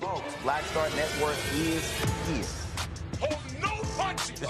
[0.00, 1.84] Folks, Black Star Network is
[2.26, 2.44] here.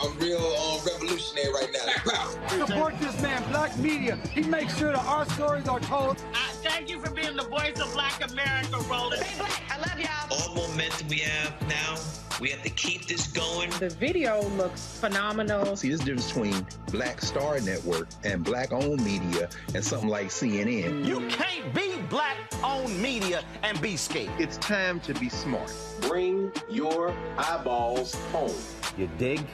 [0.01, 2.67] I'm real uh, revolutionary right now.
[2.67, 4.17] Support this man, Black Media.
[4.33, 6.23] He makes sure that our stories are told.
[6.63, 9.23] Thank you for being the voice of Black America, Roland.
[9.71, 10.31] I love y'all.
[10.31, 11.97] All the momentum we have now,
[12.41, 13.71] we have to keep this going.
[13.79, 15.77] The video looks phenomenal.
[15.77, 21.05] See, this difference between Black Star Network and Black owned media and something like CNN.
[21.05, 24.31] You can't be black owned media and be scared.
[24.39, 25.73] It's time to be smart.
[26.01, 28.55] Bring your eyeballs home.
[28.97, 29.45] You dig?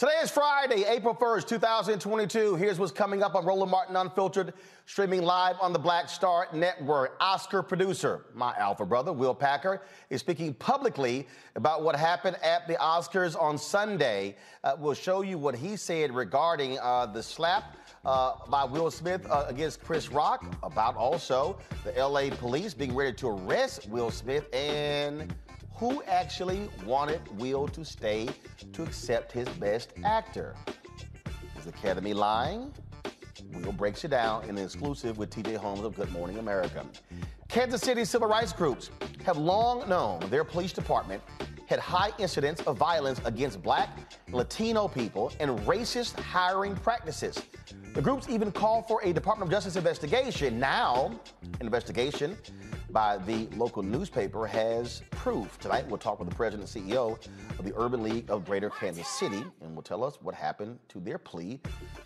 [0.00, 2.54] Today is Friday, April 1st, 2022.
[2.54, 4.54] Here's what's coming up on Roland Martin Unfiltered,
[4.86, 7.18] streaming live on the Black Star Network.
[7.20, 12.76] Oscar producer, my alpha brother, Will Packer, is speaking publicly about what happened at the
[12.76, 14.36] Oscars on Sunday.
[14.64, 19.26] Uh, we'll show you what he said regarding uh, the slap uh, by Will Smith
[19.28, 24.46] uh, against Chris Rock, about also the LA police being ready to arrest Will Smith
[24.54, 25.34] and
[25.80, 28.28] who actually wanted Will to stay
[28.74, 30.54] to accept his best actor.
[31.58, 32.70] Is the Academy lying?
[33.54, 36.84] Will breaks it down in an exclusive with TJ Holmes of Good Morning America.
[37.48, 38.90] Kansas City civil rights groups
[39.24, 41.22] have long known their police department
[41.64, 43.88] had high incidents of violence against black,
[44.32, 47.40] Latino people, and racist hiring practices.
[47.94, 50.60] The groups even called for a Department of Justice investigation.
[50.60, 52.36] Now, an investigation
[52.92, 55.58] by the local newspaper has proof.
[55.58, 57.18] Tonight, we'll talk with the president and CEO
[57.58, 60.98] of the Urban League of Greater Kansas City, and will tell us what happened to
[60.98, 61.60] their plea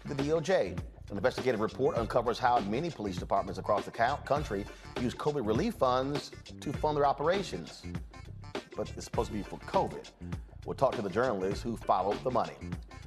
[0.06, 0.78] to the DOJ.
[1.10, 4.64] An investigative report uncovers how many police departments across the country
[5.00, 7.82] use COVID relief funds to fund their operations.
[8.76, 10.10] But it's supposed to be for COVID.
[10.66, 12.54] We'll talk to the journalists who followed the money.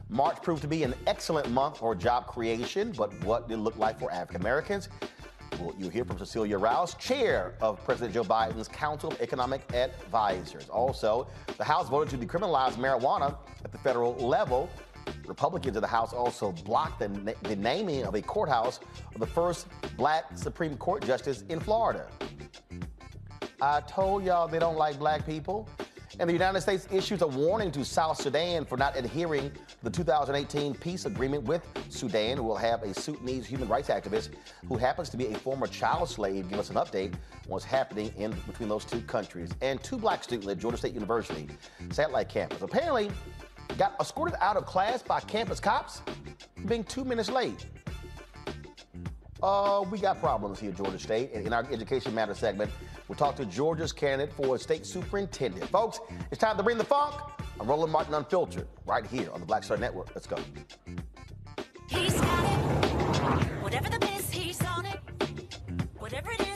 [0.10, 3.78] March proved to be an excellent month for job creation, but what did it look
[3.78, 4.90] like for African Americans?
[5.78, 10.70] You'll hear from Cecilia Rouse, chair of President Joe Biden's Council of Economic Advisors.
[10.70, 11.28] Also,
[11.58, 14.70] the House voted to decriminalize marijuana at the federal level.
[15.26, 18.80] Republicans in the House also blocked the, the naming of a courthouse
[19.14, 22.08] of the first black Supreme Court justice in Florida.
[23.62, 25.68] I told y'all they don't like black people.
[26.20, 29.90] And the United States issues a warning to South Sudan for not adhering to the
[29.92, 32.44] 2018 peace agreement with Sudan.
[32.44, 34.30] We'll have a Sudanese human rights activist
[34.68, 37.20] who happens to be a former child slave give us an update on
[37.50, 39.52] what's happening in between those two countries.
[39.62, 41.48] And two black students at Georgia State University
[41.92, 43.12] satellite campus apparently
[43.78, 46.02] got escorted out of class by campus cops
[46.66, 47.68] being two minutes late.
[49.44, 51.32] Uh, we got problems here at Georgia State.
[51.34, 52.72] And in our Education Matters segment,
[53.08, 55.70] we'll talk to Georgia's candidate for state superintendent.
[55.70, 56.00] Folks,
[56.32, 57.16] it's time to bring the funk.
[57.60, 60.10] I'm Roland Martin Unfiltered right here on the Black Star Network.
[60.14, 60.38] Let's go.
[61.88, 63.48] He's got it.
[63.64, 63.98] Whatever the
[64.32, 65.00] he's on it.
[65.98, 66.47] Whatever it is,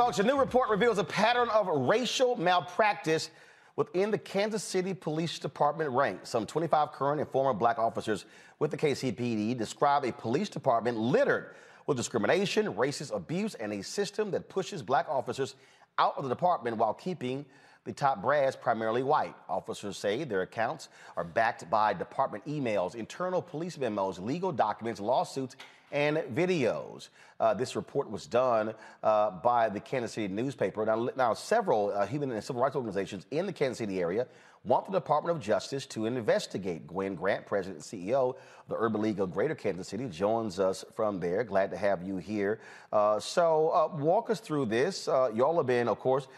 [0.00, 3.28] folks, a new report reveals a pattern of racial malpractice
[3.76, 6.30] within the Kansas City Police Department ranks.
[6.30, 8.24] Some 25 current and former black officers
[8.60, 11.54] with the KCPD describe a police department littered
[11.86, 15.54] with discrimination, racist abuse, and a system that pushes black officers
[15.98, 17.44] out of the department while keeping
[17.84, 19.34] the top brass primarily white.
[19.50, 20.88] Officers say their accounts
[21.18, 25.56] are backed by department emails, internal police memos, legal documents, lawsuits,
[25.92, 27.08] and videos.
[27.40, 30.84] Uh, this report was done uh, by the Kansas City newspaper.
[30.84, 34.26] Now, now several uh, human and civil rights organizations in the Kansas City area
[34.62, 36.86] want the Department of Justice to investigate.
[36.86, 38.36] Gwen Grant, President and CEO of
[38.68, 41.44] the Urban League of Greater Kansas City, joins us from there.
[41.44, 42.60] Glad to have you here.
[42.92, 45.08] Uh, so, uh, walk us through this.
[45.08, 46.28] Uh, y'all have been, of course,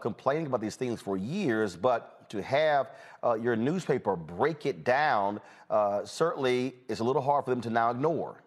[0.00, 2.90] complaining about these things for years, but to have
[3.40, 5.40] your newspaper break it down
[6.04, 8.43] certainly is a little hard for them to now ignore.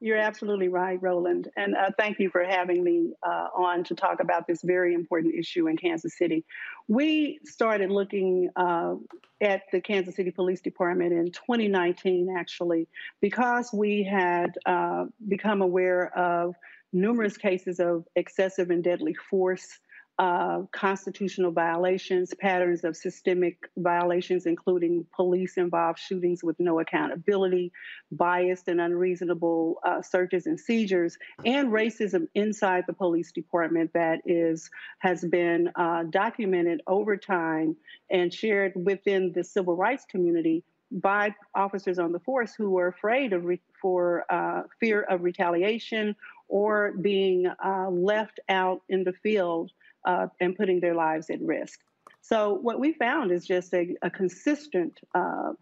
[0.00, 1.48] You're absolutely right, Roland.
[1.56, 5.34] And uh, thank you for having me uh, on to talk about this very important
[5.34, 6.44] issue in Kansas City.
[6.88, 8.96] We started looking uh,
[9.40, 12.88] at the Kansas City Police Department in 2019, actually,
[13.20, 16.54] because we had uh, become aware of
[16.92, 19.78] numerous cases of excessive and deadly force
[20.18, 27.72] uh, constitutional violations, patterns of systemic violations, including police involved shootings with no accountability,
[28.12, 34.70] biased and unreasonable uh, searches and seizures, and racism inside the police department that is
[35.00, 37.76] has been uh, documented over time
[38.10, 43.32] and shared within the civil rights community by officers on the force who were afraid
[43.32, 46.14] of re- for uh, fear of retaliation
[46.46, 49.72] or being uh, left out in the field
[50.04, 51.80] uh, and putting their lives at risk.
[52.20, 55.52] So, what we found is just a, a consistent uh,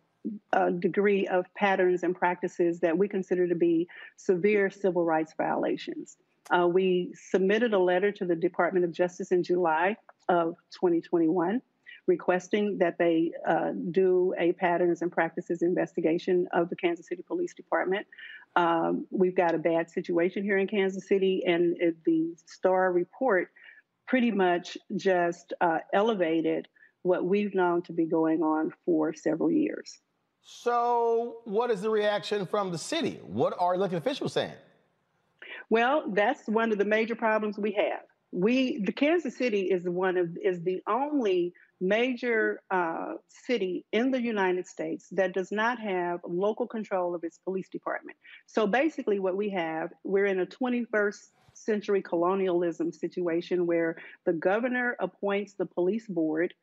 [0.53, 6.17] uh, degree of patterns and practices that we consider to be severe civil rights violations.
[6.51, 9.97] Uh, we submitted a letter to the Department of Justice in July
[10.29, 11.61] of 2021
[12.07, 17.55] requesting that they uh, do a patterns and practices investigation of the Kansas City Police
[17.55, 18.07] Department.
[18.57, 23.51] Um, we've got a bad situation here in Kansas City, and it, the STAR report
[24.13, 26.69] pretty much just uh, elevated
[27.01, 30.01] what we've known to be going on for several years.
[30.43, 33.21] So, what is the reaction from the city?
[33.23, 34.53] What are elected officials saying?
[35.71, 38.03] Well, that's one of the major problems we have.
[38.33, 43.15] We, the Kansas City, is one of is the only major uh,
[43.47, 48.19] city in the United States that does not have local control of its police department.
[48.47, 54.97] So basically, what we have, we're in a 21st century colonialism situation where the governor
[55.01, 56.55] appoints the police board.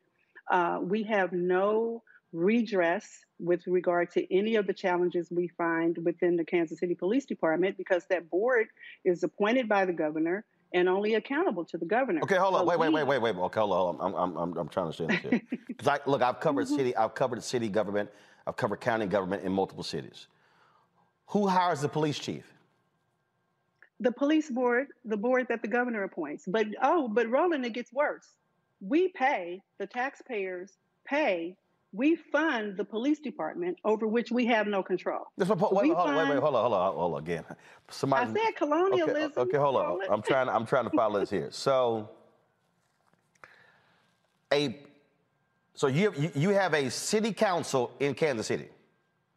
[0.50, 6.36] Uh, we have no redress with regard to any of the challenges we find within
[6.36, 8.66] the Kansas City Police Department because that board
[9.04, 12.20] is appointed by the governor and only accountable to the governor.
[12.22, 12.60] Okay, hold on.
[12.60, 13.36] So wait, wait, we- wait, wait, wait.
[13.36, 13.78] Okay, hold on.
[13.78, 14.14] Hold on.
[14.14, 15.40] I'm, I'm, I'm, I'm trying to understand this here.
[15.86, 16.76] I look, I've covered Mm-hmm.
[16.76, 18.10] city, I've covered city government,
[18.46, 20.26] I've covered county government in multiple cities.
[21.28, 22.52] Who hires the police chief?
[24.00, 26.44] The police board, the board that the governor appoints.
[26.46, 28.26] But oh, but Roland, it gets worse.
[28.80, 30.72] We pay, the taxpayers
[31.06, 31.56] pay,
[31.92, 35.24] we fund the police department over which we have no control.
[35.36, 37.44] That's what, wait, We hold on, wait, wait, hold on, hold on, hold on again.
[37.90, 39.16] Somebody, I said colonialism.
[39.36, 39.84] Okay, okay, hold on.
[39.86, 40.08] Roland.
[40.10, 40.48] I'm trying.
[40.48, 41.48] I'm trying to follow this here.
[41.50, 42.08] So,
[44.52, 44.78] a,
[45.74, 48.68] so you- you have a city council in Kansas City.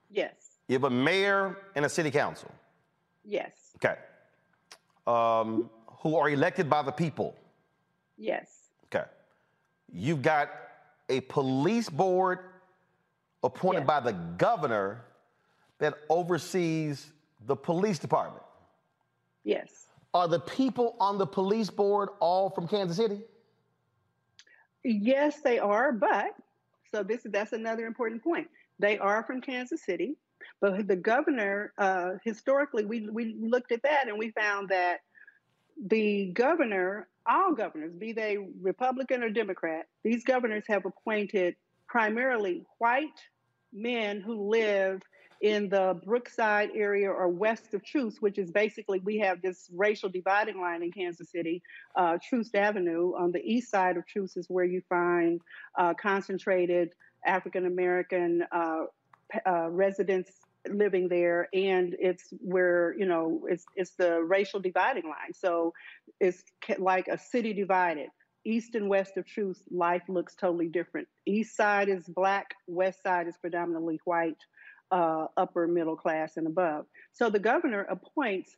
[0.09, 0.33] Yes,
[0.67, 2.51] You have a mayor and a city council.
[3.25, 3.97] yes, Okay.
[5.07, 5.69] Um,
[6.01, 7.35] who are elected by the people.
[8.17, 8.49] yes,
[8.85, 9.05] Okay.
[9.91, 10.49] You've got
[11.09, 12.39] a police board
[13.43, 13.87] appointed Yes.
[13.87, 15.05] by the governor
[15.79, 17.11] that oversees
[17.47, 18.43] the police department.
[19.43, 19.87] yes.
[20.13, 23.23] Are the people on the police board all from Kansas City?
[24.83, 26.35] Yes, they are, but
[26.91, 28.47] so this that's another important point.
[28.79, 30.15] They are from Kansas City,
[30.63, 34.99] but the governor uh, historically we we looked at that and we found that
[35.87, 41.55] the governor, all governors, be they Republican or Democrat, these governors have appointed
[41.87, 43.19] primarily white
[43.73, 45.01] men who live
[45.41, 50.07] in the Brookside area or west of Troost, which is basically we have this racial
[50.07, 51.61] dividing line in Kansas City.
[51.97, 55.41] Uh, Troost Avenue on the east side of Troost is where you find
[55.77, 56.93] uh, concentrated
[57.25, 58.85] African American uh,
[59.45, 60.31] uh, residents
[60.69, 65.33] living there, and it's where you know it's it's the racial dividing line.
[65.33, 65.73] So
[66.19, 66.43] it's
[66.77, 68.07] like a city divided.
[68.45, 71.07] East and west of Troost life looks totally different.
[71.25, 74.37] East side is black, west side is predominantly white,
[74.91, 76.85] uh, upper middle class and above.
[77.13, 78.57] So the governor appoints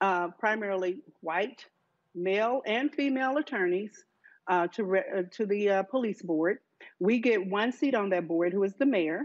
[0.00, 1.64] uh, primarily white,
[2.14, 4.04] male and female attorneys
[4.46, 6.58] uh, to re- uh, to the uh, police board.
[7.00, 9.22] We get one seat on that board, who is the mayor.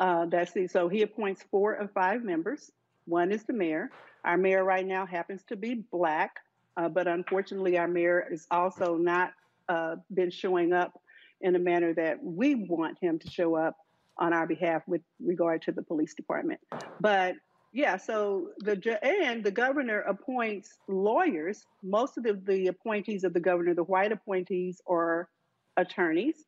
[0.00, 0.70] Uh, that's it.
[0.70, 2.70] So he appoints four of five members.
[3.06, 3.90] One is the mayor.
[4.24, 6.36] Our mayor right now happens to be black,
[6.76, 9.32] uh, but unfortunately, our mayor has also not
[9.68, 11.00] uh, been showing up
[11.40, 13.76] in a manner that we want him to show up
[14.18, 16.60] on our behalf with regard to the police department.
[17.00, 17.36] But
[17.72, 21.64] yeah, so the and the governor appoints lawyers.
[21.82, 25.28] Most of the, the appointees of the governor, the white appointees, are
[25.76, 26.44] attorneys,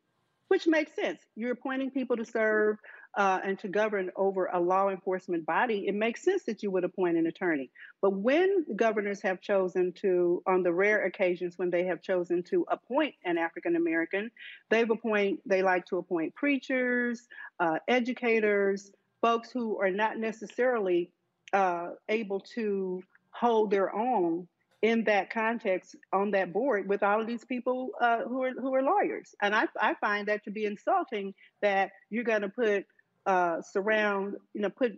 [0.48, 1.20] which makes sense.
[1.36, 2.78] You're appointing people to serve
[3.16, 5.86] uh, and to govern over a law enforcement body.
[5.88, 7.70] It makes sense that you would appoint an attorney.
[8.00, 12.64] But when governors have chosen to, on the rare occasions when they have chosen to
[12.68, 14.30] appoint an African American,
[14.68, 17.26] they've appoint they like to appoint preachers,
[17.58, 21.10] uh, educators, folks who are not necessarily
[21.52, 23.02] uh, able to
[23.32, 24.46] hold their own
[24.82, 28.74] in that context on that board with all of these people uh, who are who
[28.74, 32.86] are lawyers, and I, I find that to be insulting that you're going to put
[33.30, 34.92] uh, surround you know put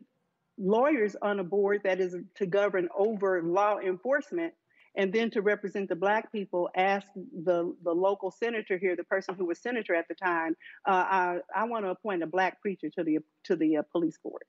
[0.59, 4.55] lawyers on a board that is to govern over law enforcement
[4.95, 7.07] and then to represent the black people ask
[7.45, 10.57] the the local senator here the person who was senator at the time
[10.89, 14.19] uh, I, I want to appoint a black preacher to the to the uh, police
[14.23, 14.45] board.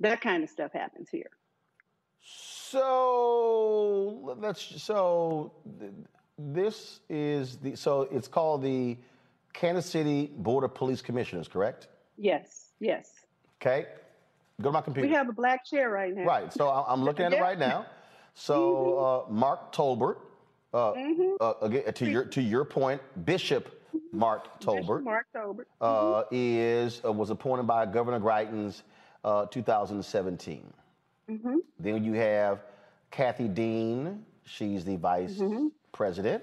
[0.00, 1.30] That kind of stuff happens here.
[2.22, 5.52] So let's so
[6.38, 8.96] this is the so it's called the
[9.52, 11.88] Kansas City Board of Police Commissioners, correct?
[12.16, 13.10] yes yes
[13.62, 13.86] Okay.
[14.60, 15.08] Go to my computer.
[15.08, 16.52] we have a black chair right now Right.
[16.52, 17.86] So I'm looking at it right now.
[18.34, 20.16] So uh, Mark Tolbert,
[20.72, 21.36] uh, Mhm.
[21.40, 23.68] uh, again, to your to your point, Bishop
[24.12, 28.82] Mark Tolbert Mark Tolbert uh, is uh, was appointed by Governor Greitens
[29.24, 30.72] uh, 2017.
[31.28, 32.60] hmm Then you have
[33.10, 34.24] Kathy Dean.
[34.44, 35.68] She's the vice Mm-hmm.
[35.92, 36.42] president.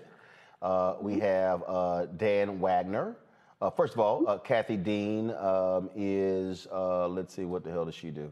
[0.61, 3.15] Uh, we have uh, Dan Wagner.
[3.61, 7.85] Uh, first of all, uh, Kathy Dean um, is, uh, let's see, what the hell
[7.85, 8.31] does she do?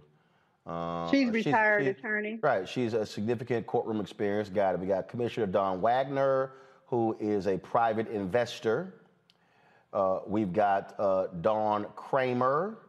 [0.65, 2.67] Uh, she's retired she- attorney Right.
[2.67, 4.49] She's a significant courtroom experience.
[4.49, 4.73] guy.
[4.75, 6.53] We got Commissioner Don Wagner,
[6.87, 8.95] who is a private investor.
[9.93, 12.79] Uh, we've got uh, Dawn Kramer,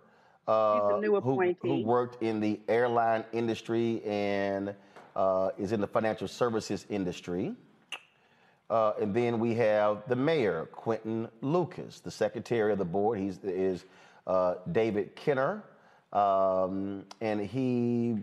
[0.49, 4.75] uh, who, who worked in the airline industry and
[5.15, 7.55] uh, is in the financial services industry.
[8.71, 13.19] Uh, and then we have the mayor, Quinton Lucas, the secretary of the board.
[13.19, 13.85] He is
[14.29, 15.65] uh, David Kenner,
[16.13, 18.19] um, and he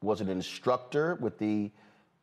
[0.00, 1.70] was an instructor with the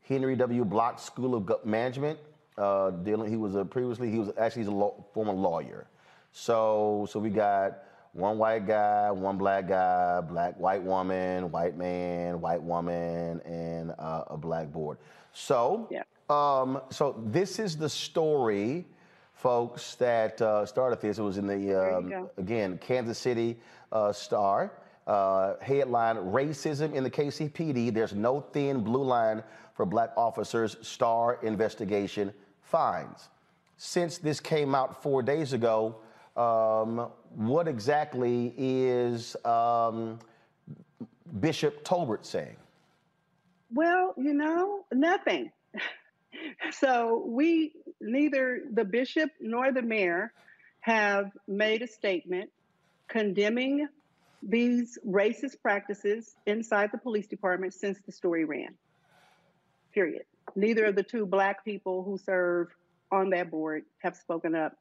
[0.08, 0.66] Henry W.
[0.66, 2.18] Bloch School of Management.
[2.58, 5.88] Uh, dealing, he was a previously he was actually he's a law, former lawyer.
[6.32, 7.84] So so we got
[8.14, 14.24] one white guy, one black guy, black white woman, white man, white woman, and uh,
[14.28, 14.98] a black board.
[15.34, 15.88] So
[16.30, 18.86] um, so this is the story,
[19.34, 21.20] folks, that uh, started this.
[21.20, 23.58] It was in the um, again Kansas City
[23.92, 24.72] uh, Star.
[25.06, 27.94] Uh, headline: Racism in the KCPD.
[27.94, 29.44] There's no thin blue line
[29.76, 30.78] for black officers.
[30.82, 33.30] Star investigation finds.
[33.78, 35.98] Since this came out four days ago,
[36.36, 40.18] um, what exactly is um,
[41.40, 42.56] Bishop Tolbert saying?
[43.74, 45.52] Well, you know, nothing.
[46.72, 50.32] So we, neither the bishop nor the mayor,
[50.82, 52.50] have made a statement
[53.08, 53.88] condemning
[54.44, 58.76] these racist practices inside the police department since the story ran.
[59.94, 60.24] Period.
[60.56, 62.68] Neither of the two black people who serve
[63.12, 64.74] on that board have spoken up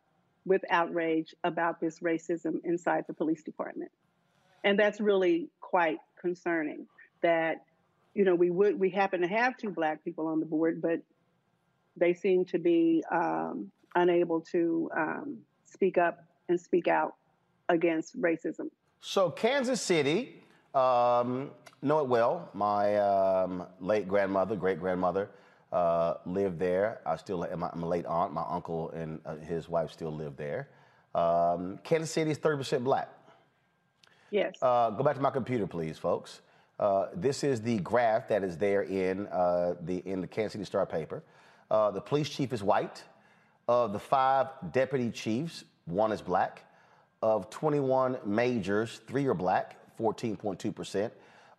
[0.45, 3.91] with outrage about this racism inside the police department.
[4.63, 6.87] And that's really quite concerning
[7.23, 7.65] that
[8.15, 11.01] you know we would we happen to have two black people on the board but
[11.97, 17.15] they seem to be um, unable to um, speak up and speak out
[17.69, 18.69] against racism
[19.01, 20.43] So Kansas City,
[20.75, 21.51] um,
[21.83, 22.49] know it well.
[22.55, 25.31] My um, late grandmother, great grandmother,
[25.73, 27.01] uh, lived there.
[27.05, 30.69] I still, my, my late aunt, my uncle, and uh, his wife still live there.
[31.15, 33.09] Um, Kansas City is thirty percent black.
[34.31, 36.41] yes Uh, go back to my computer, please, folks.
[36.81, 40.65] Uh, this is the graph that is there in uh, the in the Kansas City
[40.65, 41.23] Star paper.
[41.75, 43.03] Uh, the police chief is white.
[43.67, 46.63] Of the five deputy chiefs, one is black.
[47.21, 51.11] Of 21 majors, three are black, 14.2%.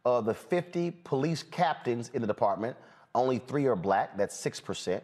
[0.05, 2.77] Of the 50 police captains in the department,
[3.13, 5.01] only three are black, that's 6%.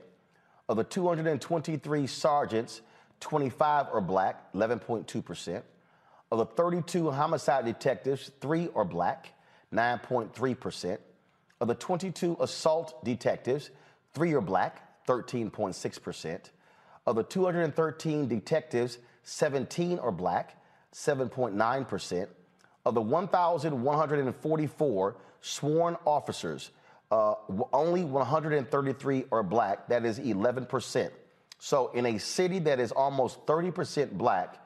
[0.69, 2.79] Of the 223 sergeants,
[3.19, 5.61] 25 are black, 11.2%.
[6.31, 9.33] Of the 32 homicide detectives, three are black,
[9.73, 10.99] 9.3%.
[11.59, 13.71] Of the 22 assault detectives,
[14.13, 16.49] three are black, 13.6%.
[17.07, 20.57] Of the 213 detectives, 17 are black,
[20.93, 22.27] 7.9%.
[22.85, 26.71] Of the 1,144 sworn officers,
[27.11, 27.35] uh,
[27.73, 31.11] only 133 are black, that is 11%.
[31.59, 34.57] So, in a city that is almost 30% black,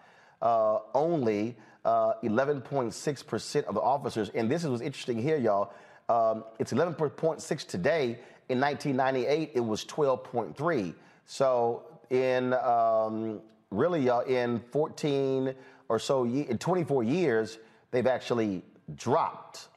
[0.42, 5.74] uh, only uh, 11.6% of the officers, and this is what's interesting here, y'all.
[6.08, 8.20] Um, it's 11.6 today.
[8.50, 10.94] In 1998, it was 12.3.
[11.26, 15.56] So, in um, really, y'all, in 14
[15.90, 17.58] or so, ye- in 24 years,
[17.92, 18.64] they've actually
[18.96, 19.68] dropped.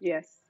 [0.00, 0.40] Yes,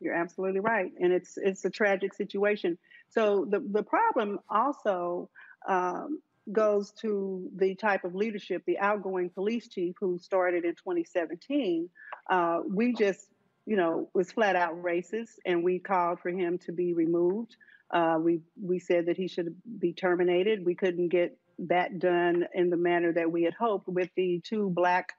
[0.00, 2.76] you're absolutely right, and it's it's a tragic situation.
[3.08, 5.30] So the the problem also
[5.68, 6.20] um,
[6.52, 11.88] goes to the type of leadership, the outgoing police chief who started in 2017.
[12.28, 13.28] Uh, we just,
[13.66, 17.56] you know, was flat out racist, and we called for him to be removed.
[17.90, 20.64] Uh, we we said that he should be terminated.
[20.64, 24.70] We couldn't get that done in the manner that we had hoped with the two
[24.70, 25.12] black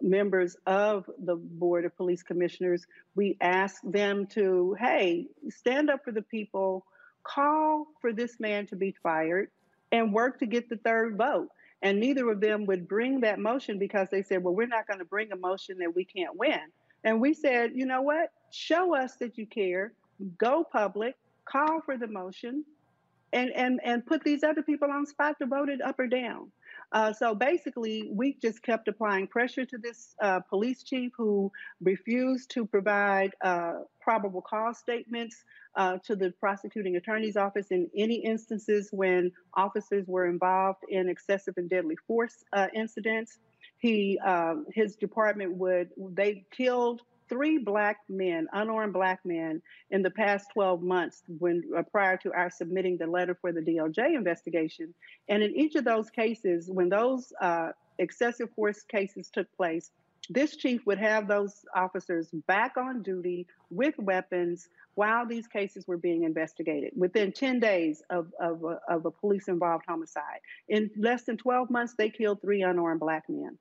[0.00, 2.84] members of the board of police commissioners
[3.14, 6.84] we asked them to hey stand up for the people
[7.22, 9.48] call for this man to be fired
[9.92, 11.48] and work to get the third vote
[11.82, 14.98] and neither of them would bring that motion because they said well we're not going
[14.98, 16.58] to bring a motion that we can't win
[17.04, 19.92] and we said you know what show us that you care
[20.38, 22.64] go public call for the motion
[23.32, 26.50] and and and put these other people on spot to vote it up or down.
[26.92, 32.50] Uh, so basically, we just kept applying pressure to this uh, police chief who refused
[32.50, 35.42] to provide uh, probable cause statements
[35.76, 41.54] uh, to the prosecuting attorney's office in any instances when officers were involved in excessive
[41.56, 43.38] and deadly force uh, incidents.
[43.82, 50.10] He um, his department would they killed three black men, unarmed black men, in the
[50.10, 54.94] past 12 months when uh, prior to our submitting the letter for the DOJ investigation.
[55.28, 59.90] And in each of those cases, when those uh, excessive force cases took place,
[60.30, 65.96] this chief would have those officers back on duty with weapons while these cases were
[65.96, 70.40] being investigated within 10 days of, of, a- of a police involved homicide.
[70.68, 73.58] In less than 12 months, they killed three unarmed black men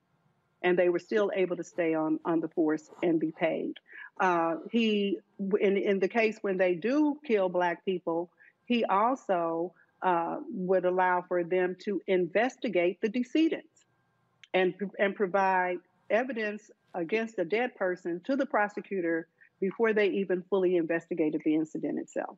[0.64, 3.74] and they were still able to stay on, on the force and be paid.
[4.20, 5.18] Uh, he,
[5.60, 8.30] in, in the case when they do kill black people,
[8.66, 13.86] he also uh, would allow for them to investigate the decedents
[14.54, 15.78] and, and provide
[16.10, 19.28] evidence against a dead person to the prosecutor
[19.60, 22.38] before they even fully investigated the incident itself.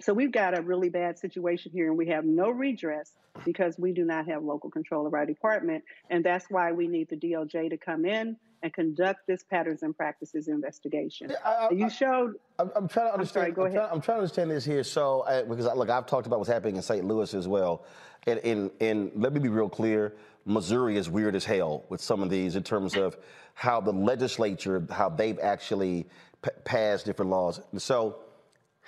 [0.00, 3.12] So we've got a really bad situation here, and we have no redress
[3.44, 5.82] because we do not have local control of our department.
[6.08, 9.96] And that's why we need the DOJ to come in and conduct this patterns and
[9.96, 11.32] practices investigation.
[11.44, 12.34] I, you showed.
[12.58, 13.44] I'm, I'm trying to understand.
[13.44, 13.78] sorry, go I'm, ahead.
[13.78, 14.84] Trying, I'm trying to understand this here.
[14.84, 17.04] So, uh, because I, look, I've talked about what's happening in St.
[17.04, 17.84] Louis as well,
[18.26, 20.14] and, and and let me be real clear.
[20.44, 23.18] Missouri is weird as hell with some of these in terms of
[23.54, 26.06] how the legislature, how they've actually
[26.40, 27.60] p- passed different laws.
[27.76, 28.20] So,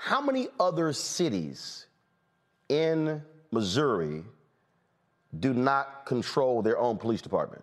[0.00, 1.84] how many other cities
[2.70, 3.20] in
[3.52, 4.24] Missouri
[5.40, 7.62] do not control their own police department?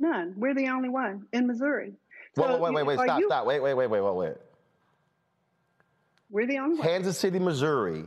[0.00, 0.34] None.
[0.36, 1.92] We're the only one in Missouri.
[2.36, 3.46] Wait, So wait, wait, wait, are stop, you- stop.
[3.46, 4.36] Wait, wait, wait, wait, wait, wait.
[6.30, 6.86] We're the only one.
[6.88, 8.04] Kansas City, Missouri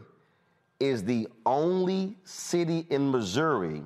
[0.81, 3.83] is the only city in Missouri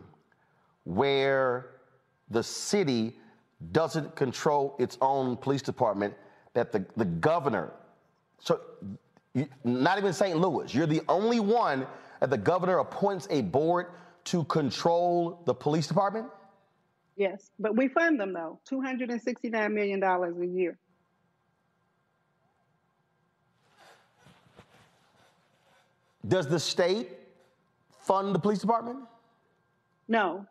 [0.85, 1.67] where
[2.31, 3.19] the city
[3.71, 6.15] doesn't control its own police department,
[6.55, 7.71] that the, the governor,
[8.39, 8.61] so
[9.33, 10.37] you, not even St.
[10.37, 11.85] Louis, you're the only one
[12.19, 13.87] that the governor appoints a board
[14.25, 16.27] to control the police department?
[17.17, 20.77] Yes, but we fund them though, two hundred and sixty-nine million dollars a year.
[26.27, 27.11] Does the state
[28.01, 28.99] fund the police department?
[30.07, 30.45] No,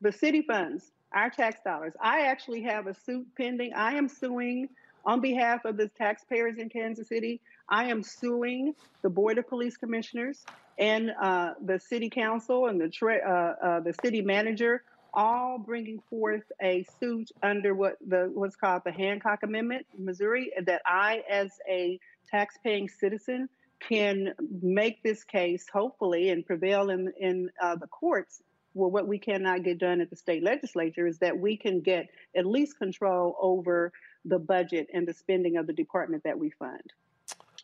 [0.00, 1.92] the city funds our tax dollars.
[2.00, 3.72] I actually have a suit pending.
[3.74, 4.68] I am suing
[5.08, 7.40] on behalf of the taxpayers in Kansas City.
[7.66, 10.44] I am suing the Board of Police Commissioners
[10.78, 14.82] and uh, the City Council and the uh, uh, the City Manager,
[15.14, 20.82] all bringing forth a suit under what the what's called the Hancock Amendment, Missouri, that
[20.84, 21.98] I, as a
[22.30, 23.48] taxpaying citizen,
[23.80, 28.42] can make this case hopefully and prevail in in uh, the courts.
[28.74, 32.10] Well, what we cannot get done at the state legislature is that we can get
[32.36, 33.90] at least control over
[34.24, 36.82] the budget and the spending of the department that we fund.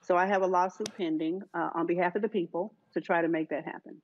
[0.02, 3.28] So I have a lawsuit pending uh, on behalf of the people to try to
[3.28, 3.96] make that happen.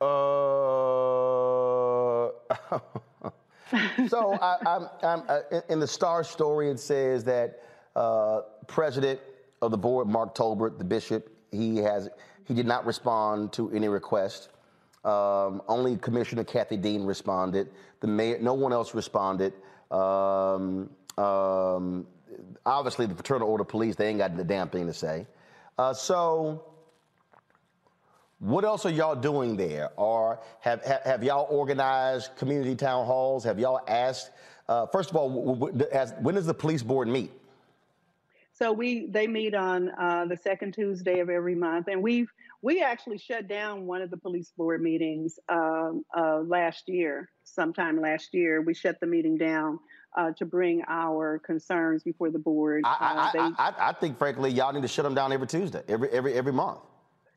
[0.00, 0.06] Uh,
[4.08, 7.62] so I, I'm, I'm, uh, in- in the Star story, it says that
[7.96, 9.20] uh, President
[9.60, 12.08] of the board, Mark Tolbert, the bishop, he has
[12.46, 14.48] he did not respond to any request.
[15.04, 17.70] Um, only Commissioner Kathy Dean responded.
[18.00, 19.52] The mayor, no one else responded.
[19.90, 22.06] Um, um,
[22.64, 25.26] obviously, the Fraternal Order of Police, they ain't got the damn thing to say.
[25.78, 26.64] Uh, so.
[28.38, 29.90] What else are y'all doing there?
[29.96, 33.44] Or have, have, have y'all organized community town halls?
[33.44, 34.32] Have y'all asked?
[34.68, 37.30] Uh, first of all, w- w- when does the police board meet?
[38.52, 42.30] So we they meet on uh, the second Tuesday of every month, and we've
[42.62, 47.30] we actually shut down one of the police board meetings um, uh, last year.
[47.44, 49.78] Sometime last year, we shut the meeting down
[50.16, 52.82] uh, to bring our concerns before the board.
[52.84, 55.46] I, Uh, I, they- I, I, think, frankly, y'all need to shut them down every
[55.46, 56.78] Tuesday, every every every month.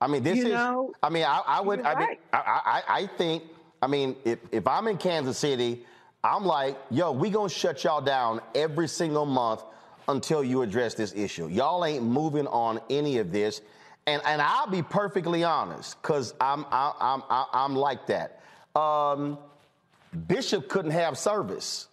[0.01, 0.45] I mean, this is.
[0.45, 1.79] know, I mean, I, I would.
[1.79, 2.19] you're I mean, right.
[2.33, 3.43] I, I, I think.
[3.81, 5.85] I mean, if if I'm in Kansas City,
[6.23, 9.63] I'm like, yo, we gonna shut y'all down every single month
[10.07, 11.47] until you address this issue.
[11.47, 13.61] Y'all ain't moving on any of this,
[14.05, 18.41] and and I'll be perfectly honest, cause I'm I'm I, I'm like that.
[18.75, 19.37] Um,
[20.27, 21.87] Bishop couldn't have service.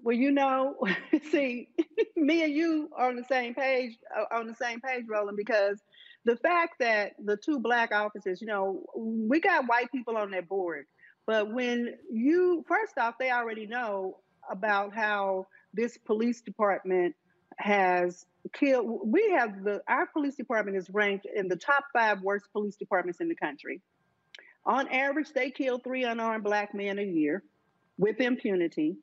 [0.00, 0.76] Well, you know,
[1.30, 1.68] see,
[2.16, 5.80] me and you are on the same page, uh, on the same page, Roland, because
[6.24, 10.48] the fact that the two black officers, you know, we got white people on that
[10.48, 10.86] board,
[11.26, 14.18] but when you, first off, they already know
[14.50, 17.14] about how this police department
[17.58, 19.00] has killed.
[19.04, 23.20] We have the, our police department is ranked in the top five worst police departments
[23.20, 23.82] in the country.
[24.64, 27.42] On average, they kill three unarmed black men a year
[27.96, 28.96] with impunity.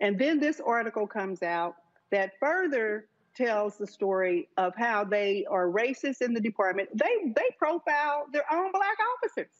[0.00, 1.76] And then this article comes out
[2.10, 6.88] that further tells the story of how they are racist in the department.
[6.94, 9.52] They they profile their own black officers.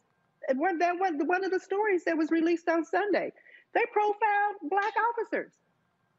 [0.48, 3.32] And one that was one of the stories that was released on Sunday.
[3.74, 5.52] They profiled black officers.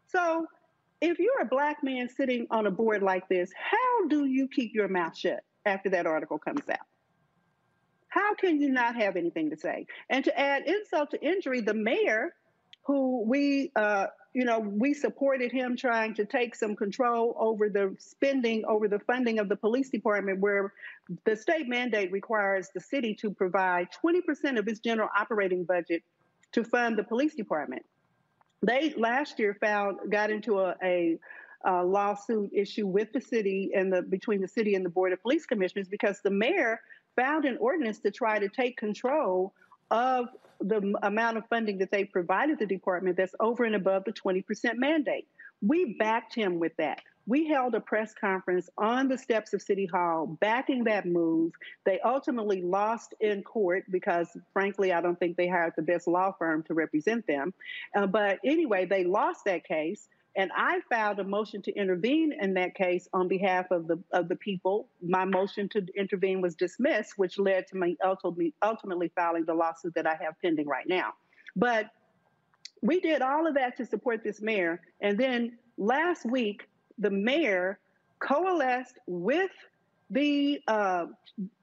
[0.08, 0.48] So
[1.02, 4.74] if you're a black man sitting on a board like this, how do you keep
[4.74, 6.86] your mouth shut after that article comes out?
[8.08, 9.88] How can you not have anything to say?
[10.10, 12.36] And to add insult to injury, the mayor,
[12.84, 17.96] who we, uh, you know, we supported him trying to take some control over the
[18.00, 20.74] spending, over the funding of the police department, where
[21.26, 26.02] the state mandate requires the city to provide 20% of its general operating budget
[26.54, 27.84] to fund the police department.
[28.64, 31.18] They last year found got into a,
[31.66, 35.22] a, lawsuit issue with the city and the between the city and the board of
[35.22, 36.80] police commissioners because the mayor
[37.16, 39.54] found an ordinance to try to take control
[39.92, 44.14] of the amount of funding that they provided the department that's over and above the
[44.14, 44.44] 20%
[44.76, 45.28] mandate.
[45.62, 47.02] we backed him with that.
[47.28, 51.52] We held a press conference on the steps of City Hall backing that move.
[51.86, 56.32] They ultimately lost in court because, frankly, I don't think they hired the best law
[56.32, 57.54] firm to represent them.
[57.96, 60.08] Uh, but anyway, they lost that case.
[60.36, 64.30] And I filed a motion to intervene in that case on behalf of the of
[64.30, 64.88] the people.
[65.02, 69.94] My motion to intervene was dismissed, which led to me ultimately, ultimately filing the lawsuit
[69.96, 71.14] that I have pending right now.
[71.56, 71.92] But
[72.82, 74.80] we did all of that to support this mayor.
[75.02, 76.68] And then last week,
[76.98, 77.80] the mayor
[78.20, 79.52] coalesced with
[80.10, 81.08] the uh,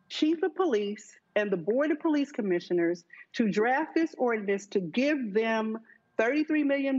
[0.09, 3.04] chief of police and the board of police commissioners
[3.35, 5.78] to draft this ordinance to give them
[6.18, 6.96] $33 million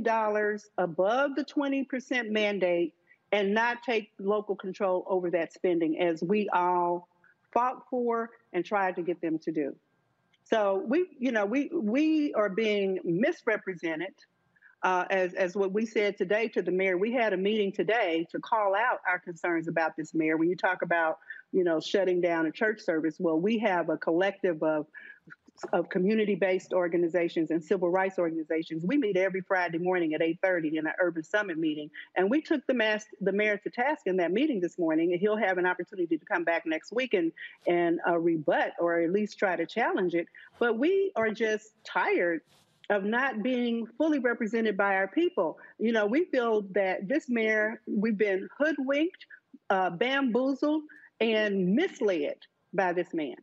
[0.77, 2.93] above the 20% mandate
[3.31, 7.07] and not take local control over that spending as we all
[7.53, 9.75] fought for and tried to get them to do.
[10.45, 14.15] So we, you know, we we are being misrepresented
[14.81, 16.97] uh, as as what we said today to the mayor.
[16.97, 20.37] We had a meeting today to call out our concerns about this mayor.
[20.37, 21.19] When you talk about,
[21.51, 24.87] you know, shutting down a church service, well, we have a collective of
[25.73, 28.83] of community-based organizations and civil rights organizations.
[28.85, 32.65] We meet every Friday morning at 8:30 in an urban summit meeting, and we took
[32.67, 35.11] the mass, the mayor to task in that meeting this morning.
[35.11, 37.31] And he'll have an opportunity to come back next week and
[37.67, 40.27] and uh, rebut or at least try to challenge it.
[40.59, 42.41] But we are just tired
[42.89, 45.59] of not being fully represented by our people.
[45.77, 49.25] You know, we feel that this mayor, we've been hoodwinked,
[49.69, 50.83] uh, bamboozled,
[51.19, 52.37] and misled
[52.73, 53.35] by this man.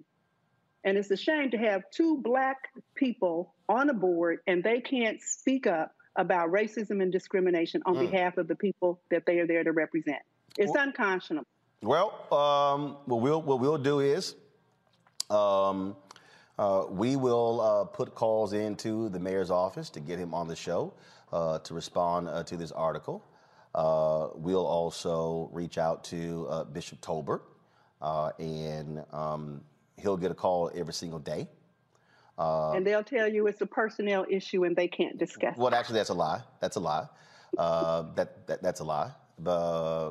[0.87, 5.21] And it's a shame to have two black people on a board and they can't
[5.21, 8.11] speak up about racism and discrimination on Mm.
[8.11, 10.23] behalf of the people that they are there to represent.
[10.57, 11.47] It's Well- unconscionable.
[11.83, 14.35] Well, um, what we'll what we'll do is,
[15.29, 15.97] um,
[16.59, 20.57] uh, we will uh, put calls into the mayor's office to get him on the
[20.57, 20.93] show
[21.33, 23.23] uh, to respond uh, to this article.
[23.75, 27.43] Uh, we'll also reach out to uh, Bishop Tolbert,
[28.01, 29.63] uh, and um,
[29.97, 31.49] he'll get a call every single day.
[32.39, 35.59] Uh, and they'll tell you it's a personnel issue and they can't discuss it.
[35.59, 36.43] well, actually, that's a lie.
[36.61, 37.07] That's a lie.
[37.57, 39.11] Uh, that, that that's a lie.
[39.45, 40.11] Uh,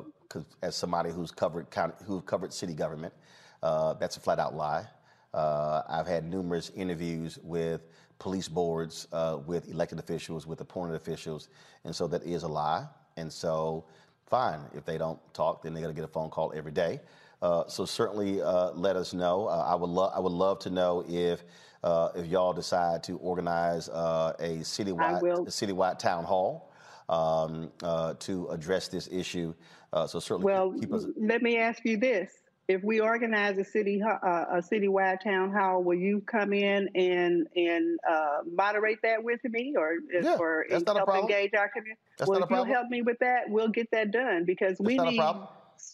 [0.62, 3.14] as somebody who's covered county, who's covered city government,
[3.62, 4.84] uh, that's a flat out lie.
[5.32, 7.82] Uh, I've had numerous interviews with
[8.18, 11.48] police boards, uh, with elected officials, with appointed officials,
[11.84, 12.86] and so that is a lie.
[13.16, 13.84] And so,
[14.26, 17.00] fine, if they don't talk, then they're going to get a phone call every day.
[17.42, 19.46] Uh, so certainly, uh, let us know.
[19.46, 21.44] Uh, I would love I would love to know if
[21.84, 26.72] uh, if y'all decide to organize uh, a citywide a citywide town hall
[27.08, 29.54] um, uh, to address this issue.
[29.92, 31.06] Uh, so certainly Well, keep us.
[31.16, 32.32] let me ask you this:
[32.68, 37.46] If we organize a city uh, a citywide town hall, will you come in and
[37.54, 42.00] and uh, moderate that with me, or Yeah, or that's not help engage our community?
[42.18, 44.78] That's well, not a if you'll help me with that, we'll get that done because
[44.80, 45.46] we not a need problem.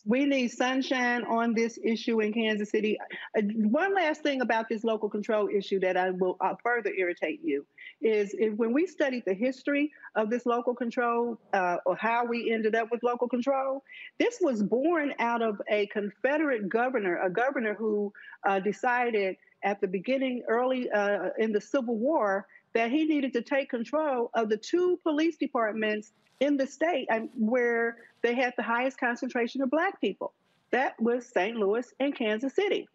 [0.05, 2.99] We need sunshine on this issue in Kansas City.
[3.37, 7.41] Uh, one last thing about this local control issue that I will uh, further irritate
[7.43, 7.65] you
[8.01, 12.53] is if, when we studied the history of this local control uh, or how we
[12.53, 13.83] ended up with local control,
[14.19, 18.13] this was born out of a Confederate governor, a governor who
[18.47, 23.43] uh, decided at the beginning, early uh, in the Civil War, that he needed to
[23.43, 28.63] take control of the two police departments in the state and where they had the
[28.63, 30.33] highest concentration of black people.
[30.71, 31.57] That was St.
[31.57, 32.89] Louis and Kansas City.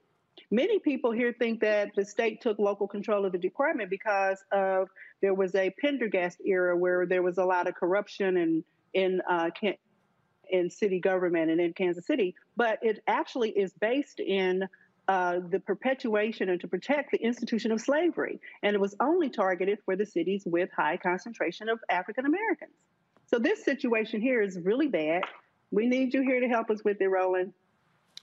[0.52, 4.88] Many people here think that the state took local control of the department because of
[5.22, 8.64] there was a Pendergast era where there was a lot of corruption and
[8.94, 9.50] in uh,
[10.50, 14.68] in city government and in Kansas City, but it actually is based in
[15.08, 19.80] uh, the perpetuation and to protect the institution of slavery, and it was only targeted
[19.86, 22.74] for the cities with high concentration of African Americans.
[23.26, 25.24] So this situation here is really bad.
[25.72, 27.54] We need you here to help us with it, Roland.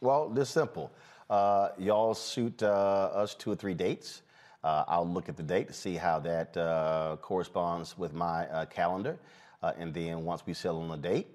[0.01, 0.93] Well, this simple.
[1.29, 4.23] Uh, y'all shoot uh, us two or three dates.
[4.63, 8.67] Uh, I'll look at the date to see how that uh, corresponds with my uh,
[8.67, 9.19] calendar,
[9.63, 11.27] and then once we settle on a date,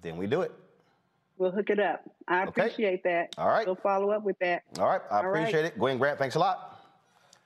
[0.00, 0.52] then we do it.
[1.36, 2.02] We'll hook it up.
[2.28, 2.62] I Okay.
[2.62, 3.34] appreciate that.
[3.38, 3.66] All right.
[3.66, 4.62] We'll follow up with that.
[4.78, 5.42] All right, I All right.
[5.42, 5.78] appreciate it.
[5.78, 6.70] Gwen Grant, thanks a lot.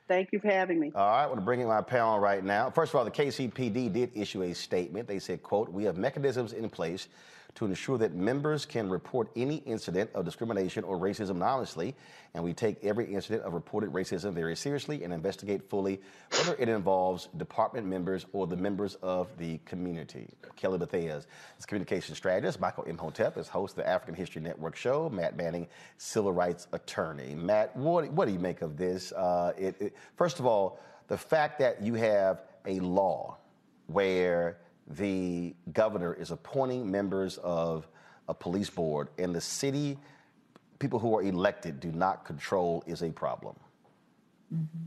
[0.09, 0.92] Thank you for having me.
[0.94, 2.70] All right, I want to bring in my panel right now.
[2.70, 5.07] First of all, the KCPD did issue a statement.
[5.07, 7.09] They said, quote, we have mechanisms in place
[7.54, 11.94] to ensure that members can report any incident of discrimination or racism anonymously,
[12.34, 16.00] and we take every incident of reported racism very seriously and investigate fully
[16.37, 20.28] whether it involves department members or the members of the community.
[20.56, 21.26] Kelly Bethez
[21.58, 22.61] is communication strategist.
[22.61, 25.08] Michael Imhotep is host of the African History Network show.
[25.08, 27.34] Matt Manning, civil rights attorney.
[27.34, 29.11] Matt, what, what do you make of this?
[29.12, 33.37] Uh, it, it- first of all, the fact that you have a law
[33.87, 34.58] where
[34.88, 37.87] the governor is appointing members of
[38.29, 39.98] a police board and the city
[40.79, 43.57] people who are elected do not control is a problem.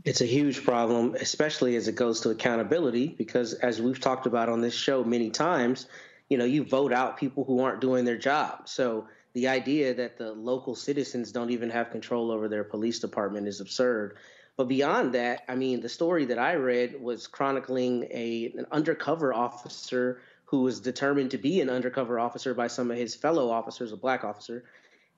[0.04, 4.48] It's a huge problem, especially as it goes to accountability, because as we've talked about
[4.48, 5.86] on this show many times,
[6.28, 8.68] you know, you vote out people who aren't doing their job.
[8.68, 13.46] So the idea that the local citizens don't even have control over their police department
[13.46, 14.16] is absurd.
[14.56, 19.32] But beyond that, I mean, the story that I read was chronicling a an undercover
[19.32, 23.92] officer who was determined to be an undercover officer by some of his fellow officers,
[23.92, 24.64] a black officer,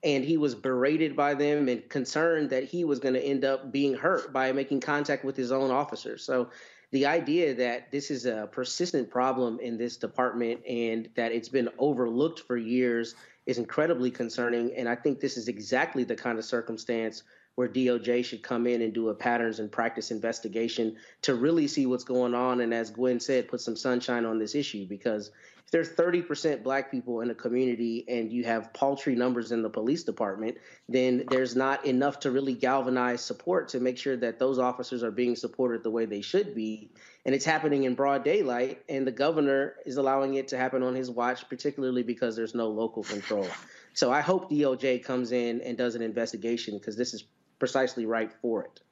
[0.05, 3.73] and he was berated by them and concerned that he was going to end up
[3.73, 6.23] being hurt by making contact with his own officers.
[6.23, 6.51] So
[6.93, 11.71] the idea that this is a persistent problem in this department and that it's been
[11.79, 13.17] overlooked for years
[13.47, 14.73] is incredibly concerning.
[14.77, 18.83] And I think this is exactly the kind of circumstance where DOJ should come in
[18.83, 22.61] and do a patterns and practice investigation to really see what's going on.
[22.61, 25.31] And as Gwen said, put some sunshine on this issue because
[25.65, 29.71] if there's 30% black people in a community and you have paltry numbers in the
[29.71, 34.59] police department, then there's not enough to really galvanize support to make sure that those
[34.59, 36.91] officers are being supported the way they should be.
[37.25, 40.95] And it's happening in broad daylight, and the governor is allowing it to happen on
[40.95, 43.49] his watch, particularly because there's no local control.
[43.95, 47.25] So I hope DOJ comes in and does an investigation because this is
[47.65, 48.83] precisely right for it.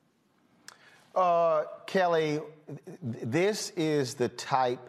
[1.15, 2.41] Uh, Kelly,
[3.03, 4.89] this is the type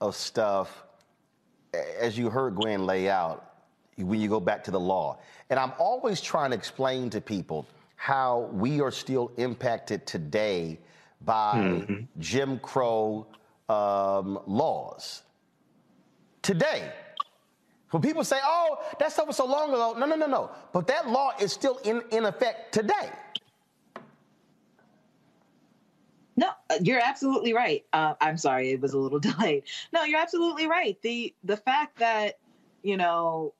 [0.00, 0.84] of stuff
[1.98, 3.54] as you heard Gwen lay out,
[3.96, 5.18] when you go back to the law.
[5.50, 10.78] And I'm always trying to explain to people how we are still impacted today
[11.22, 12.04] by mm-hmm.
[12.20, 13.26] Jim Crow
[13.68, 15.24] um, laws.
[16.42, 16.92] Today.
[17.90, 20.50] When people say, oh, that stuff was so long ago, no, no, no, no.
[20.72, 23.10] But that law is still in, in effect today.
[26.36, 26.50] No,
[26.82, 27.84] you're absolutely right.
[27.92, 29.64] Uh, I'm sorry, it was a little delayed.
[29.92, 31.00] No, you're absolutely right.
[31.02, 32.38] The the fact that
[32.82, 33.54] you know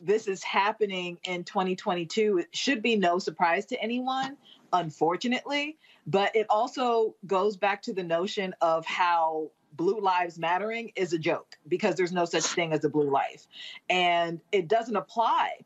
[0.00, 4.36] this is happening in 2022 should be no surprise to anyone,
[4.72, 5.76] unfortunately.
[6.06, 11.18] But it also goes back to the notion of how blue lives mattering is a
[11.18, 13.46] joke because there's no such thing as a blue life,
[13.88, 15.58] and it doesn't apply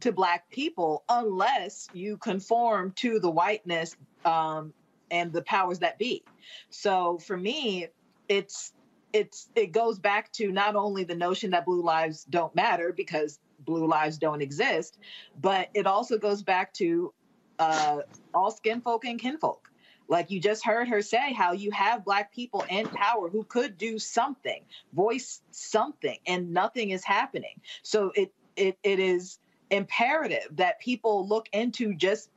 [0.00, 4.72] to black people unless you conform to the whiteness um,
[5.10, 6.22] and the powers that be.
[6.70, 7.88] So for me,
[8.28, 8.72] it's
[9.12, 13.40] it's it goes back to not only the notion that blue lives don't matter because
[13.60, 14.98] blue lives don't exist,
[15.40, 17.12] but it also goes back to
[17.58, 17.98] uh,
[18.34, 19.67] all skin folk and kinfolk.
[20.08, 23.76] Like you just heard her say, how you have black people in power who could
[23.76, 27.60] do something, voice something, and nothing is happening.
[27.82, 29.38] So it it it is
[29.70, 32.30] imperative that people look into just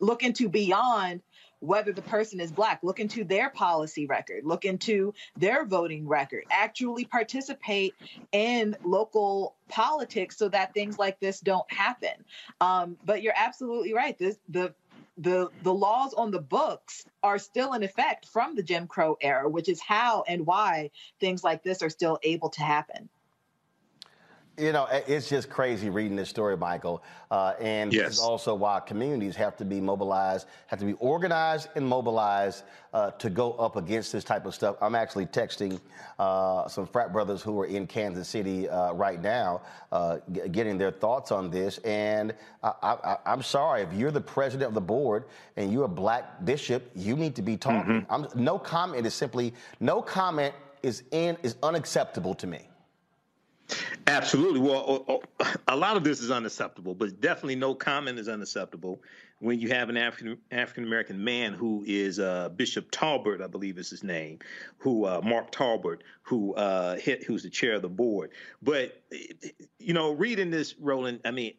[0.00, 1.22] look into beyond
[1.64, 2.80] whether the person is black.
[2.82, 4.44] Look into their policy record.
[4.44, 6.44] Look into their voting record.
[6.50, 7.94] Actually participate
[8.32, 12.24] in local politics so that things like this don't happen.
[12.60, 14.16] Um, but you're absolutely right.
[14.18, 14.74] This the
[15.16, 19.48] the the laws on the books are still in effect from the Jim Crow era,
[19.48, 23.08] which is how and why things like this are still able to happen.
[24.56, 27.02] You know, it's just crazy reading this story, Michael.
[27.28, 28.06] Uh, and yes.
[28.06, 32.62] this is also why communities have to be mobilized, have to be organized and mobilized
[32.92, 34.76] uh, to go up against this type of stuff.
[34.80, 35.80] I'm actually texting
[36.20, 40.78] uh, some frat brothers who are in Kansas City uh, right now, uh, g- getting
[40.78, 41.78] their thoughts on this.
[41.78, 45.24] And I, am sorry, if you're the president of the board
[45.56, 48.06] and you're a black bishop, you need to be talking.
[48.08, 48.44] Mm-hmm.
[48.44, 52.68] no comment is simply, no comment is in is unacceptable to me.
[54.06, 54.60] Absolutely.
[54.60, 55.22] Well,
[55.68, 59.00] a lot of this is unacceptable, but definitely no comment is unacceptable
[59.44, 63.78] when you have an African African American man who is uh, Bishop Tolbert, I believe
[63.78, 64.38] is his name,
[64.78, 68.30] who uh, Mark Tolbert, who uh, hit, who's the chair of the board.
[68.62, 69.02] But
[69.78, 71.54] you know, reading this, Roland, I mean.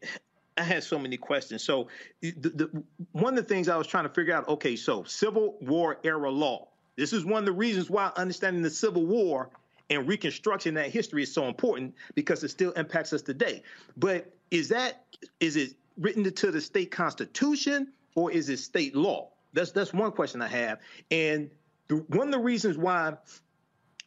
[0.57, 1.65] I had so many questions.
[1.65, 1.89] So,
[2.21, 5.57] the, the, one of the things I was trying to figure out okay, so Civil
[5.59, 6.69] War era law.
[6.95, 9.49] This is one of the reasons why understanding the Civil War
[9.89, 13.63] and reconstruction that history is so important because it still impacts us today.
[13.97, 15.05] But is that
[15.39, 19.29] is it written into the state constitution or is it state law?
[19.53, 20.79] That's that's one question I have.
[21.11, 21.49] And
[21.87, 23.13] the, one of the reasons why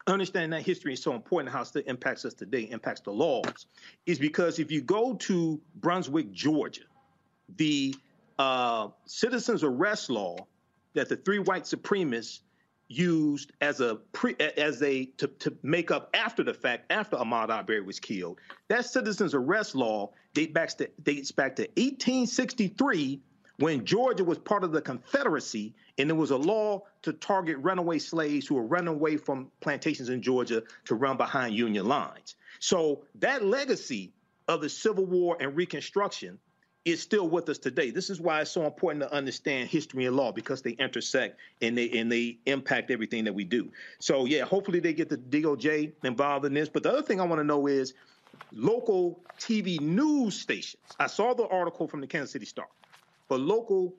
[0.07, 3.67] understanding that history is so important, how it still impacts us today, impacts the laws,
[4.07, 6.83] is because if you go to Brunswick, Georgia,
[7.57, 7.95] the
[8.39, 10.37] uh, citizens arrest law
[10.95, 12.41] that the three white supremacists
[12.89, 17.51] used as a pre as a to, to make up after the fact after Ahmaud
[17.51, 18.41] Arbery was killed.
[18.69, 23.21] That citizens arrest law dates back to dates back to 1863
[23.59, 27.99] when Georgia was part of the Confederacy and there was a law to target runaway
[27.99, 32.37] slaves who were running away from plantations in Georgia to run behind Union lines.
[32.61, 34.13] So that legacy
[34.47, 36.39] of the Civil War and Reconstruction
[36.91, 37.91] is still with us today.
[37.91, 41.77] This is why it's so important to understand history and law because they intersect and
[41.77, 43.71] they and they impact everything that we do.
[43.99, 46.69] So yeah, hopefully they get the DOJ involved in this.
[46.69, 47.95] But the other thing I want to know is
[48.53, 50.83] local TV news stations.
[50.99, 52.69] I saw the article from the Kansas City Star,
[53.29, 53.95] but local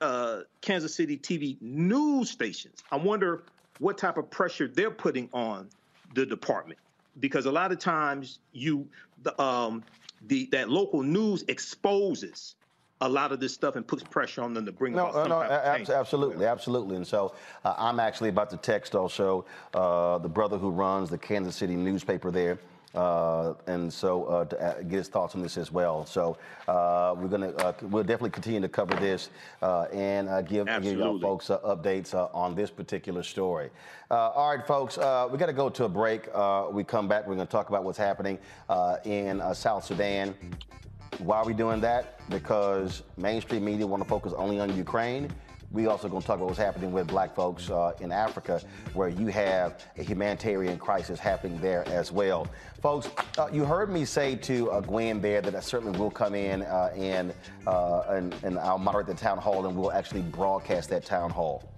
[0.00, 2.82] uh, Kansas City TV news stations.
[2.90, 3.44] I wonder
[3.78, 5.68] what type of pressure they're putting on
[6.14, 6.78] the department
[7.20, 8.88] because a lot of times you
[9.22, 9.82] the um
[10.28, 12.54] the that local news exposes
[13.02, 15.28] a lot of this stuff and puts pressure on them to bring No, about some
[15.28, 15.88] no, type of a- change.
[15.88, 16.96] abs- absolutely, absolutely.
[16.96, 21.18] And so uh, I'm actually about to text also uh, the brother who runs the
[21.18, 22.58] Kansas City newspaper there.
[22.96, 26.06] Uh, and so uh, to uh, get his thoughts on this as well.
[26.06, 29.30] So uh, we're gonna uh, we'll definitely continue to cover this
[29.60, 33.70] uh, and uh, give, give y'all folks uh, updates uh, on this particular story.
[34.10, 36.28] Uh, all right, folks, uh, we got to go to a break.
[36.32, 37.26] Uh, we come back.
[37.26, 38.38] We're to talk about what's happening
[38.68, 40.34] uh, in uh, South Sudan.
[41.18, 42.20] Why are we doing that?
[42.30, 45.30] Because mainstream media want to focus only on Ukraine.
[45.72, 48.60] We also going to talk about what's happening with black folks uh, in Africa,
[48.94, 52.46] where you have a humanitarian crisis happening there as well.
[52.80, 56.34] Folks, uh, you heard me say to uh, Gwen there that I certainly will come
[56.34, 57.34] in uh, and,
[57.66, 61.75] uh, and, and I'll moderate the town hall and we'll actually broadcast that town hall.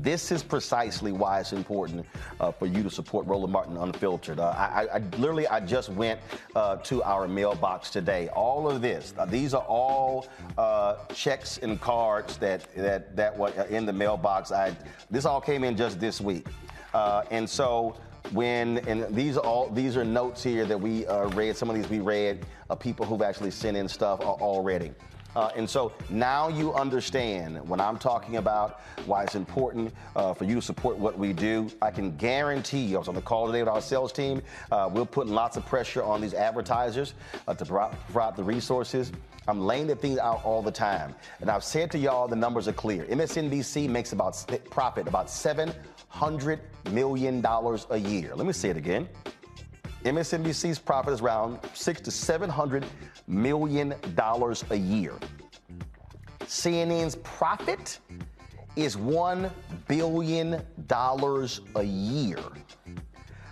[0.00, 2.06] This is precisely why it's important
[2.40, 4.40] uh, for you to support Roland Martin Unfiltered.
[4.40, 6.18] Uh, I, I, literally, I just went
[6.56, 8.28] uh, to our mailbox today.
[8.28, 10.26] All of this, uh, these are all
[10.56, 14.50] uh, checks and cards that that that were in the mailbox.
[14.50, 14.74] I
[15.10, 16.46] this all came in just this week,
[16.94, 17.94] uh, and so
[18.30, 21.54] when and these are all these are notes here that we uh, read.
[21.54, 24.92] Some of these we read of people who've actually sent in stuff al- already.
[25.34, 30.44] Uh, and so now you understand when I'm talking about why it's important uh, for
[30.44, 31.70] you to support what we do.
[31.80, 34.42] I can guarantee you, I was on the call today with our sales team.
[34.70, 37.14] Uh, we're putting lots of pressure on these advertisers
[37.48, 39.12] uh, to provide the resources.
[39.48, 41.14] I'm laying the things out all the time.
[41.40, 43.04] And I've said to y'all, the numbers are clear.
[43.06, 46.60] MSNBC makes about profit about $700
[46.92, 48.34] million a year.
[48.36, 49.08] Let me say it again.
[50.04, 52.84] MSNBC's profit is around six to seven hundred
[53.26, 55.14] million dollars a year.
[56.42, 57.98] CNN's profit
[58.76, 59.50] is one
[59.88, 62.38] billion dollars a year.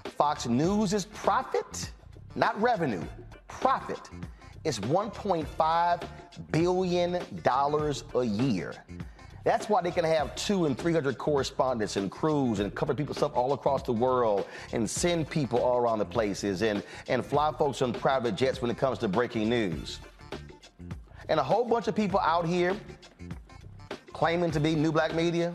[0.05, 1.93] Fox News' profit,
[2.35, 3.03] not revenue,
[3.49, 4.11] profit,
[4.65, 6.03] is 1.5
[6.53, 8.75] billion dollars a year.
[9.45, 13.35] That's why they can have two and 300 correspondents and crews and cover people's stuff
[13.35, 17.81] all across the world and send people all around the places and, and fly folks
[17.81, 20.01] on private jets when it comes to breaking news.
[21.29, 22.77] And a whole bunch of people out here
[24.13, 25.55] claiming to be new black media,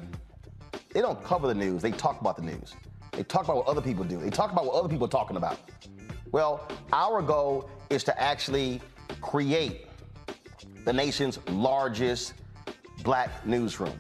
[0.92, 2.74] they don't cover the news, they talk about the news.
[3.12, 5.38] They talk about what other people do, they talk about what other people are talking
[5.38, 5.60] about.
[6.32, 8.82] Well, our goal is to actually
[9.22, 9.88] create
[10.86, 12.34] the nation's largest
[13.04, 14.00] black newsroom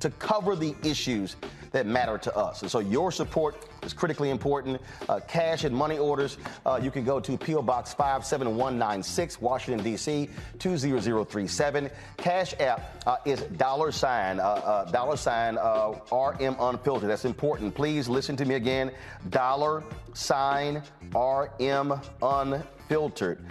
[0.00, 1.36] to cover the issues
[1.74, 2.62] that matter to us.
[2.62, 4.80] And so your support is critically important.
[5.08, 6.36] Uh, cash and money orders,
[6.66, 7.62] uh, you can go to P.O.
[7.62, 10.28] Box 57196, Washington, D.C.
[10.58, 11.90] 20037.
[12.16, 17.08] Cash app uh, is dollar sign, uh, uh, dollar sign uh, RM Unfiltered.
[17.08, 17.74] That's important.
[17.74, 18.92] Please listen to me again.
[19.30, 23.44] Dollar sign RM Unfiltered.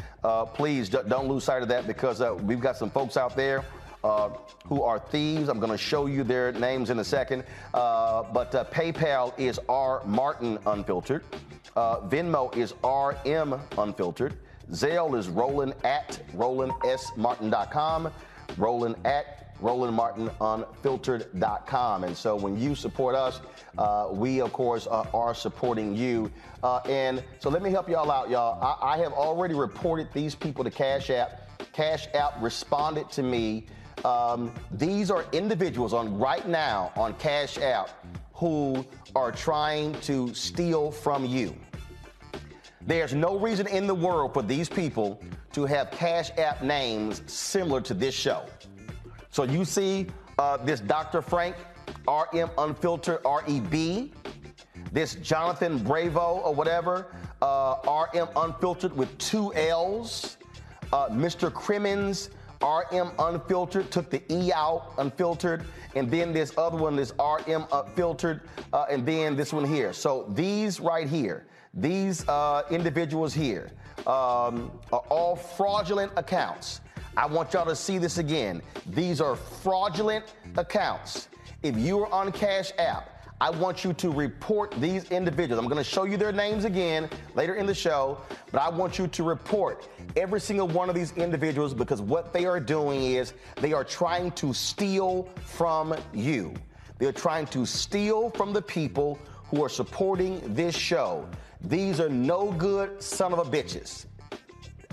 [0.53, 3.66] Please don't lose sight of that because we've got some folks out there
[4.04, 4.30] uh,
[4.66, 5.47] who are thieves.
[5.49, 7.43] I'm going to show you their names in a second.
[7.74, 11.24] Uh, but uh, PayPal is R Martin Unfiltered.
[11.76, 14.38] Uh, Venmo is RM Unfiltered.
[14.72, 18.12] Zelle is Roland at RolandSMartin.com.
[18.58, 22.04] Roland at RolandMartinUnfiltered.com.
[22.04, 23.39] And so when you support us,
[23.78, 26.30] uh, we, of course, uh, are supporting you.
[26.86, 28.62] And so let me help y'all out, y'all.
[28.62, 31.43] I, I have already reported these people to Cash App.
[31.72, 33.68] Cash App responded to me.
[34.06, 37.89] Um, these are individuals on right now on Cash App
[38.34, 38.86] who
[39.16, 41.56] are trying to steal from you.
[42.86, 45.22] There's no reason in the world for these people
[45.54, 48.45] to have Cash App names similar to this show.
[49.30, 51.22] So you see uh, this Dr.
[51.22, 51.56] Frank,
[52.08, 54.10] RM Unfiltered, REB,
[54.91, 57.08] this Jonathan Bravo or whatever,
[57.41, 60.38] uh, RM Unfiltered with two L's,
[60.91, 61.54] uh, Mr.
[61.54, 62.30] Crimmins,
[62.64, 68.41] RM Unfiltered, took the E out, Unfiltered, and then this other one, this RM Unfiltered,
[68.72, 69.91] uh, and then this one here.
[69.93, 73.72] So these right here, these uh, individuals here
[74.07, 76.82] um, are all fraudulent accounts.
[77.18, 78.61] I want y'all to see this again.
[78.88, 81.28] These are fraudulent accounts.
[81.61, 83.12] If you are on Cash App,
[83.44, 85.62] I want you to report these individuals.
[85.62, 88.20] I'm going to show you their names again later in the show,
[88.54, 92.46] but I want you to report every single one of these individuals because what they
[92.46, 96.54] are doing is they are trying to steal from you.
[97.00, 99.20] They're trying to steal from the people
[99.50, 101.28] who are supporting this show.
[101.60, 104.06] These are no good son of a bitches.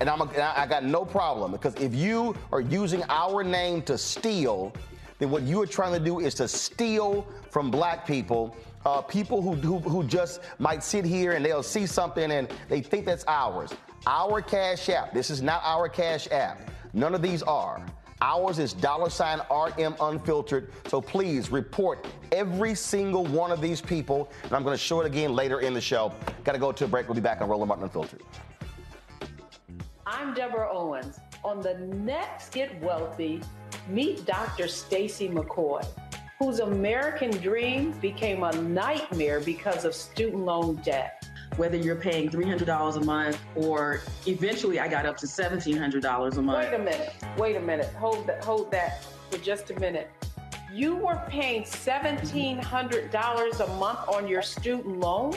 [0.01, 3.97] And I'm a, I got no problem because if you are using our name to
[3.97, 4.73] steal,
[5.21, 8.57] then what you are trying to do is to steal from black people.
[8.85, 12.81] Uh, people who, who, who just might sit here and they'll see something and they
[12.81, 13.71] think that's ours.
[14.07, 16.71] Our Cash App, this is not our Cash App.
[16.95, 17.85] None of these are.
[18.23, 20.73] Ours is dollar sign RM Unfiltered.
[20.89, 24.31] So please report every single one of these people.
[24.45, 26.15] And I'm going to show it again later in the show.
[26.45, 27.09] Got to go to a break.
[27.09, 28.23] We'll be back on Roland Martin Unfiltered.
[30.07, 31.19] I'm Deborah Owens.
[31.43, 33.41] On the next Get Wealthy,
[33.89, 34.69] meet Dr.
[34.69, 35.83] Stacy McCoy,
[36.39, 41.25] whose American dream became a nightmare because of student loan debt.
[41.57, 46.59] Whether you're paying $300 a month or eventually I got up to $1,700 a month.
[46.59, 47.15] Wait a minute.
[47.39, 47.93] Wait a minute.
[47.95, 48.45] Hold that.
[48.45, 50.11] Hold that for just a minute.
[50.73, 55.37] You were paying $1,700 a month on your student loans?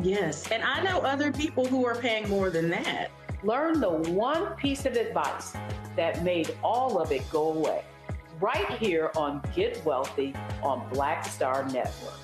[0.00, 0.50] Yes.
[0.50, 3.10] And I know other people who are paying more than that.
[3.44, 5.54] Learn the one piece of advice
[5.96, 7.84] that made all of it go away.
[8.40, 10.32] Right here on Get Wealthy
[10.62, 12.18] on Black Star Network.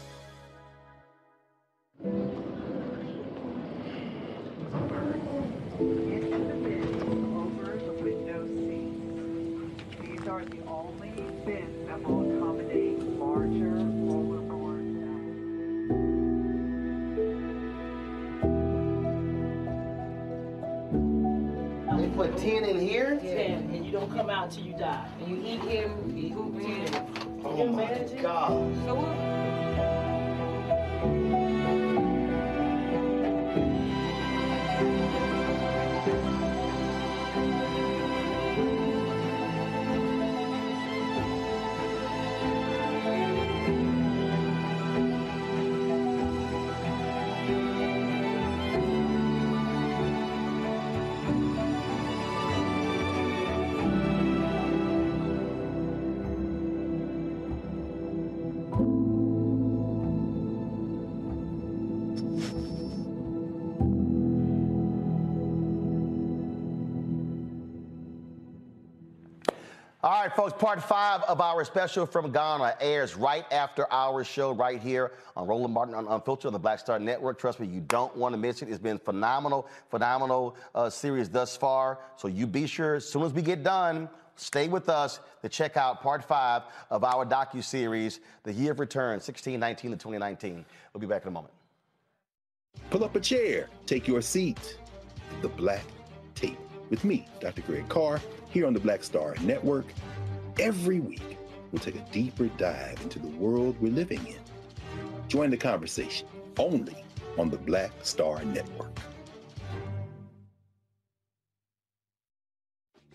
[22.19, 23.17] They put 10 in here?
[23.23, 25.07] Ten, and you don't come out till you die.
[25.21, 27.07] And you eat him, you hoop ten.
[27.45, 27.85] Oh my
[28.21, 28.51] God.
[31.01, 31.38] All
[70.29, 74.81] right, folks, part five of our special from Ghana airs right after our show right
[74.81, 77.39] here on Roland Martin on Unfiltered on the Black Star Network.
[77.39, 78.69] Trust me, you don't want to miss it.
[78.69, 82.01] It's been phenomenal, phenomenal uh, series thus far.
[82.17, 84.07] So you be sure, as soon as we get done,
[84.37, 89.13] stay with us to check out part five of our docu-series, The Year of Return,
[89.13, 90.65] 1619 to 2019.
[90.93, 91.55] We'll be back in a moment.
[92.91, 94.77] Pull up a chair, take your seat.
[95.41, 95.85] The Black
[96.35, 96.59] Tape
[96.91, 97.63] with me, Dr.
[97.63, 98.21] Greg Carr,
[98.51, 99.87] here on the Black Star Network.
[100.59, 101.39] Every week,
[101.71, 104.41] we'll take a deeper dive into the world we're living in.
[105.29, 106.27] Join the conversation
[106.59, 107.05] only
[107.39, 108.91] on the Black Star Network.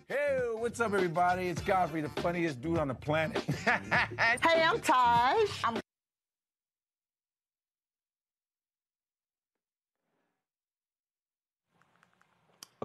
[0.08, 1.48] Hey, what's up, everybody?
[1.48, 3.44] It's Godfrey, the funniest dude on the planet.
[3.66, 5.50] Hey, I'm Taj.
[5.66, 5.83] I'm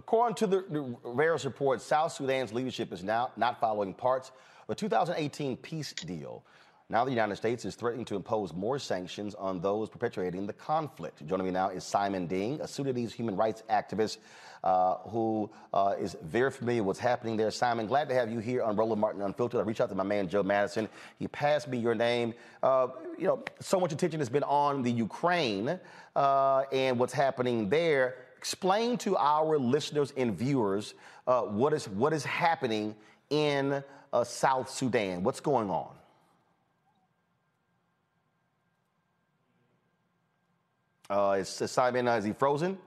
[0.08, 4.30] According to the, various reports, South Sudan's leadership is now not following parts
[4.62, 6.42] of the 2018 peace deal.
[6.88, 11.26] Now the United States is threatening to impose more sanctions on those perpetuating the conflict.
[11.26, 14.16] Joining me now is Simon Deng, a Sudanese human rights activist
[14.64, 17.50] uh, who uh, is very familiar with what's happening there.
[17.50, 19.60] Simon, glad to have you here on Roland Martin Unfiltered.
[19.60, 20.88] I reached out to my man Joe Madison.
[21.18, 22.32] He passed me your name.
[22.62, 22.88] Uh,
[23.18, 25.78] you know, so much attention has been on the Ukraine
[26.16, 28.14] uh, and what's happening there.
[28.38, 30.94] Explain to our listeners and viewers
[31.26, 32.94] uh, what is what is happening
[33.30, 33.82] in
[34.12, 35.24] uh, South Sudan.
[35.24, 35.88] What's going on?
[41.10, 42.78] Uh, is, is Simon, uh, is he frozen?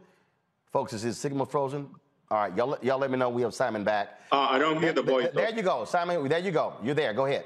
[0.72, 1.90] Folks, is his signal frozen?
[2.30, 4.22] All right, y'all, let- y'all let me know we have Simon back.
[4.32, 5.30] Uh, I don't hear the There- voice.
[5.34, 6.28] There, you go, Simon.
[6.30, 6.76] There you go.
[6.82, 7.14] You're there.
[7.14, 7.44] Go ahead.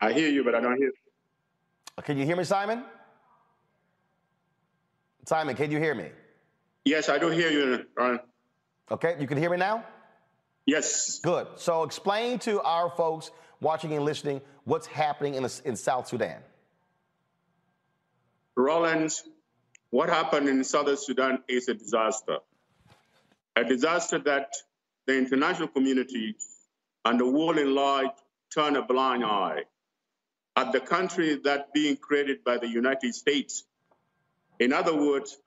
[0.00, 0.92] I hear you, but I don't hear.
[2.04, 2.84] Can you hear me, Simon?
[5.26, 6.08] Simon, can you hear me?
[6.84, 8.20] Yes, I do hear you, Ron.
[8.90, 9.84] Okay, you can hear me now?
[10.66, 11.20] Yes.
[11.20, 11.46] Good.
[11.56, 16.40] So explain to our folks watching and listening what's happening in, in South Sudan.
[18.56, 19.24] Rollins,
[19.90, 22.38] what happened in Southern Sudan is a disaster.
[23.56, 24.54] A disaster that
[25.06, 26.36] the international community
[27.04, 28.10] and the world in large
[28.54, 29.62] turn a blind eye
[30.56, 33.64] at the country that being created by the United States.
[34.58, 35.38] In other words,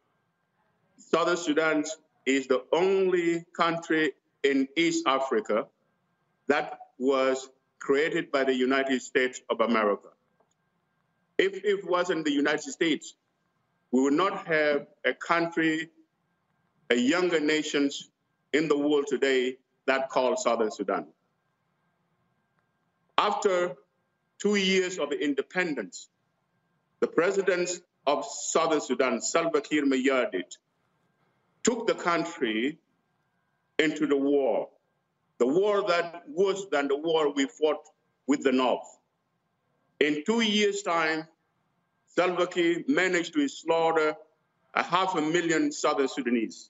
[1.02, 1.84] Southern Sudan
[2.26, 5.68] is the only country in East Africa
[6.48, 7.50] that was
[7.80, 10.10] created by the United States of America.
[11.38, 13.16] If it wasn't the United States,
[13.92, 15.90] we would not have a country,
[16.90, 18.10] a younger nations
[18.54, 21.08] in the world today that called Southern Sudan.
[23.18, 23.76] After
[24.40, 26.10] two years of independence,
[27.00, 30.58] the president of Southern Sudan, Salva Kiir Mayardit,
[31.64, 32.78] took the country
[33.80, 34.70] into the war,
[35.38, 37.84] the war that worse than the war we fought
[38.28, 38.98] with the North.
[40.00, 41.28] In two years' time,
[42.08, 44.16] Salva Kiir managed to slaughter
[44.74, 46.70] a half a million Southern Sudanese.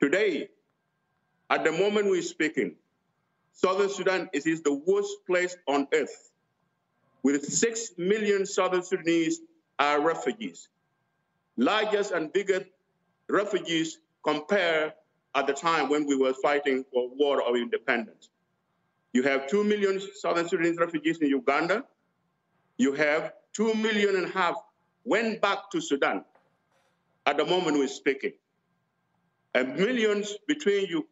[0.00, 0.48] Today,
[1.50, 2.76] at the moment we're speaking,
[3.52, 6.30] Southern Sudan is, is the worst place on earth.
[7.22, 9.40] With six million Southern Sudanese
[9.78, 10.68] are refugees,
[11.56, 12.66] largest and biggest
[13.30, 14.92] refugees compared
[15.34, 18.28] at the time when we were fighting for war of independence.
[19.12, 21.84] You have two million Southern Sudanese refugees in Uganda.
[22.78, 24.56] You have two million and a half
[25.04, 26.24] went back to Sudan
[27.26, 28.32] at the moment we're speaking.
[29.54, 31.06] And millions between you,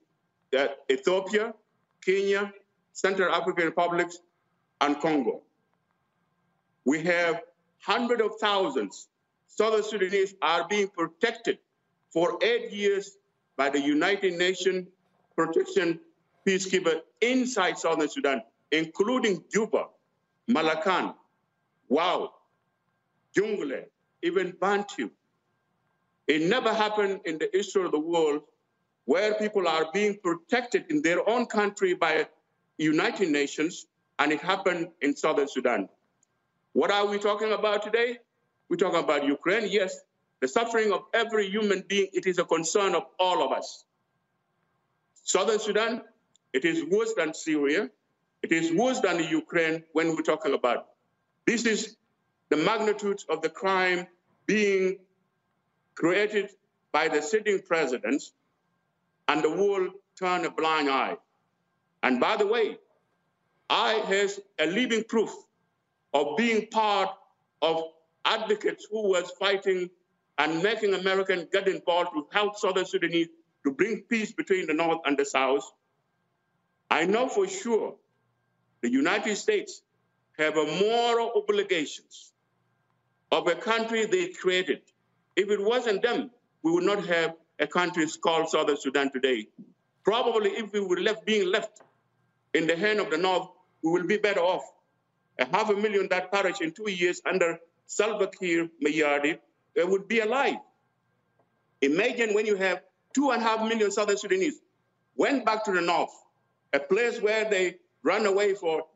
[0.56, 1.54] uh, Ethiopia,
[2.04, 2.52] Kenya,
[2.92, 4.18] Central African republics,
[4.80, 5.42] and Congo.
[6.84, 7.42] We have
[7.80, 9.08] hundreds of thousands.
[9.48, 11.58] Southern Sudanese are being protected
[12.12, 13.16] for eight years
[13.56, 14.88] by the United Nations
[15.36, 16.00] Protection
[16.46, 18.42] Peacekeeper inside Southern Sudan,
[18.72, 19.86] including Juba,
[20.50, 21.14] Malakal,
[21.88, 22.32] Wau,
[23.36, 23.84] Jonglei,
[24.22, 25.10] even Bentiu.
[26.26, 28.42] It never happened in the history of the world
[29.04, 32.26] where people are being protected in their own country by
[32.76, 33.86] United Nations,
[34.18, 35.88] and it happened in Southern Sudan.
[36.72, 38.18] What are we talking about today?
[38.68, 39.68] We're talking about Ukraine.
[39.70, 39.98] Yes,
[40.40, 43.84] the suffering of every human being, it is a concern of all of us.
[45.24, 46.02] Southern Sudan,
[46.52, 47.90] it is worse than Syria.
[48.42, 50.86] It is worse than the Ukraine when we're talking about.
[51.46, 51.96] This is
[52.50, 54.06] the magnitude of the crime
[54.46, 54.98] being
[55.94, 56.50] created
[56.92, 58.32] by the sitting presidents,
[59.26, 61.16] and the world turned a blind eye.
[62.02, 62.78] And by the way,
[63.68, 65.30] I has a living proof
[66.14, 67.10] of being part
[67.60, 67.82] of
[68.24, 69.90] advocates who was fighting
[70.38, 73.28] and making Americans get involved to help Southern Sudanese
[73.64, 75.70] to bring peace between the North and the South.
[76.90, 77.96] I know for sure
[78.80, 79.82] the United States
[80.38, 82.32] have a moral obligations
[83.32, 84.80] of a country they created.
[85.36, 86.30] If it wasn't them,
[86.62, 89.48] we would not have a country called Southern Sudan today.
[90.04, 91.82] Probably if we were left being left
[92.54, 93.48] in the hand of the North,
[93.82, 94.62] we will be better off.
[95.38, 99.40] A half a million that perished in two years under Salva Kiir Mayardit,
[99.78, 100.56] they would be alive.
[101.82, 102.82] Imagine when you have
[103.14, 104.60] two and a half million Southern Sudanese
[105.14, 106.10] went back to the North,
[106.72, 108.86] a place where they ran away for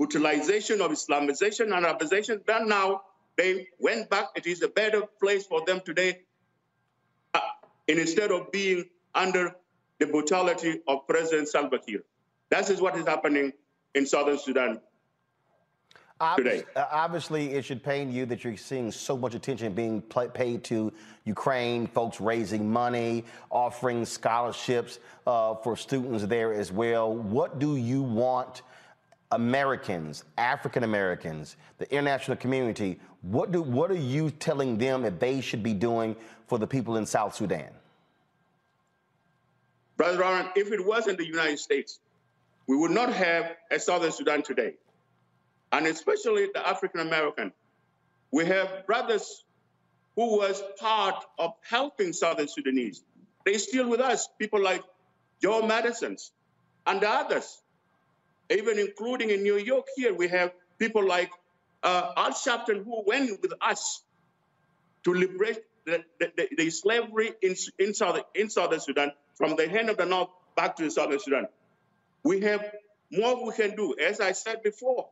[0.00, 2.44] utilization of Islamization and Arabization.
[2.44, 3.02] Then now
[3.36, 4.30] they went back.
[4.34, 6.22] It is a better place for them today
[7.34, 7.40] uh,
[7.86, 9.54] instead of being under
[10.00, 12.00] the brutality of President Salva Kiir.
[12.50, 13.52] That is what is happening
[13.94, 14.80] in Southern Sudan
[16.36, 16.64] today.
[16.74, 20.92] Uh, Obviously, it should pain you that you're seeing so much attention being paid to
[21.24, 27.14] Ukraine, folks raising money, offering scholarships uh, for students there as well.
[27.14, 28.62] What do you want
[29.30, 35.40] Americans, African Americans, the international community, what, do, what are you telling them that they
[35.40, 36.16] should be doing
[36.48, 37.68] for the people in South Sudan?
[39.96, 42.00] Brother Aaron, if it wasn't the United States,
[42.66, 44.74] we would not have a Southern Sudan today.
[45.72, 47.52] And especially the African American.
[48.30, 49.44] We have brothers
[50.16, 53.02] who was part of helping Southern Sudanese.
[53.44, 54.82] They still with us, people like
[55.40, 56.32] Joe Madison's
[56.86, 57.60] and the others.
[58.50, 61.30] Even including in New York here, we have people like
[61.82, 64.02] uh, Al Sharpton who went with us
[65.04, 67.92] to liberate the, the, the slavery in, in,
[68.34, 71.46] in Southern Sudan from the hand of the North back to the Southern Sudan.
[72.22, 72.64] We have
[73.10, 73.94] more we can do.
[73.98, 75.08] As I said before,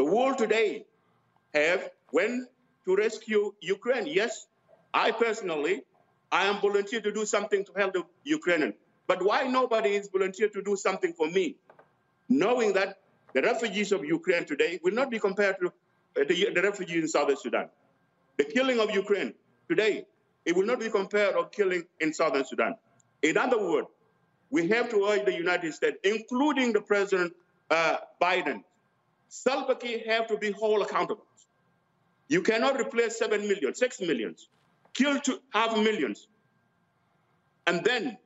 [0.00, 0.86] the world today
[1.52, 2.48] have went
[2.86, 4.06] to rescue Ukraine.
[4.06, 4.46] Yes,
[4.94, 5.82] I personally,
[6.32, 8.72] I am volunteer to do something to help the Ukrainian.
[9.06, 11.56] But why nobody is volunteer to do something for me?
[12.30, 12.96] Knowing that
[13.34, 17.08] the refugees of Ukraine today will not be compared to uh, the, the refugees in
[17.16, 17.68] Southern Sudan.
[18.38, 19.34] The killing of Ukraine
[19.68, 20.06] today,
[20.46, 22.72] it will not be compared of killing in Southern Sudan.
[23.20, 23.88] In other words,
[24.48, 27.34] we have to urge the United States, including the President
[27.70, 28.64] uh, Biden,
[29.30, 31.24] Salva Kiir have to be whole accountable.
[32.28, 34.48] You cannot replace 7 million, 6 millions,
[34.92, 36.26] kill two, half millions.
[37.66, 38.18] And then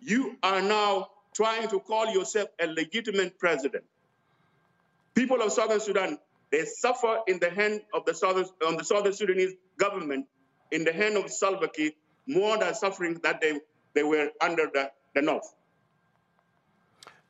[0.00, 3.84] you are now trying to call yourself a legitimate president.
[5.14, 6.18] People of Southern Sudan,
[6.50, 10.26] they suffer in the hand of the Southern, on the Southern Sudanese government,
[10.70, 11.92] in the hand of Salva Kiir,
[12.26, 13.60] more than suffering that they,
[13.94, 15.54] they were under the, the North.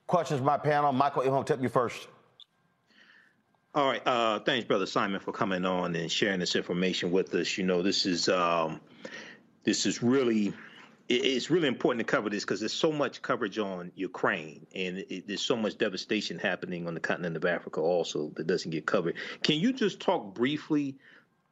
[0.07, 0.93] Questions my panel.
[0.93, 2.07] Michael Imhotep, you first.
[3.75, 4.07] All right.
[4.07, 7.57] Uh, thanks, Brother Simon, for coming on and sharing this information with us.
[7.57, 8.81] You know, this is um,
[9.65, 10.53] this is really
[11.09, 15.27] it's really important to cover this because there's so much coverage on Ukraine and it,
[15.27, 19.17] there's so much devastation happening on the continent of Africa also that doesn't get covered.
[19.43, 20.97] Can you just talk briefly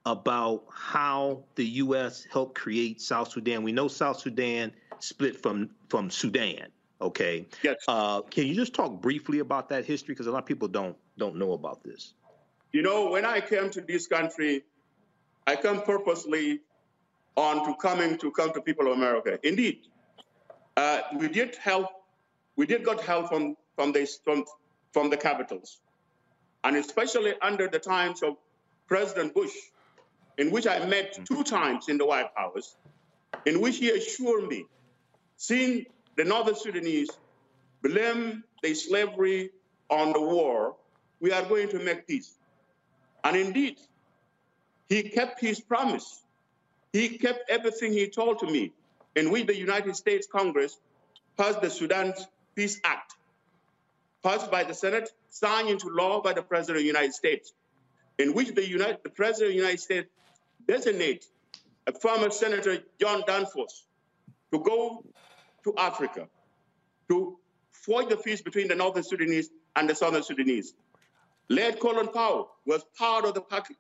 [0.07, 2.27] about how the U.S.
[2.31, 3.62] helped create South Sudan?
[3.62, 6.66] We know South Sudan split from from Sudan.
[7.01, 7.47] Okay.
[7.62, 7.77] Yes.
[7.89, 10.97] Uh, can you just talk briefly about that history because a lot of people don't
[11.21, 12.14] don't know about this.
[12.73, 14.64] You know, when I came to this country,
[15.47, 16.61] I come purposely
[17.37, 19.39] on to coming to come to people of America.
[19.43, 19.87] Indeed,
[20.77, 21.89] uh, we did help.
[22.57, 24.45] We did got help from from this from
[24.93, 25.79] from the capitals,
[26.64, 28.37] and especially under the times of
[28.89, 29.55] President Bush,
[30.39, 32.77] in which I met two times in the White House,
[33.47, 34.64] in which he assured me,
[35.37, 37.11] seeing the Northern Sudanese
[37.83, 39.51] blame the slavery
[39.89, 40.77] on the war,
[41.21, 42.39] we are going to make peace.
[43.23, 43.79] And indeed,
[44.89, 46.23] he kept his promise.
[46.93, 48.73] He kept everything he told to me,
[49.14, 50.79] in which the United States Congress
[51.37, 52.14] passed the Sudan
[52.55, 53.14] Peace Act,
[54.23, 57.53] passed by the Senate, signed into law by the President of the United States,
[58.18, 60.09] in which the, United, the President of the United States
[60.66, 61.29] designates
[61.87, 63.85] a former Senator John Danforth
[64.53, 65.05] to go
[65.64, 66.27] to Africa
[67.09, 67.39] to
[67.71, 70.75] forge the peace between the Northern Sudanese and the Southern Sudanese.
[71.51, 73.75] Led Colin Powell was part of the party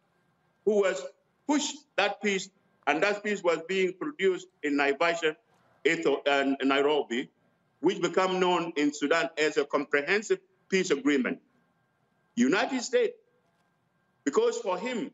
[0.64, 1.02] who was
[1.46, 2.50] pushed that peace,
[2.88, 5.36] and that peace was being produced in Naivasha,
[5.86, 7.30] and uh, Nairobi,
[7.80, 11.38] which became known in Sudan as a comprehensive peace agreement.
[12.34, 13.14] United States,
[14.24, 15.12] because for him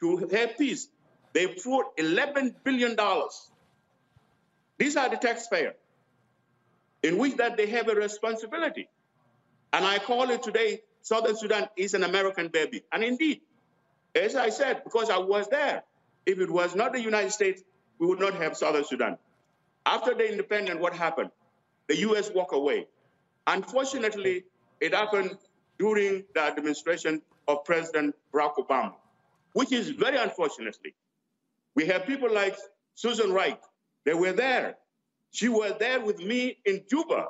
[0.00, 0.88] to have peace,
[1.32, 2.96] they put $11 billion.
[4.78, 5.74] These are the taxpayers,
[7.02, 8.88] in which that they have a responsibility.
[9.72, 12.82] And I call it today, Southern Sudan is an American baby.
[12.92, 13.40] And indeed,
[14.16, 15.84] as I said, because I was there,
[16.26, 17.62] if it was not the United States,
[18.00, 19.16] we would not have Southern Sudan.
[19.86, 21.30] After the independence, what happened?
[21.86, 22.32] The U.S.
[22.34, 22.88] walked away.
[23.46, 24.46] Unfortunately,
[24.80, 25.38] it happened
[25.78, 28.94] during the administration of President Barack Obama,
[29.52, 30.92] which is very unfortunately.
[31.76, 32.56] We have people like
[32.96, 33.54] Susan Rice.
[34.04, 34.74] They were there.
[35.30, 37.28] She was there with me in Juba.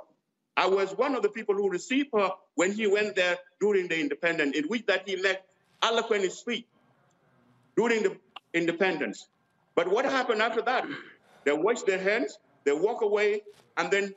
[0.56, 4.00] I was one of the people who received her when he went there during the
[4.00, 5.44] independence, in which that he met
[5.82, 6.64] eloquent speech
[7.76, 8.16] during the
[8.54, 9.28] independence.
[9.74, 10.86] But what happened after that?
[11.44, 13.42] They wash their hands, they walk away,
[13.76, 14.14] and then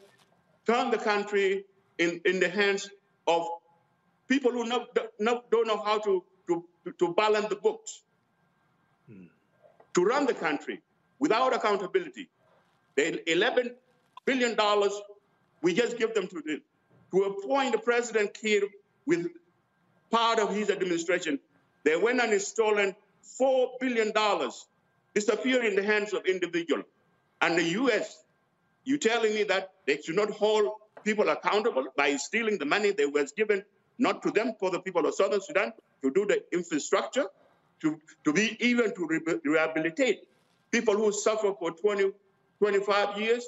[0.65, 1.65] turn the country
[1.97, 2.89] in, in the hands
[3.27, 3.45] of
[4.27, 6.63] people who not, not, don't know how to, to,
[6.97, 8.01] to balance the books,
[9.11, 9.25] hmm.
[9.93, 10.81] to run the country
[11.19, 12.29] without accountability.
[12.95, 13.71] The $11
[14.25, 14.55] billion,
[15.61, 16.61] we just give them to them.
[17.11, 18.63] To appoint the President Kiir
[19.05, 19.27] with
[20.11, 21.39] part of his administration,
[21.83, 22.95] they went and stolen
[23.39, 24.11] $4 billion,
[25.15, 26.85] disappeared in the hands of individuals.
[27.41, 28.23] And the U.S.,
[28.83, 30.71] you telling me that they should not hold
[31.03, 33.63] people accountable by stealing the money that was given
[33.97, 37.25] not to them, for the people of Southern Sudan, to do the infrastructure,
[37.81, 40.21] to, to be even to re rehabilitate
[40.71, 42.11] people who suffer for 20,
[42.59, 43.45] 25 years.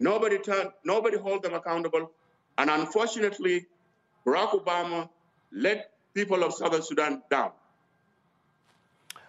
[0.00, 2.10] Nobody turn, nobody hold them accountable.
[2.58, 3.66] And unfortunately,
[4.26, 5.08] Barack Obama
[5.52, 7.52] let people of Southern Sudan down.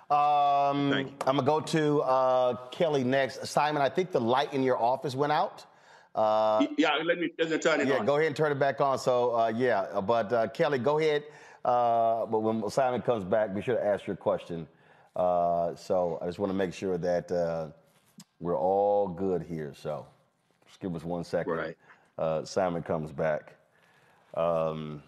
[0.09, 3.45] Um, I'm gonna go to uh, Kelly next.
[3.47, 5.65] Simon, I think the light in your office went out.
[6.13, 8.05] Uh, yeah, let me just turn it yeah, on.
[8.05, 8.99] go ahead and turn it back on.
[8.99, 11.23] So uh, yeah, but uh, Kelly, go ahead.
[11.63, 14.67] Uh, but when Simon comes back, be sure to ask your question.
[15.15, 17.73] Uh, so I just want to make sure that
[18.39, 19.73] we're all good here.
[19.75, 20.05] So
[20.75, 21.53] just give us one second.
[21.53, 22.47] Right.
[22.47, 23.55] Simon comes back.
[24.33, 25.01] Um,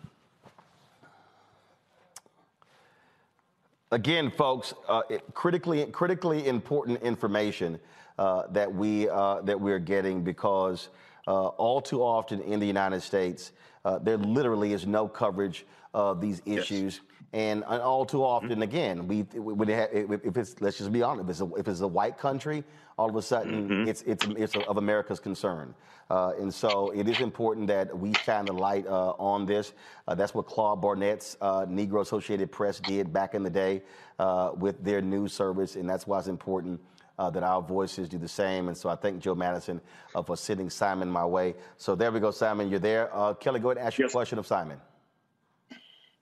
[3.91, 5.01] again, folks, uh,
[5.33, 7.79] critically critically important information
[8.17, 10.89] uh, that we uh, that we're getting because
[11.27, 13.51] Uh, all too often in the United States,
[13.83, 17.01] uh, there literally is no coverage of these issues.
[17.33, 18.61] And uh, all too often, Mm-hmm.
[18.61, 21.81] again, we when have, if it's let's just be honest, if it's a, if it's
[21.81, 22.63] a white country,
[22.97, 23.87] all of a sudden Mm-hmm.
[23.89, 25.73] it's it's it's of America's concern.
[26.09, 29.73] Uh, and so it is important that we shine the light uh, on this.
[30.07, 33.81] Uh, that's what Claude Barnett's uh, Negro Associated Press did back in the day
[34.19, 36.79] uh, with their news service, and that's why it's important
[37.19, 38.69] uh, that our voices do the same.
[38.69, 39.81] And so I thank Joe Madison
[40.15, 41.55] uh, for sending Simon my way.
[41.77, 42.69] So there we go, Simon.
[42.69, 43.09] You're there.
[43.13, 44.79] Uh, Kelly, go ahead and ask your question of Simon.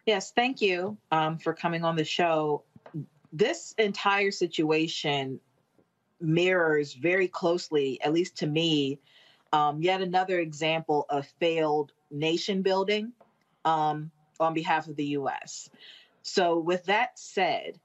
[0.06, 2.64] Yes, thank you um, for coming on the show.
[3.34, 5.40] This entire situation
[6.22, 9.00] mirrors very closely, at least to me,
[9.52, 13.14] um, yet another example of failed nation building
[13.64, 15.70] um, on behalf of the U.S.
[16.22, 17.80] So, with that said,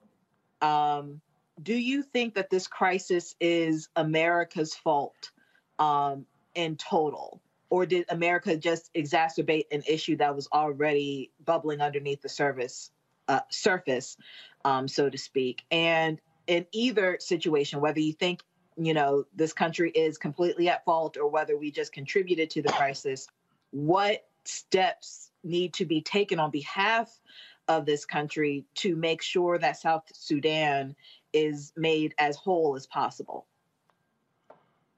[0.61, 1.21] um,
[1.63, 5.31] do you think that this crisis is America's fault
[5.79, 7.41] um, in total?
[7.71, 12.91] Or did America just exacerbate an issue that was already bubbling underneath the surface,
[13.29, 14.17] uh, surface,
[14.65, 15.63] um, so to speak?
[15.71, 18.43] And in either situation, whether you think
[18.77, 22.71] you know this country is completely at fault or whether we just contributed to the
[22.71, 23.29] crisis,
[23.71, 27.21] what steps need to be taken on behalf
[27.69, 30.97] of this country to make sure that South Sudan
[31.33, 33.47] is made as whole as possible?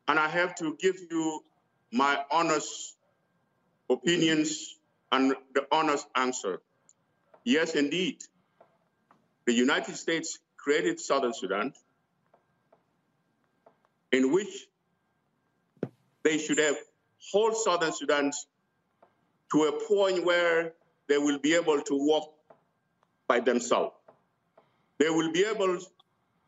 [0.08, 1.44] And I have to give you
[1.92, 2.96] my honest
[3.90, 4.78] opinions
[5.12, 6.60] and the honest answer.
[7.44, 8.22] Yes, indeed.
[9.46, 11.74] The United States created Southern Sudan,
[14.10, 14.68] in which
[16.22, 16.76] they should have
[17.30, 18.32] whole Southern Sudan
[19.52, 20.72] to a point where
[21.08, 22.32] they will be able to walk
[23.28, 23.94] by themselves.
[24.98, 25.78] They will be able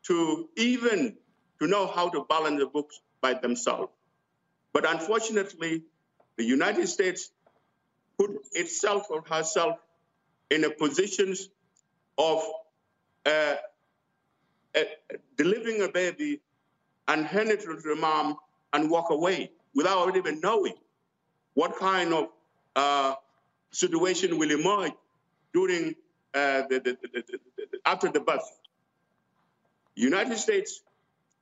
[0.07, 1.17] to even
[1.59, 3.91] to know how to balance the books by themselves.
[4.75, 5.83] But unfortunately,
[6.35, 7.31] the United States
[8.19, 9.77] put itself or herself
[10.51, 11.33] in a position
[12.17, 12.43] of
[13.25, 13.55] uh,
[14.75, 14.83] uh,
[15.37, 16.41] delivering a baby
[17.07, 18.35] and hand it to the mom
[18.73, 20.75] and walk away without even knowing
[21.53, 22.27] what kind of
[22.75, 23.15] uh,
[23.71, 24.91] situation will emerge
[25.53, 25.95] during
[26.33, 27.23] uh, the, the, the,
[27.55, 28.59] the, after the birth.
[29.95, 30.81] United States,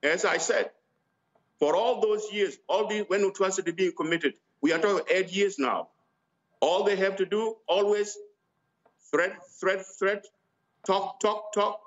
[0.04, 0.70] as I said,
[1.58, 5.58] for all those years, all the when atrocity being committed, we are talking eight years
[5.58, 5.88] now.
[6.60, 8.16] All they have to do always
[9.10, 10.26] threat, threat, threat,
[10.86, 11.80] talk, talk, talk.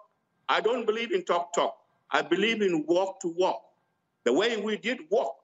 [0.47, 1.77] I don't believe in talk, talk.
[2.09, 3.61] I believe in walk to walk.
[4.23, 5.35] The way we did walk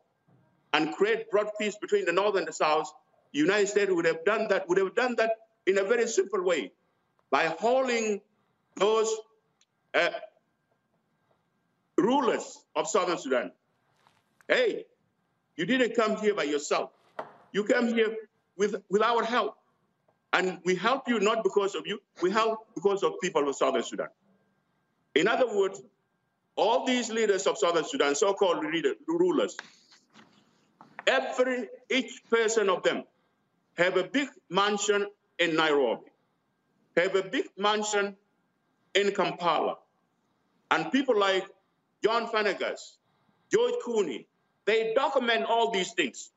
[0.73, 2.91] and create broad peace between the North and the South,
[3.33, 5.31] the United States would have done that, would have done that
[5.65, 6.71] in a very simple way
[7.31, 8.21] by hauling
[8.75, 9.13] those
[9.93, 10.09] uh,
[11.97, 13.51] rulers of Southern Sudan.
[14.53, 14.85] Hey,
[15.55, 16.91] you didn't come here by yourself.
[17.53, 18.15] You came here
[18.55, 19.55] with, with our help.
[20.31, 23.81] And we help you not because of you, we help because of people of Southern
[23.81, 24.09] Sudan.
[25.15, 25.81] In other words,
[26.55, 29.57] all these leaders of Southern Sudan, so-called leader, rulers,
[31.07, 33.05] every each person of them
[33.75, 35.07] have a big mansion
[35.39, 36.11] in Nairobi,
[36.95, 38.15] have a big mansion
[38.93, 39.77] in Kampala.
[40.69, 41.47] And people like
[42.03, 42.97] John Fanegas,
[43.51, 44.25] George Clooney,
[44.65, 46.31] they document all these things,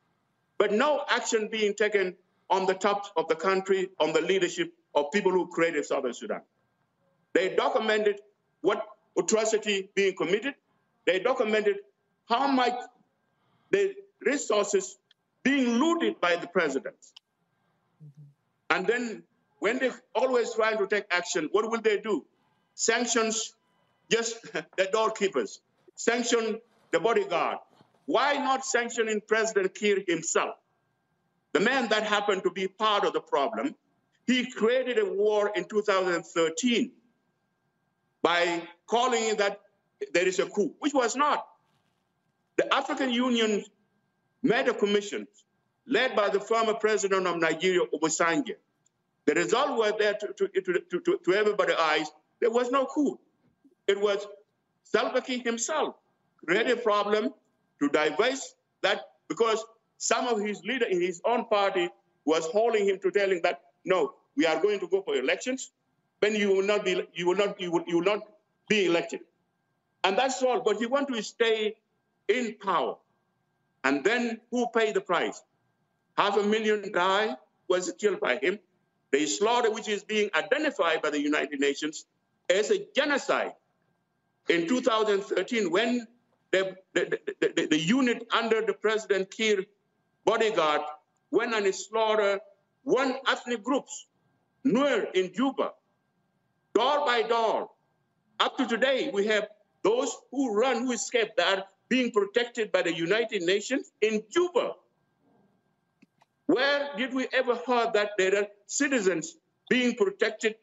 [0.59, 2.15] but no action being taken
[2.49, 6.41] on the top of the country, on the leadership of people who created Southern Sudan.
[7.35, 8.21] They documented
[8.63, 8.87] what
[9.19, 10.55] atrocity being committed.
[11.05, 11.79] They documented
[12.29, 12.75] how much
[13.71, 14.99] the resources
[15.43, 17.13] being looted by the presidents.
[18.03, 18.77] Mm-hmm.
[18.77, 19.23] And then
[19.59, 22.25] when they always trying to take action, what will they do?
[22.75, 23.55] Sanctions
[24.11, 25.61] just the doorkeepers,
[25.95, 26.61] sanction
[26.91, 27.59] the bodyguard.
[28.07, 30.55] Why not sanctioning President Kiir himself?
[31.53, 33.75] The man that happened to be part of the problem,
[34.27, 36.93] he created a war in 2013
[38.23, 39.61] by calling that
[40.13, 41.47] there is a coup, which was not.
[42.57, 43.65] The African Union
[44.43, 45.27] made a commission
[45.87, 48.55] led by the former president of Nigeria, Obasanjo.
[49.27, 52.07] The result was there to, to, to, to, to everybody's eyes.
[52.41, 53.19] There was no coup.
[53.87, 54.27] It was
[54.85, 55.95] Salva Kiir himself
[56.45, 57.33] created a problem
[57.81, 59.65] to divest that because
[59.99, 61.89] some of his leader in his own party
[62.25, 65.71] was holding him to telling that no, we are going to go for elections,
[66.21, 68.23] then you will not be you will not you will, you will not
[68.69, 69.21] be elected.
[70.05, 70.61] And that's all.
[70.61, 71.77] But he want to stay
[72.29, 72.97] in power.
[73.85, 75.43] And then who paid the price?
[76.17, 77.37] Half a million guy
[77.69, 78.59] was killed by him.
[79.13, 82.05] The slaughter, which is being identified by the United Nations
[82.49, 83.55] as a genocide.
[84.49, 86.07] In 2013, when
[86.63, 89.65] the, the, the, the, unit under the President Kiir
[90.25, 90.83] bodyguard
[91.31, 92.41] went and slaughtered
[92.85, 94.07] one ethnic groups,
[94.65, 95.73] Nuer in Juba,
[96.75, 97.71] door by door.
[98.39, 99.49] Up to today, we have
[99.83, 104.73] those who run, who escape, that are being protected by the United Nations in Juba.
[106.47, 109.37] Where did we ever heard that there are citizens
[109.69, 110.57] being protected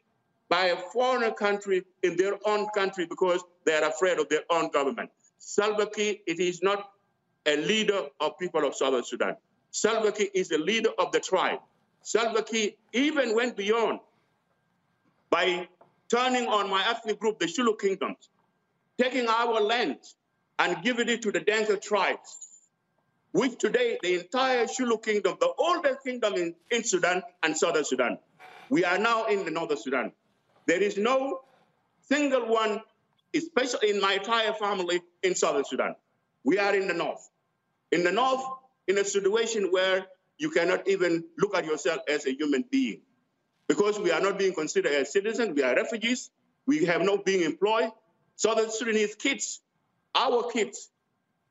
[0.50, 4.70] by a foreign country in their own country because they are afraid of their own
[4.70, 5.10] government?
[5.46, 6.90] Salva Kiir, it is not
[7.46, 9.36] a leader of people of Southern Sudan.
[9.72, 11.60] Salva Kiir is the leader of the tribe.
[12.02, 14.00] Salva Kiir even went beyond
[15.30, 15.68] by
[16.10, 18.30] turning on my ethnic group, the Shilluk Kingdoms,
[18.98, 19.98] taking our land
[20.60, 22.38] and giving it to the Dinka tribes,
[23.34, 28.18] which today the entire Shilluk Kingdom, the oldest kingdom in, in Sudan and Southern Sudan,
[28.70, 30.14] we are now in the Northern Sudan.
[30.68, 31.42] There is no
[32.08, 32.82] single one,
[33.36, 35.96] especially in my entire family in Southern Sudan.
[36.44, 37.30] We are in the North.
[37.92, 38.44] In the North,
[38.88, 40.06] in a situation where
[40.38, 43.02] you cannot even look at yourself as a human being
[43.68, 45.54] because we are not being considered as citizens.
[45.56, 46.32] We are refugees.
[46.66, 47.92] We have not being employed.
[48.36, 49.62] Southern Sudanese kids,
[50.16, 50.90] our kids,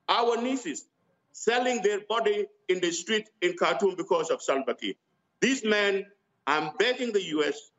[0.09, 0.87] our nieces,
[1.33, 4.95] selling their body in the street in Khartoum because of Salva Kiir.
[5.41, 6.07] These men,
[6.47, 7.71] I'm begging the U.S.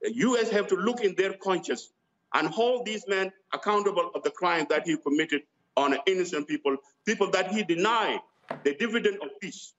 [0.00, 0.50] The U.S.
[0.50, 1.90] have to look in their conscience
[2.36, 5.42] and hold these men accountable of the crime that he committed
[5.76, 6.76] on innocent people,
[7.06, 8.20] people that he denied
[8.62, 9.72] the dividend of peace.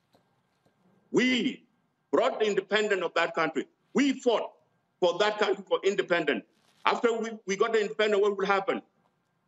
[1.12, 1.64] We
[2.12, 3.66] brought the independence of that country.
[3.94, 4.52] We fought
[5.00, 6.44] for that country for independence.
[6.86, 8.82] After we, we got the independence, what will happen?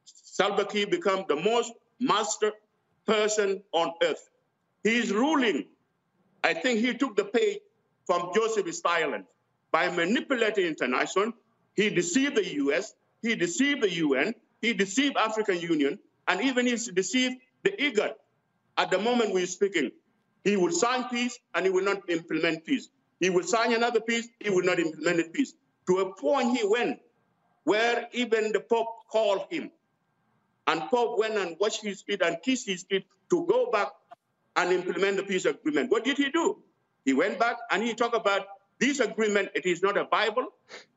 [0.05, 2.51] Salva Kiir become the most master
[3.05, 4.30] person on earth.
[4.84, 5.66] He is ruling.
[6.43, 7.60] I think he took the page
[8.05, 9.26] from Joseph Stalin
[9.72, 11.34] by manipulating international.
[11.76, 12.93] He deceived the U.S.
[13.22, 14.34] He deceived the UN.
[14.61, 18.13] He deceived African Union, and even he deceived the IGAD.
[18.78, 19.91] At the moment we're speaking,
[20.43, 22.89] he will sign peace and he will not implement peace.
[23.20, 25.53] He will sign another peace, he will not implement peace.
[25.88, 26.99] To a point he went
[27.65, 29.72] where even the Pope called him.
[30.67, 33.89] And Pope went and washed his feet and kissed his feet to go back
[34.55, 35.91] and implement the peace agreement.
[35.91, 36.61] What did he do?
[37.05, 38.45] He went back and he talked about
[38.80, 40.47] this agreement, it is not a Bible.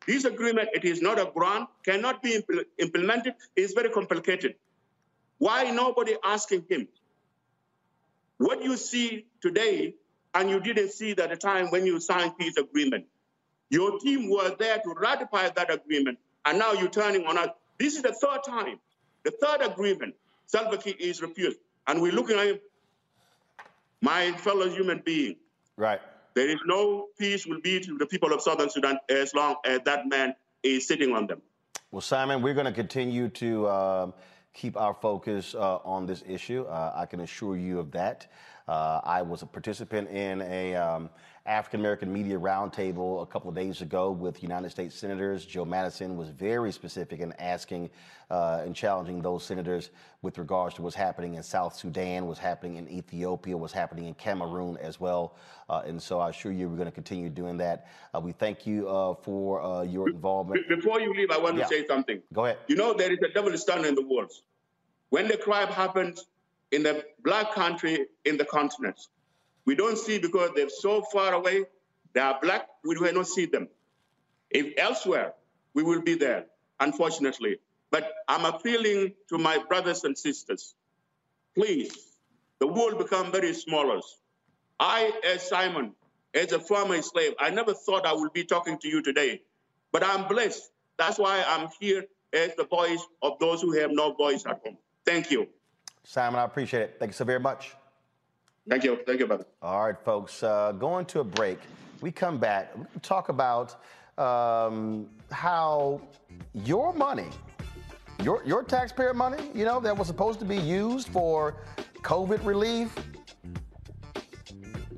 [0.06, 3.34] This agreement, it is not a Quran, cannot be impl- implemented.
[3.56, 4.54] It's very complicated.
[5.38, 6.86] Why nobody asking him?
[8.38, 9.94] What you see today,
[10.34, 13.06] and you didn't see that at the time when you signed peace agreement.
[13.70, 17.48] Your team was there to ratify that agreement, and now you're turning on us.
[17.78, 18.78] This is the third time,
[19.24, 20.14] the third agreement.
[20.46, 22.60] Salva Kiir is refused, and we're looking at him,
[24.00, 25.36] my fellow human being.
[25.76, 26.00] Right.
[26.34, 29.80] There is no peace will be to the people of Southern Sudan as long as
[29.84, 31.42] that man is sitting on them.
[31.90, 34.14] Well, Simon, we're going to continue to um,
[34.54, 36.64] keep our focus uh, on this issue.
[36.64, 38.28] Uh, I can assure you of that.
[38.66, 41.10] Uh, I was a participant in a um,
[41.44, 45.44] African American media roundtable a couple of days ago with United States senators.
[45.44, 47.90] Joe Madison was very specific in asking
[48.30, 49.90] uh, and challenging those senators
[50.22, 54.14] with regards to what's happening in South Sudan, what's happening in Ethiopia, what's happening in
[54.14, 55.34] Cameroon as well.
[55.68, 57.88] Uh, and so I assure you we're going to continue doing that.
[58.14, 60.68] Uh, we thank you uh, for uh, your involvement.
[60.68, 61.64] Before you leave, I want Yeah.
[61.64, 62.22] to say something.
[62.32, 62.58] Go ahead.
[62.68, 64.30] You know, there is a double standard in the world.
[65.10, 66.24] When the crime happens
[66.70, 69.08] in the black country in the continent,
[69.64, 71.64] we don't see because they're so far away.
[72.12, 72.68] They are black.
[72.84, 73.68] We will not see them.
[74.50, 75.34] If elsewhere,
[75.74, 76.46] we will be there,
[76.80, 77.58] unfortunately.
[77.90, 80.74] But I'm appealing to my brothers and sisters.
[81.54, 81.94] Please,
[82.58, 84.00] the world become very smaller.
[84.80, 85.94] I, as Simon,
[86.34, 89.42] as a former slave, I never thought I would be talking to you today,
[89.92, 90.70] but I'm blessed.
[90.98, 94.78] That's why I'm here as the voice of those who have no voice at home.
[95.04, 95.48] Thank you.
[96.04, 96.96] Simon, I appreciate it.
[96.98, 97.74] Thank you so very much.
[98.68, 98.98] Thank you.
[99.06, 99.44] Thank you, brother.
[99.60, 101.58] All right, folks, uh, going to a break.
[102.00, 103.76] We come back, we talk about
[104.18, 106.00] um, how
[106.52, 107.28] your money,
[108.22, 111.56] your, your taxpayer money, you know, that was supposed to be used for
[112.02, 112.94] COVID relief,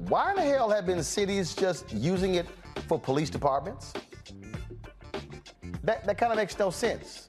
[0.08, 2.46] why in the hell have been cities just using it
[2.88, 3.92] for police departments?
[5.82, 7.28] That, that kind of makes no sense.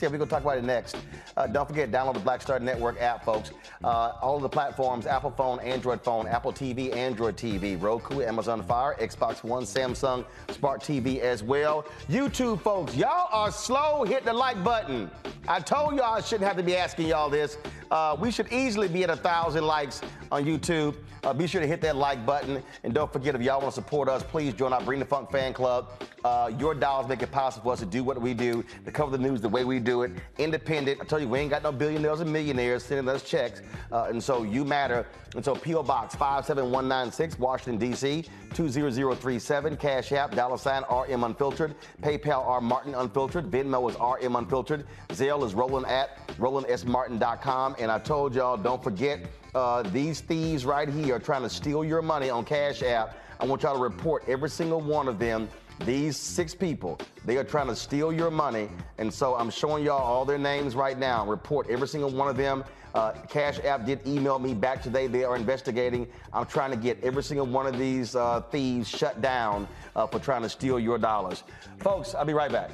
[0.00, 0.96] Yeah, we're going to talk about it next.
[1.36, 3.50] Uh, don't forget, download the Black Star Network app, folks.
[3.84, 8.62] Uh, all of the platforms Apple phone, Android phone, Apple TV, Android TV, Roku, Amazon
[8.62, 11.84] Fire, Xbox One, Samsung, Smart TV as well.
[12.08, 14.04] YouTube, folks, y'all are slow.
[14.04, 15.10] Hit the like button.
[15.46, 17.58] I told y'all I shouldn't have to be asking y'all this.
[17.90, 20.00] Uh, we should easily be at a thousand likes
[20.32, 20.96] on YouTube.
[21.26, 22.62] Uh, be sure to hit that like button.
[22.84, 25.30] And don't forget, if y'all want to support us, please join our Bring the Funk
[25.30, 25.90] fan club.
[26.24, 29.16] Uh, your dollars make it possible for us to do what we do, to cover
[29.16, 30.12] the news the way we do it.
[30.38, 31.00] Independent.
[31.00, 33.62] I tell you We ain't got no billionaires and millionaires sending us checks.
[33.92, 35.06] Uh, and so you matter.
[35.34, 35.82] And so P.O.
[35.82, 38.24] Box 57196, Washington, D.C.,
[38.54, 44.86] 20037, Cash App, dollar sign RM Unfiltered, PayPal R Martin Unfiltered, Venmo is RM Unfiltered,
[45.08, 47.76] Zelle is Roland at RolandSMartin.com.
[47.78, 49.20] And I told y'all, don't forget,
[49.54, 53.18] uh, these thieves right here are trying to steal your money on Cash App.
[53.38, 55.48] I want y'all to report every single one of them.
[55.84, 58.68] These six people, they are trying to steal your money.
[58.98, 61.26] And so I'm showing y'all all their names right now.
[61.26, 62.64] Report every single one of them.
[62.94, 65.06] Uh, Cash App did email me back today.
[65.06, 66.08] They are investigating.
[66.32, 70.18] I'm trying to get every single one of these uh, thieves shut down uh, for
[70.18, 71.44] trying to steal your dollars.
[71.80, 72.70] Folks, I'll be right back.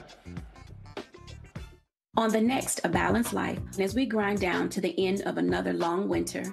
[2.17, 5.73] On the next A Balanced Life, as we grind down to the end of another
[5.73, 6.45] long winter,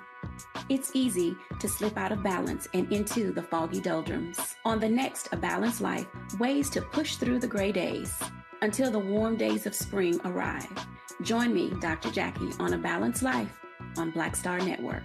[0.69, 4.55] it's easy to slip out of balance and into the foggy doldrums.
[4.65, 6.07] On the next A Balanced Life,
[6.39, 8.13] ways to push through the gray days
[8.61, 10.67] until the warm days of spring arrive.
[11.21, 12.11] Join me, Dr.
[12.11, 13.59] Jackie, on A Balanced Life
[13.97, 15.03] on Black Star Network.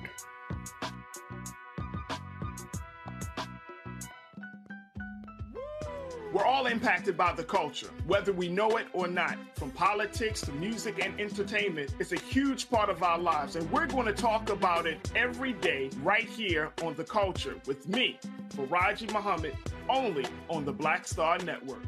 [6.35, 9.39] We're all impacted by the culture, whether we know it or not.
[9.55, 13.87] From politics to music and entertainment, it's a huge part of our lives, and we're
[13.87, 18.19] going to talk about it every day right here on The Culture with me,
[18.49, 19.55] Faraji Muhammad,
[19.89, 21.85] only on the Black Star Network.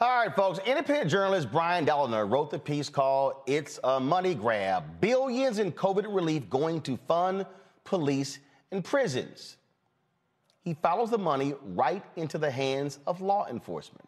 [0.00, 0.58] All right, folks.
[0.66, 6.12] Independent journalist Brian Dolinar wrote the piece called It's a Money Grab Billions in COVID
[6.12, 7.46] Relief Going to Fund
[7.84, 8.40] Police
[8.70, 9.56] and Prisons.
[10.62, 14.06] He follows the money right into the hands of law enforcement.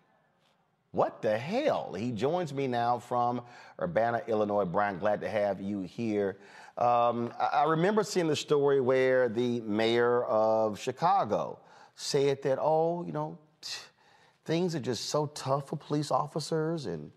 [0.93, 1.95] What the hell?
[1.95, 3.41] He joins me now from
[3.81, 4.67] Urbana, Illinois.
[4.67, 6.37] Brian, glad to have you here.
[6.77, 11.59] Um, I, I remember seeing the story where the mayor of Chicago
[11.95, 13.39] said that, oh, you know,
[14.45, 17.11] things are just so tough for police officers and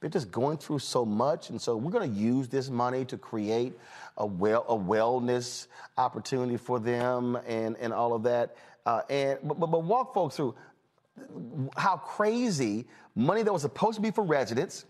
[0.00, 1.50] they're just going through so much.
[1.50, 3.78] And so we're going to use this money to create
[4.16, 8.56] a, well, a wellness opportunity for them and, and all of that.
[8.84, 10.54] Uh, and but, but, but walk folks through
[11.76, 14.86] how crazy money that was supposed to be for residents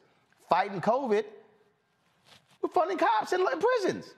[0.52, 1.24] fighting COVID,
[2.60, 4.12] we're funding cops in prisons.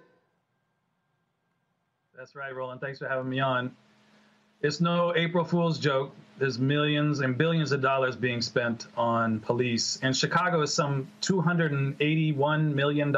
[2.17, 2.81] That's right, Roland.
[2.81, 3.75] Thanks for having me on.
[4.61, 6.13] It's no April Fool's joke.
[6.39, 10.01] There's millions and billions of dollars being spent on police.
[10.03, 13.13] And Chicago is some $281 million.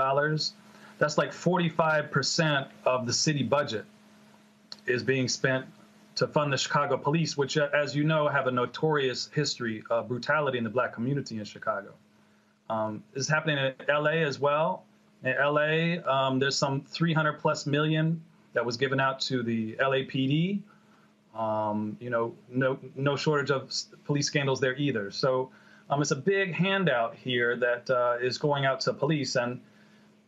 [0.98, 3.84] That's like 45% of the city budget
[4.86, 5.66] is being spent
[6.16, 10.08] to fund the Chicago police, which, uh, as you know, have a notorious history of
[10.08, 11.92] brutality in the black community in Chicago.
[12.70, 14.84] Um, is happening in LA as well.
[15.22, 18.22] In LA, um, there's some 300 plus million
[18.54, 20.60] that was given out to the LAPD.
[21.36, 23.70] Um, you know, no no shortage of
[24.04, 25.10] police scandals there either.
[25.10, 25.50] So
[25.90, 29.60] um, it's a big handout here that uh, is going out to police, and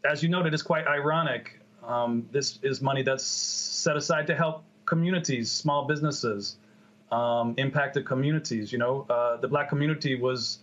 [0.05, 1.61] as you noted, it's quite ironic.
[1.85, 6.57] Um, this is money that's set aside to help communities, small businesses,
[7.11, 8.73] um, impacted communities.
[8.73, 10.59] You know, uh, the black community was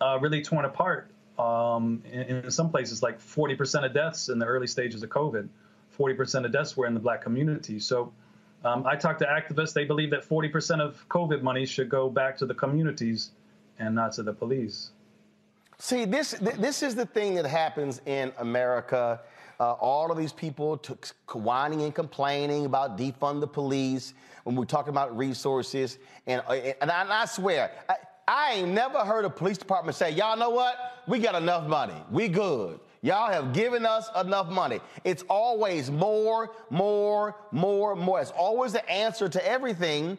[0.00, 3.02] uh, really torn apart um, in, in, some places.
[3.02, 5.48] Like 40% of deaths in the early stages of COVID,
[5.98, 7.78] 40% of deaths were in the black community.
[7.78, 8.12] So
[8.64, 9.72] um, I talked to activists.
[9.72, 13.30] They believe that 40% of COVID money should go back to the communities
[13.78, 14.90] and not to the police.
[15.80, 19.22] See, this this is the thing that happens in America.
[19.58, 24.12] Uh, all of these people took, whining and complaining about defund the police
[24.44, 25.96] when we're talking about resources.
[26.26, 27.94] And, uh, and, I, and I swear, I,
[28.28, 31.02] I ain't never heard a police department say, y'all know what?
[31.06, 31.96] We got enough money.
[32.10, 32.78] We good.
[33.00, 34.80] Y'all have given us enough money.
[35.04, 38.20] It's always more, more, more, more.
[38.20, 40.18] It's always the answer to everything.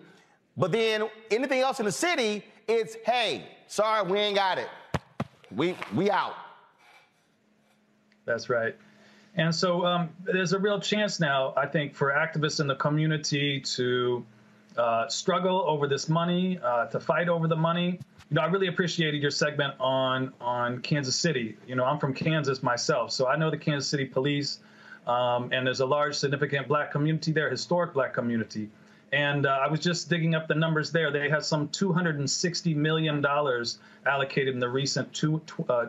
[0.57, 4.67] But then anything else in the city, it's hey, sorry, we ain't got it.
[5.55, 6.35] We we out.
[8.25, 8.75] That's right.
[9.35, 13.61] And so um, there's a real chance now, I think, for activists in the community
[13.61, 14.25] to
[14.77, 17.99] uh, struggle over this money, uh, to fight over the money.
[18.29, 21.57] You know, I really appreciated your segment on on Kansas City.
[21.67, 24.59] You know, I'm from Kansas myself, so I know the Kansas City Police,
[25.07, 28.69] um, and there's a large, significant Black community there, historic Black community.
[29.11, 31.11] And uh, I was just digging up the numbers there.
[31.11, 35.87] They had some 260 million dollars allocated in the recent two, uh,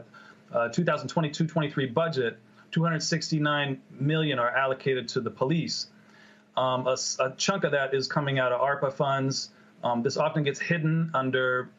[0.53, 2.39] 2022-23 uh, budget.
[2.73, 5.89] $269 million are allocated to the police.
[6.57, 9.51] Um, a, a, chunk of that is coming out of ARPA funds.
[9.85, 11.70] Um, this often gets hidden under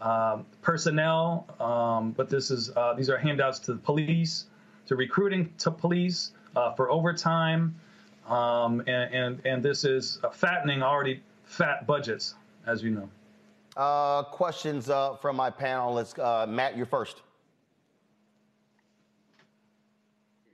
[0.00, 4.44] uh, personnel, um, but this is uh, these are handouts to the police,
[4.86, 7.74] to recruiting to police uh, for overtime,
[8.28, 12.34] um, and, and and this is fattening already fat budgets,
[12.66, 13.08] as you know.
[13.76, 16.18] Uh, questions uh, from my panelists.
[16.18, 17.22] Uh, Matt, you're first.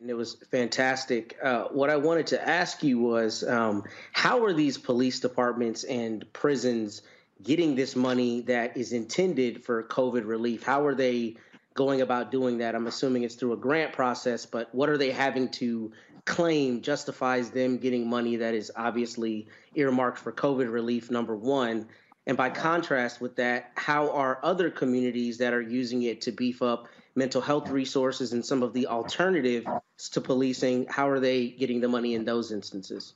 [0.04, 1.34] and it was fantastic.
[1.42, 6.30] Uh, what I wanted to ask you was um, how are these police departments and
[6.34, 7.00] prisons
[7.42, 10.62] getting this money that is intended for COVID relief?
[10.62, 11.38] How are they
[11.72, 12.74] going about doing that?
[12.74, 15.90] I'm assuming it's through a grant process, but what are they having to
[16.24, 21.86] claim justifies them getting money that is obviously earmarked for COVID relief, number one?
[22.26, 26.62] And by contrast with that, how are other communities that are using it to beef
[26.62, 29.66] up mental health resources and some of the alternatives
[30.12, 33.14] to policing, how are they getting the money in those instances?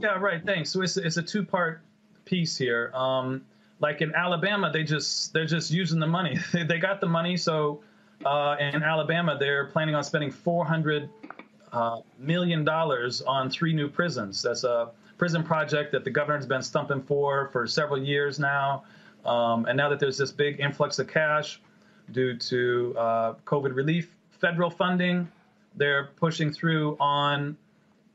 [0.00, 0.42] Yeah, right.
[0.44, 0.70] Thanks.
[0.70, 1.82] So it's it's a two part
[2.24, 2.90] piece here.
[2.94, 3.44] Um,
[3.80, 6.38] like in Alabama, they just they're just using the money.
[6.52, 7.82] they got the money, so
[8.24, 11.08] uh, in Alabama they're planning on spending four hundred
[11.72, 14.42] uh, million dollars on three new prisons.
[14.42, 18.84] That's a prison project that the governor's been stumping for for several years now.
[19.24, 21.60] Um, and now that there's this big influx of cash
[22.10, 25.28] due to uh, COVID relief federal funding,
[25.76, 27.56] they're pushing through on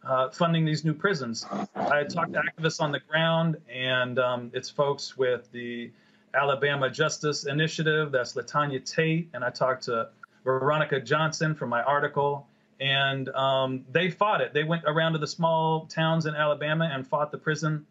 [0.03, 1.45] uh, funding these new prisons.
[1.75, 5.89] I talked to activists on the ground, and um, it's folks with the
[6.37, 8.11] Alabama Justice Initiative.
[8.11, 10.09] That's Latanya Tate, and I talked to
[10.43, 12.47] Veronica Johnson from my article,
[12.79, 14.53] and um, they fought it.
[14.53, 17.85] They went around to the small towns in Alabama and fought the prison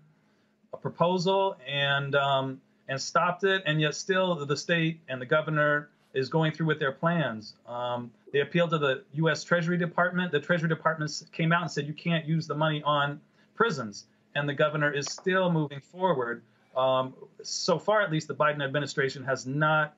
[0.80, 3.62] proposal, and um, and stopped it.
[3.66, 7.54] And yet, still, the state and the governor is going through with their plans.
[7.66, 9.42] Um, they appealed to the U.S.
[9.42, 10.30] Treasury Department.
[10.30, 13.20] The Treasury Department came out and said you can't use the money on
[13.54, 16.42] prisons, and the governor is still moving forward.
[16.76, 19.94] Um, so far, at least, the Biden administration has not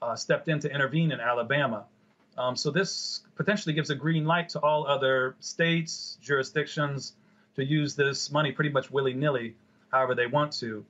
[0.00, 1.84] uh, stepped in to intervene in Alabama.
[2.38, 7.14] Um, so this potentially gives a green light to all other states, jurisdictions
[7.56, 9.56] to use this money pretty much willy nilly,
[9.90, 10.84] however they want to.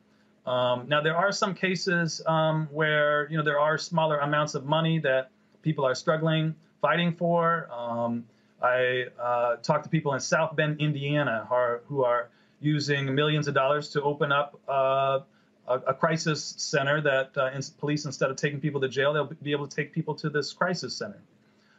[0.46, 4.64] Um, now, there are some cases um, where you know there are smaller amounts of
[4.66, 5.30] money that
[5.62, 7.68] people are struggling fighting for.
[7.72, 8.24] Um,
[8.62, 12.28] I uh, talked to people in South Bend, Indiana, who are, who are
[12.60, 15.20] using millions of dollars to open up uh,
[15.66, 19.32] a, a, crisis center that uh, in, police, instead of taking people to jail, they'll
[19.42, 21.20] be able to take people to this crisis center.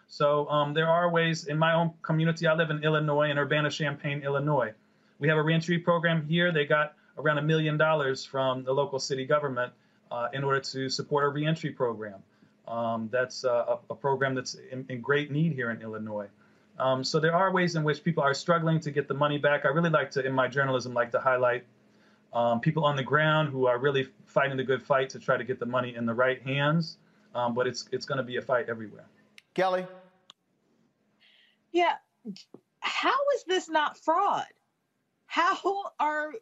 [0.08, 2.48] So um, there are ways in my own community.
[2.48, 4.74] I live in Illinois, in Urbana-Champaign, Illinois.
[5.20, 6.52] We have a reentry program here.
[6.52, 9.72] They got around a million dollars from the local city government
[10.12, 12.22] uh, in order to support a reentry program.
[12.68, 16.28] Um, that's uh, a, a, program that's in, in, great need here in Illinois.
[16.82, 19.66] Um, so there are ways in which people are struggling to get the money back.
[19.66, 21.64] I really like to, in my journalism, like to highlight
[22.34, 25.44] um, people on the ground who are really fighting the good fight to try to
[25.44, 26.98] get the money in the right hands.
[27.36, 29.06] Um, but it's it's going to be a fight everywhere.
[29.54, 29.86] Kelly.
[31.72, 31.96] Yeah.
[32.80, 34.48] How is this not fraud?
[35.28, 36.34] How are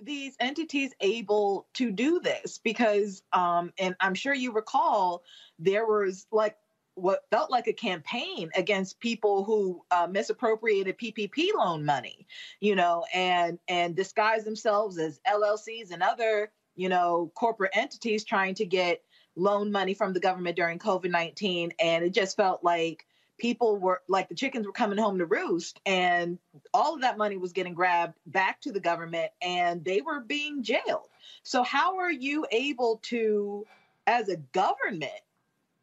[0.00, 5.22] these entities able to do this because um and i'm sure you recall
[5.60, 6.56] there was like
[6.94, 12.26] what felt like a campaign against people who uh, misappropriated PPP loan money,
[12.60, 18.54] you know, and and disguised themselves as LLCs and other, you know, corporate entities trying
[18.54, 19.02] to get
[19.36, 23.06] loan money from the government during COVID nineteen, and it just felt like
[23.38, 26.38] people were like the chickens were coming home to roost and
[26.72, 30.62] all of that money was getting grabbed back to the government and they were being
[30.62, 31.08] jailed.
[31.42, 33.66] So how are you able to
[34.06, 35.10] as a government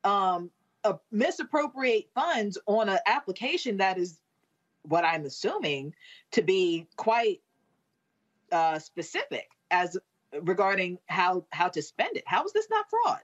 [0.04, 0.50] um,
[0.84, 4.20] uh, misappropriate funds on an application that is
[4.84, 5.94] what i'm assuming
[6.32, 7.41] to be quite
[8.52, 9.98] uh, specific as
[10.41, 13.22] regarding how how to spend it how is this not fraud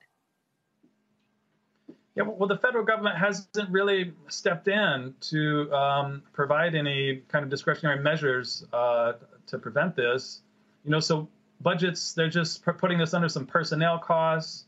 [2.17, 7.49] yeah, well, the federal government hasn't really stepped in to um, provide any kind of
[7.51, 9.13] discretionary measures uh,
[9.45, 10.41] to prevent this.
[10.83, 11.29] You know, so
[11.61, 14.65] budgets, they're just putting this under some personnel costs,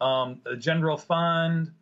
[0.00, 1.72] um, the general fund,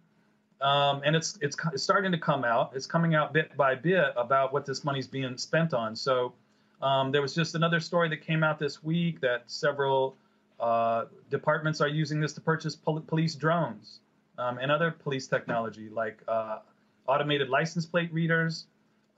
[0.62, 2.72] um, and it's, it's, starting to come out.
[2.74, 5.96] It's coming out bit by bit about what this money's being spent on.
[5.96, 6.32] So
[6.80, 10.16] um, there was just another story that came out this week that several
[10.60, 14.00] uh, departments are using this to purchase pol- police drones
[14.38, 16.58] um, and other police technology like uh,
[17.06, 18.66] automated license plate readers.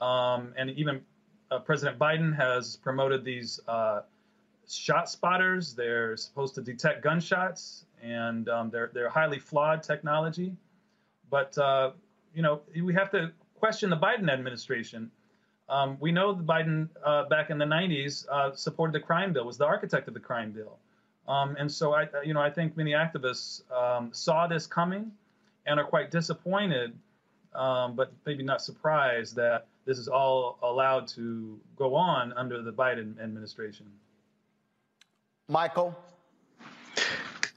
[0.00, 1.02] Um, and even
[1.50, 4.00] uh, President Biden has promoted these uh,
[4.68, 5.74] shot spotters.
[5.74, 10.56] They're supposed to detect gunshots, and um, they're, they're highly flawed technology.
[11.30, 11.92] But, uh,
[12.34, 15.10] you know, we have to question the Biden administration.
[15.68, 19.46] Um, we know the Biden uh, back in the 90s uh, supported the crime bill,
[19.46, 20.78] was the architect of the crime bill.
[21.26, 25.10] Um, and so I, you know, I think many activists um, saw this coming
[25.66, 26.92] and are quite disappointed,
[27.54, 32.72] um, but maybe not surprised that this is all allowed to go on under the
[32.72, 33.86] Biden administration.
[35.48, 35.96] Michael.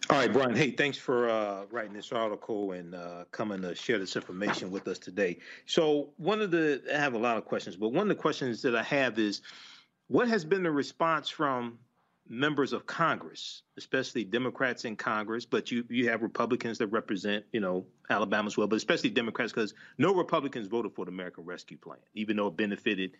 [0.09, 0.55] All right, Brian.
[0.55, 4.87] Hey, thanks for uh, writing this article and uh, coming to share this information with
[4.87, 5.37] us today.
[5.65, 8.61] So, one of the, I have a lot of questions, but one of the questions
[8.61, 9.41] that I have is
[10.07, 11.77] what has been the response from
[12.29, 17.59] members of Congress, especially Democrats in Congress, but you, you have Republicans that represent, you
[17.59, 21.77] know, Alabama as well, but especially Democrats because no Republicans voted for the American Rescue
[21.77, 23.11] Plan, even though it benefited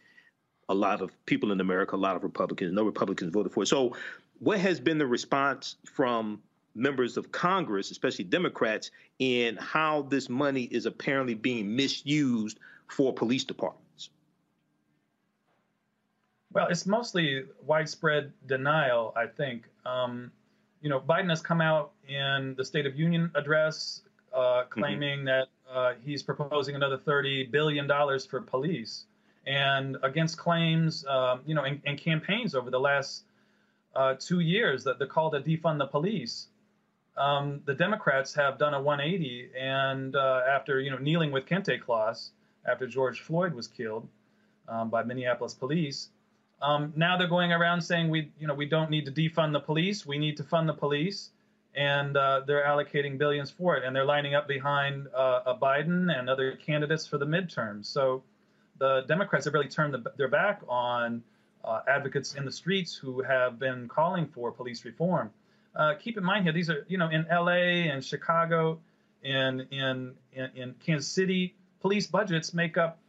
[0.69, 2.71] a lot of people in America, a lot of Republicans.
[2.71, 3.67] No Republicans voted for it.
[3.67, 3.93] So,
[4.39, 6.41] what has been the response from
[6.77, 13.43] members of Congress, especially Democrats, in how this money is apparently being misused for police
[13.43, 14.09] departments?
[16.53, 19.65] Well, it's mostly widespread denial, I think.
[19.85, 20.31] Um,
[20.81, 24.01] you know, Biden has come out in the State of Union address
[24.33, 25.25] uh, claiming mm-hmm.
[25.25, 27.87] that uh, he's proposing another $30 billion
[28.29, 29.05] for police
[29.45, 33.23] and against claims, um, you know, and, and, campaigns over the last
[33.95, 36.47] uh, two years that the call to defund the police
[37.17, 41.81] um, the Democrats have done a 180, and uh, after you know kneeling with kente
[41.81, 42.31] cloths
[42.65, 44.07] after George Floyd was killed
[44.67, 46.09] um, by Minneapolis police,
[46.61, 49.59] um, now they're going around saying we you know we don't need to defund the
[49.59, 51.31] police, we need to fund the police,
[51.75, 56.29] and uh, they're allocating billions for it, and they're lining up behind uh, Biden and
[56.29, 57.87] other candidates for the midterms.
[57.87, 58.21] So
[58.77, 61.23] the Democrats have really turned the, their back on
[61.63, 65.31] uh, advocates in the streets who have been calling for police reform
[65.77, 68.79] uh, keep in mind here, these are, you know, in LA and Chicago,
[69.23, 72.99] and in, in, in Kansas City, police budgets make up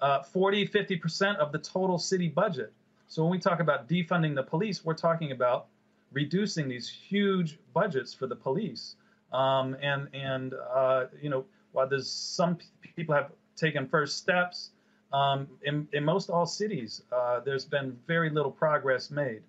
[0.00, 2.72] uh, 40, 50% of the total city budget.
[3.08, 5.66] So when we talk about defunding the police, we're talking about
[6.12, 8.94] reducing these huge budgets for the police.
[9.32, 12.58] Um, and, and uh, you know, while there's some
[12.94, 14.70] people have taken first steps,
[15.12, 19.42] um, in, in most all cities, uh, there's been very little progress made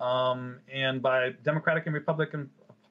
[0.00, 2.50] um, and by Democratic and Republican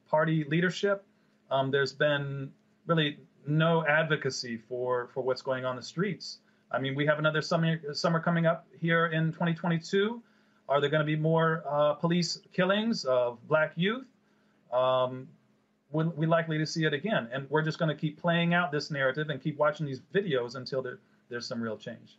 [0.09, 1.05] Party leadership,
[1.51, 2.51] um, there's been
[2.87, 6.39] really no advocacy for, for what's going on in the streets.
[6.71, 10.21] I mean, we have another summer, summer coming up here in 2022.
[10.67, 14.05] Are there going to be more uh, police killings of black youth?
[14.73, 15.27] Um,
[15.91, 17.29] we're, we're, likely to see it again.
[17.31, 20.55] And we're just going to keep playing out this narrative and keep watching these videos
[20.55, 20.99] until there,
[21.29, 22.17] there's some real change.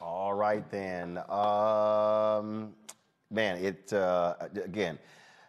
[0.00, 1.18] All right, then.
[1.30, 2.74] Um,
[3.30, 4.34] man, it uh,
[4.64, 4.98] again,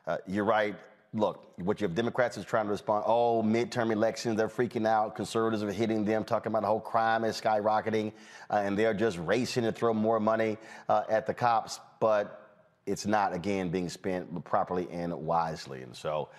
[0.08, 0.76] uh, you're right.
[1.14, 3.06] Look, what you have Democrats is trying to respond.
[3.08, 5.16] Oh, midterm elections, they're freaking out.
[5.16, 8.12] Conservatives are hitting them, talking about the whole crime is skyrocketing,
[8.50, 10.58] uh, and they're just racing to throw more money
[10.90, 11.80] uh, at the cops.
[12.02, 12.52] But
[12.86, 16.30] it's not again being spent properly and wisely, and so.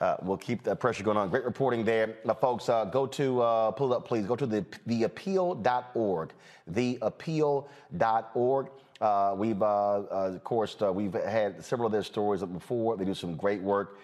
[0.00, 1.28] Uh, we'll keep the pressure going on.
[1.30, 2.16] Great reporting there.
[2.24, 4.26] Now, folks, uh, go to, uh, pull it up, please.
[4.26, 6.32] Go to the, theappeal.org.
[6.72, 8.68] Theappeal.org.
[9.02, 12.96] Uh, we've, uh, uh, of course, uh, we've had several of their stories before.
[12.96, 13.98] They do some great work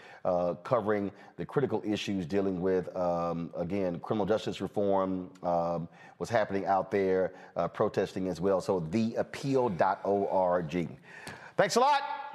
[0.64, 6.90] covering the critical issues dealing with, um, again, criminal justice reform, um, what's happening out
[6.90, 7.32] there,
[7.72, 8.60] protesting as well.
[8.60, 9.78] So, theappeal.org.
[11.56, 12.27] Thanks a lot.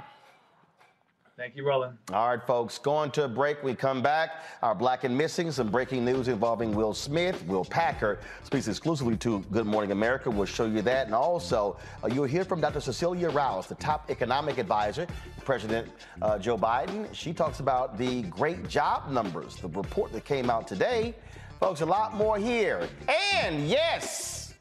[1.35, 1.97] Thank you, Roland.
[2.11, 3.63] All right, folks, going to a break.
[3.63, 4.43] We come back.
[4.61, 7.43] Our Black and Missing, some breaking news involving Will Smith.
[7.47, 10.29] Will Packer speaks exclusively to Good Morning America.
[10.29, 11.07] We'll show you that.
[11.07, 12.79] And also, uh, you'll hear from Dr.
[12.79, 15.89] Cecilia Rouse, the top economic advisor to President
[16.21, 17.11] uh, Joe Biden.
[17.15, 21.15] She talks about the great job numbers, the report that came out today.
[21.59, 22.87] Folks, a lot more here.
[23.33, 24.53] And yes,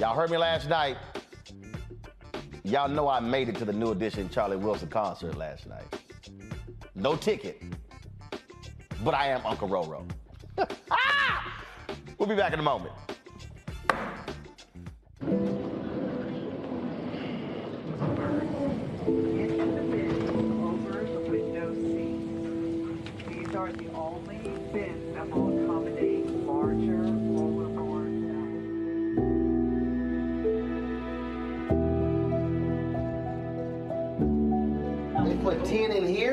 [0.00, 0.96] y'all heard me last night.
[2.68, 5.86] Y'all know I made it to the New Edition Charlie Wilson concert last night.
[6.94, 7.62] No ticket,
[9.02, 10.06] but I am Uncle Roro.
[10.90, 11.64] ah!
[12.18, 12.92] We'll be back in a moment.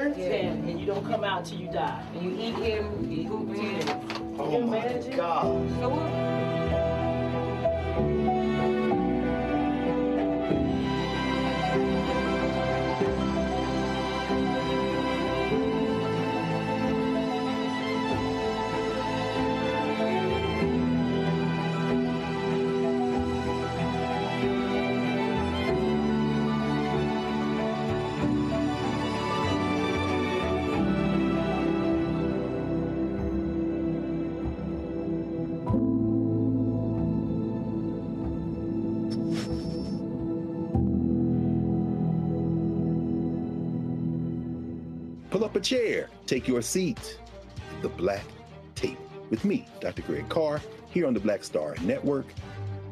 [0.06, 0.42] 10 in here?
[0.42, 2.04] 10, and you don't come out till you die.
[2.14, 4.36] And you eat him, you eat 10.
[4.38, 5.80] Oh my God.
[5.80, 6.45] Pull up
[45.66, 47.20] chair, take your seat.
[47.82, 48.24] The Black
[48.76, 49.00] Tape
[49.32, 50.04] with me, Dr.
[50.04, 50.62] Greg Carr,
[50.92, 52.28] here on the Black Star Network.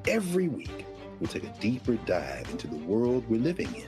[0.08, 0.86] Every week,
[1.20, 3.88] we'll take a deeper dive into the world we're living in.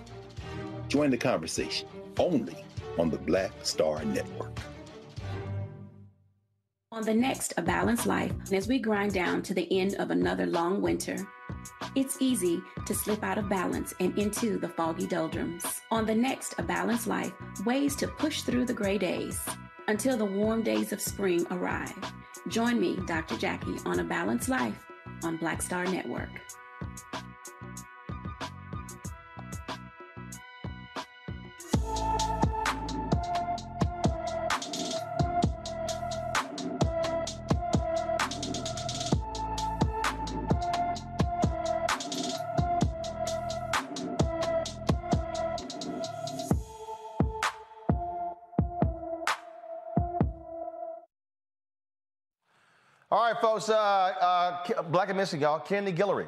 [0.88, 1.88] Join the conversation
[2.20, 2.64] only
[3.00, 4.60] on the Black Star Network.
[6.92, 10.46] On the next A Balanced Life, as we grind down to the end of another
[10.46, 11.18] long winter,
[11.96, 15.82] it's easy to slip out of balance and into the foggy doldrums.
[15.92, 17.34] On the next A Balanced Life,
[17.66, 19.40] ways to push through the gray days
[19.88, 21.94] until the warm days of spring arrive.
[22.48, 23.38] Join me, Dr.
[23.38, 24.86] Jackie, on A Balanced Life
[25.24, 26.30] on Black Star Network.
[53.16, 53.70] All right, folks.
[53.70, 55.60] Uh, uh, Black and Missing, y'all.
[55.60, 56.28] Kennedy Guillory,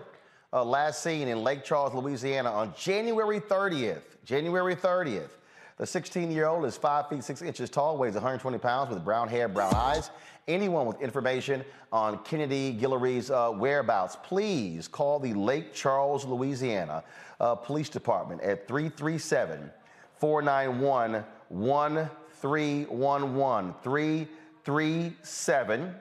[0.54, 4.04] uh, last seen in Lake Charles, Louisiana on January 30th.
[4.24, 5.32] January 30th.
[5.76, 9.28] The 16 year old is 5 feet 6 inches tall, weighs 120 pounds, with brown
[9.28, 10.12] hair, brown eyes.
[10.48, 17.04] Anyone with information on Kennedy Guillory's uh, whereabouts, please call the Lake Charles, Louisiana
[17.42, 19.70] uh, Police Department at 337
[20.20, 23.76] 491 1311.
[23.84, 25.96] 337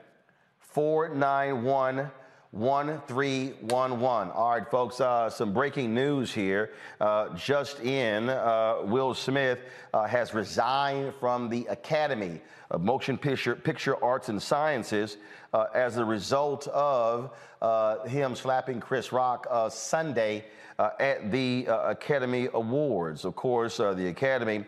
[0.76, 2.10] 491
[2.50, 4.30] 1311.
[4.30, 6.72] All right, folks, uh, some breaking news here.
[7.00, 9.60] Uh, just in, uh, Will Smith
[9.94, 15.16] uh, has resigned from the Academy of Motion Picture, Picture Arts and Sciences
[15.54, 17.30] uh, as a result of
[17.62, 20.44] uh, him slapping Chris Rock Sunday
[20.78, 23.24] at the Academy Awards.
[23.24, 24.66] Of course, the Academy,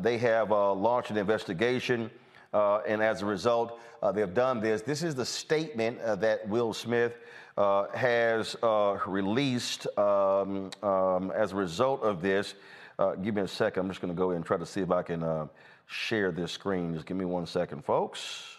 [0.00, 2.10] they have launched an investigation.
[2.52, 4.82] And as a result, uh, they have done this.
[4.82, 7.14] This is the statement uh, that Will Smith
[7.56, 12.54] uh, has uh, released um, um, as a result of this.
[12.98, 13.80] Uh, give me a second.
[13.80, 15.46] I'm just going to go and try to see if I can uh,
[15.86, 16.92] share this screen.
[16.92, 18.58] Just give me one second, folks.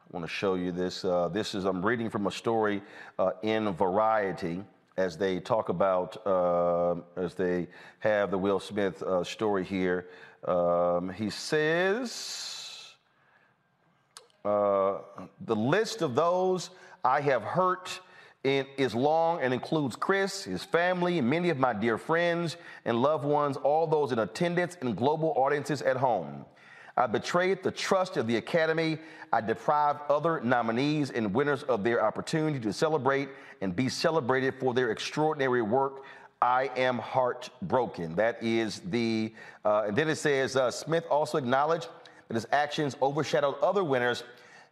[0.00, 1.02] I want to show you this.
[1.32, 2.80] This is, I'm reading from a story
[3.42, 4.62] in Variety
[4.96, 7.68] as they talk about, uh, as they
[8.00, 10.08] have the Will Smith uh, story here.
[10.46, 12.57] Um, he says,
[14.44, 14.98] uh,
[15.42, 16.70] the list of those
[17.04, 18.00] I have hurt
[18.44, 23.56] is long and includes Chris, his family, many of my dear friends and loved ones,
[23.58, 26.44] all those in attendance and global audiences at home.
[26.96, 28.98] I betrayed the trust of the Academy.
[29.32, 33.28] I deprived other nominees and winners of their opportunity to celebrate
[33.60, 36.04] and be celebrated for their extraordinary work.
[36.40, 38.14] I am heartbroken.
[38.14, 39.32] That is the,
[39.64, 41.88] uh, and then it says uh, Smith also acknowledged
[42.36, 44.24] his actions overshadowed other winners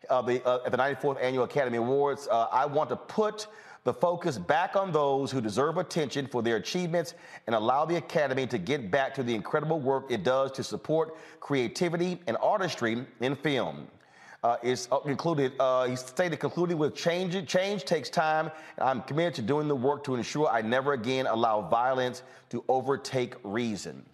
[0.08, 2.28] the, uh, at the 94th Annual Academy Awards.
[2.30, 3.46] Uh, I want to put
[3.84, 7.14] the focus back on those who deserve attention for their achievements
[7.46, 11.16] and allow the Academy to get back to the incredible work it does to support
[11.38, 13.86] creativity and artistry in film.
[14.42, 15.52] Uh, is uh, concluded.
[15.58, 17.34] Uh, he stated, concluding with change.
[17.48, 18.48] Change takes time.
[18.78, 23.34] I'm committed to doing the work to ensure I never again allow violence to overtake
[23.42, 24.04] reason.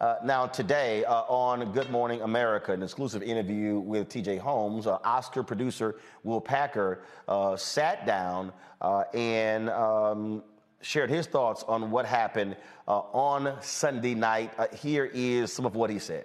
[0.00, 4.96] Uh, now, today uh, on Good Morning America, an exclusive interview with TJ Holmes, uh,
[5.04, 8.50] Oscar producer Will Packer uh, sat down
[8.80, 10.42] uh, and um,
[10.80, 12.56] shared his thoughts on what happened
[12.88, 14.52] uh, on Sunday night.
[14.74, 16.24] Here is some of what he said.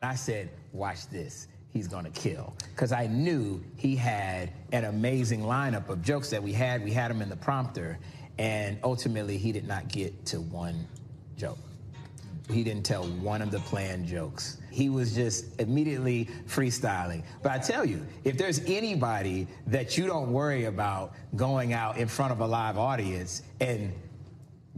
[0.00, 1.48] I said, watch this.
[1.74, 2.54] He's to kill.
[2.70, 6.82] Because I knew he had an amazing lineup of jokes that we had.
[6.82, 7.98] We had him in the prompter.
[8.38, 10.86] And ultimately, he did not get to one
[11.36, 11.58] joke.
[12.50, 14.58] He didn't tell one of the planned jokes.
[14.70, 17.24] He was just immediately freestyling.
[17.42, 22.08] But I tell you, if there's anybody that you don't worry about going out in
[22.08, 23.92] front of a live audience and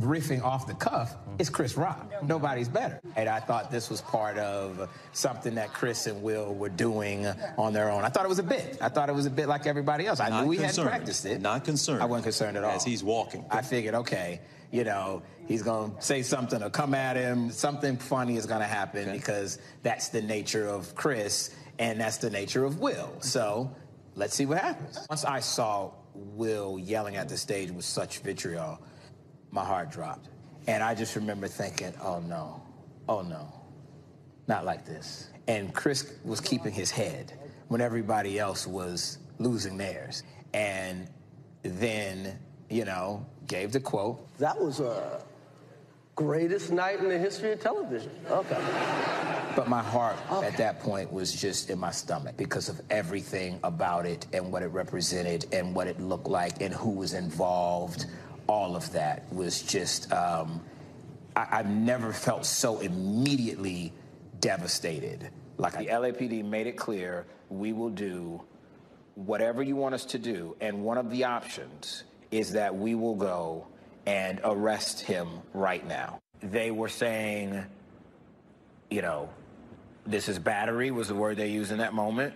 [0.01, 2.11] riffing off the cuff, it's Chris Rock.
[2.23, 3.01] Nobody's better.
[3.17, 7.27] And I thought this was part of something that Chris and Will were doing
[7.59, 8.05] on their own.
[8.05, 8.79] I thought it was a bit.
[8.81, 10.21] I thought it was a bit like everybody else.
[10.21, 11.41] I Not knew we hadn't practiced it.
[11.41, 12.03] Not concerned.
[12.03, 12.71] I wasn't concerned at all.
[12.71, 13.45] As he's walking.
[13.51, 14.41] I figured, okay,
[14.71, 17.51] you know, he's going to say something or come at him.
[17.51, 22.31] Something funny is going to happen because that's the nature of Chris and that's the
[22.31, 23.11] nature of Will.
[23.21, 23.75] So
[24.15, 25.07] let's see what happens.
[25.09, 28.79] Once I saw Will yelling at the stage with such vitriol,
[29.51, 30.29] my heart dropped.
[30.67, 32.63] And I just remember thinking, oh no,
[33.09, 33.51] oh no,
[34.47, 35.31] not like this.
[35.47, 37.33] And Chris was keeping his head
[37.69, 40.25] when everybody else was losing theirs.
[40.53, 41.09] And
[41.63, 42.39] then,
[42.69, 44.37] you know, gave the quote.
[44.39, 45.23] That was a
[46.19, 48.11] Greatest night in the history of television.
[48.29, 48.59] Okay.
[49.55, 54.05] But my heart at that point was just in my stomach because of everything about
[54.05, 58.07] it and what it represented and what it looked like and who was involved.
[58.49, 60.61] All of that was just, um,
[61.37, 63.93] I, I've never felt so immediately
[64.41, 65.31] devastated.
[65.57, 68.43] Like the LAPD made it clear we will do
[69.15, 70.57] whatever you want us to do.
[70.61, 73.69] And one of the options is that we will go
[74.09, 76.19] and arrest him right now.
[76.43, 77.63] They were saying,
[78.91, 79.29] you know,
[80.07, 82.33] this is battery was the word they used in that moment.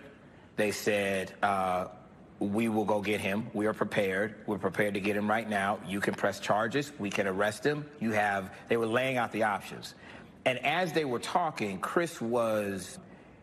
[0.55, 1.87] They said, uh,
[2.37, 3.47] we will go get him.
[3.55, 4.35] We are prepared.
[4.45, 5.79] We're prepared to get him right now.
[5.87, 6.91] You can press charges.
[6.99, 7.85] We can arrest him.
[7.99, 9.95] You have, they were laying out the options.
[10.45, 12.99] And as they were talking, Chris was,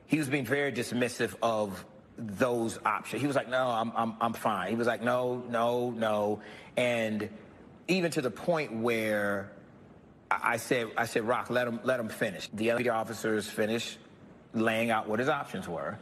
[0.06, 1.84] he was being very dismissive of
[2.16, 3.22] those options.
[3.22, 4.70] He was like, no, I'm, I'm, I'm fine.
[4.70, 6.42] He was like, no, no, no.
[6.76, 7.28] And
[7.90, 9.50] even to the point where
[10.30, 12.48] I said, I said, Rock, let him, let him finish.
[12.52, 13.98] The other officers finished
[14.54, 15.98] laying out what his options were.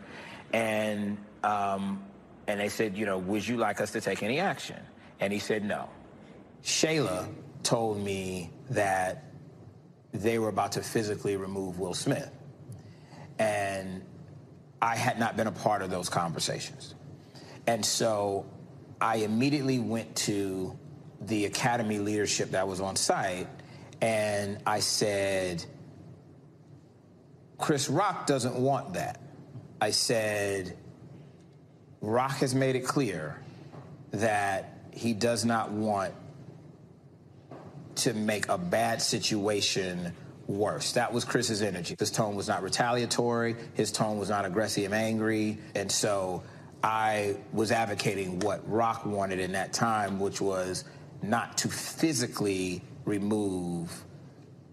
[0.52, 2.04] And, um,
[2.46, 4.76] and they said, you know, would you like us to take any action?
[5.18, 5.88] And he said, no.
[6.62, 7.28] Shayla
[7.62, 9.24] told me that
[10.12, 12.30] they were about to physically remove Will Smith.
[13.38, 14.02] And
[14.80, 16.94] I had not been a part of those conversations.
[17.66, 18.46] And so
[19.00, 20.78] I immediately went to
[21.20, 23.48] the academy leadership that was on site
[24.00, 25.64] and I said,
[27.58, 29.20] Chris Rock doesn't want that.
[29.80, 30.76] I said,
[32.00, 33.40] Rock has made it clear
[34.12, 36.14] that he does not want
[37.96, 40.12] to make a bad situation
[40.46, 40.92] worse.
[40.92, 41.96] That was Chris's energy.
[41.98, 45.58] His tone was not retaliatory, his tone was not aggressive, and angry.
[45.74, 46.44] And so
[46.82, 50.84] I was advocating what Rock wanted in that time, which was
[51.22, 54.04] not to physically remove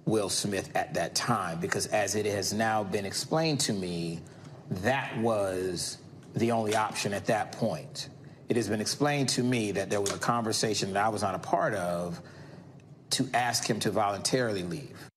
[0.06, 4.20] Will Smith at that time, because as it has now been explained to me,
[4.70, 5.98] that was
[6.36, 8.10] the only option at that point.
[8.50, 11.34] It has been explained to me that there was a conversation that I was not
[11.34, 12.22] a part of
[13.12, 15.10] to ask him to voluntarily leave.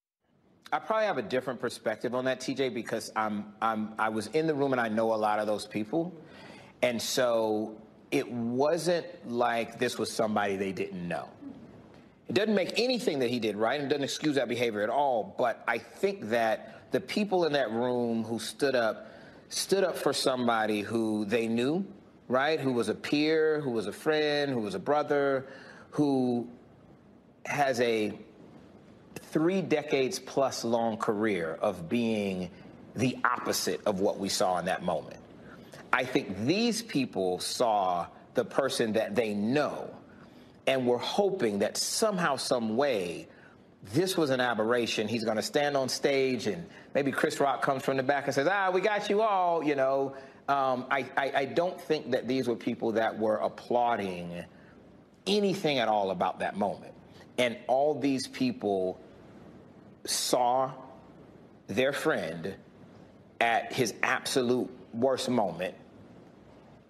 [0.73, 4.47] I probably have a different perspective on that, TJ, because I'm, I'm, I was in
[4.47, 6.15] the room and I know a lot of those people.
[6.83, 7.77] And so
[8.11, 11.29] it wasn't like this was somebody they didn't know.
[12.29, 15.35] It doesn't make anything that he did right and doesn't excuse that behavior at all.
[15.39, 19.07] But I think that the people in that room who stood up
[19.49, 21.87] stood up for somebody who they knew,
[22.29, 22.61] right?
[22.61, 25.47] Who was a peer, who was a friend, who was a brother,
[25.91, 26.49] who
[27.47, 28.13] has a
[29.15, 32.51] three decades plus long career of being
[32.95, 35.18] the opposite of what we saw in that moment.
[35.93, 39.91] I think these people saw the person that they know
[40.67, 43.27] and were hoping that somehow, some way,
[43.93, 45.09] this was an aberration.
[45.09, 48.35] He's going to stand on stage, and maybe Chris Rock comes from the back and
[48.35, 50.15] says, "Ah, we got you all." You know,
[50.49, 54.45] um, I, I, I don't think that these were people that were applauding
[55.27, 56.95] anything at all about that moment.
[57.39, 59.01] And all these people
[60.05, 60.73] saw
[61.67, 62.57] their friend
[63.41, 65.75] at his absolute worst moment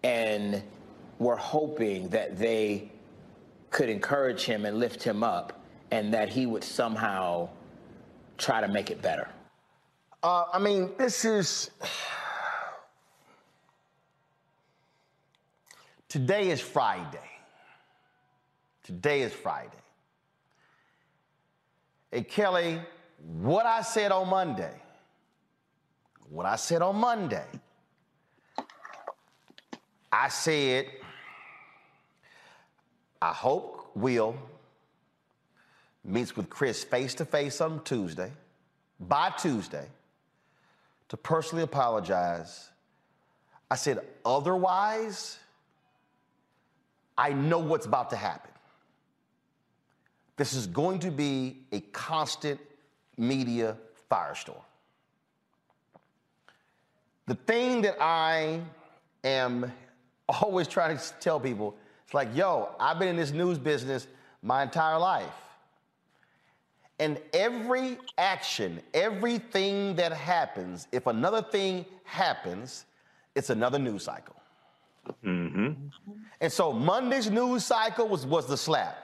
[0.03, 0.63] and
[1.19, 2.91] were hoping that they
[3.71, 5.61] could encourage him and lift him up
[5.91, 7.49] and that he would somehow
[8.39, 9.29] try to make it better.
[10.23, 11.71] Uh, I mean, this is.
[16.09, 17.19] Today is Friday.
[18.83, 19.71] Today is Friday.
[22.11, 22.81] Hey, Kelly,
[23.43, 24.73] what I said on Monday,
[26.31, 27.45] what I said on Monday,
[30.11, 30.87] I said,
[33.21, 34.37] I hope Will
[36.05, 38.33] meets with Chris face to face on Tuesday,
[39.01, 39.87] by Tuesday,
[41.09, 42.71] to personally apologize.
[43.71, 45.39] I said, otherwise,
[47.17, 48.51] I know what's about to happen.
[50.37, 52.61] This is going to be a constant
[53.17, 53.77] media
[54.11, 54.63] firestorm.
[57.27, 58.61] The thing that I
[59.25, 59.71] am
[60.29, 61.75] always trying to tell people
[62.05, 64.07] it's like, yo, I've been in this news business
[64.43, 65.27] my entire life.
[66.99, 72.87] And every action, everything that happens, if another thing happens,
[73.35, 74.37] it's another news cycle.
[75.25, 75.73] Mm-hmm.
[76.41, 78.97] And so Monday's news cycle was, was the slap.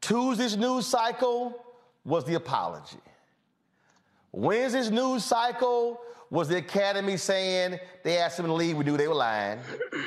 [0.00, 1.64] Tuesday's news cycle
[2.04, 2.98] was the apology.
[4.32, 6.00] Wednesday's news cycle
[6.30, 9.60] was the Academy saying they asked him to leave, we knew they were lying.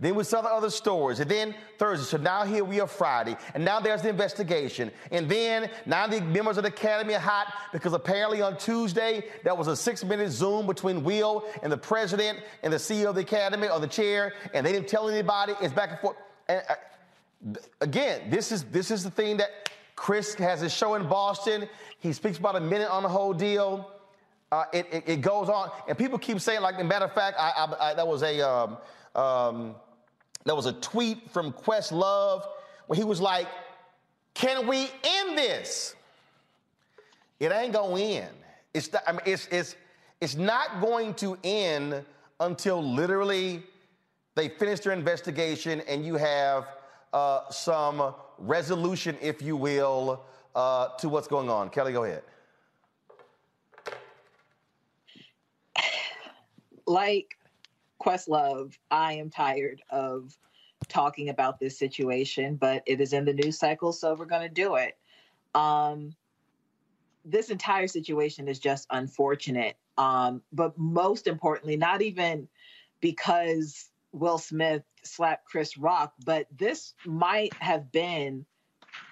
[0.00, 1.20] Then we saw the other stories.
[1.20, 2.04] And then Thursday.
[2.04, 3.36] So now here we are Friday.
[3.54, 4.90] And now there's the investigation.
[5.10, 9.54] And then now the members of the Academy are hot because apparently on Tuesday there
[9.54, 13.22] was a six minute Zoom between Will and the president and the CEO of the
[13.22, 14.34] Academy or the chair.
[14.54, 15.54] And they didn't tell anybody.
[15.60, 16.16] It's back and forth.
[16.48, 16.74] And uh,
[17.80, 19.67] again, this is this is the thing that
[19.98, 21.68] Chris has his show in Boston.
[21.98, 23.90] He speaks about a minute on the whole deal.
[24.52, 27.50] Uh, it, it, it goes on, and people keep saying, like, matter of fact, I,
[27.56, 28.78] I, I, that was a um,
[29.16, 29.74] um,
[30.44, 32.46] there was a tweet from Questlove
[32.86, 33.48] where he was like,
[34.34, 35.96] "Can we end this?"
[37.40, 38.34] It ain't gonna end.
[38.72, 39.74] It's not, I mean, it's it's
[40.20, 42.04] it's not going to end
[42.38, 43.64] until literally
[44.36, 46.68] they finish their investigation and you have
[47.12, 50.24] uh, some resolution, if you will,
[50.54, 51.70] uh, to what's going on.
[51.70, 52.22] Kelly, go ahead.
[56.86, 57.36] Like
[58.02, 60.34] Questlove, I am tired of
[60.88, 64.48] talking about this situation, but it is in the news cycle, so we're going to
[64.48, 64.96] do it.
[65.54, 66.14] Um,
[67.24, 69.76] this entire situation is just unfortunate.
[69.98, 72.48] Um, but most importantly, not even
[73.00, 78.46] because Will Smith slapped Chris Rock, but this might have been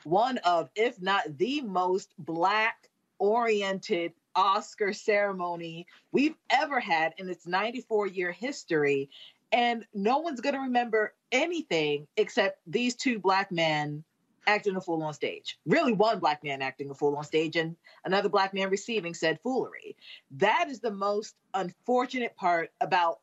[0.05, 7.47] one of, if not the most black oriented Oscar ceremony we've ever had in its
[7.47, 9.09] 94 year history.
[9.53, 14.05] And no one's going to remember anything except these two black men
[14.47, 15.59] acting a fool on stage.
[15.67, 19.41] Really, one black man acting a fool on stage and another black man receiving said
[19.43, 19.97] foolery.
[20.33, 23.21] That is the most unfortunate part about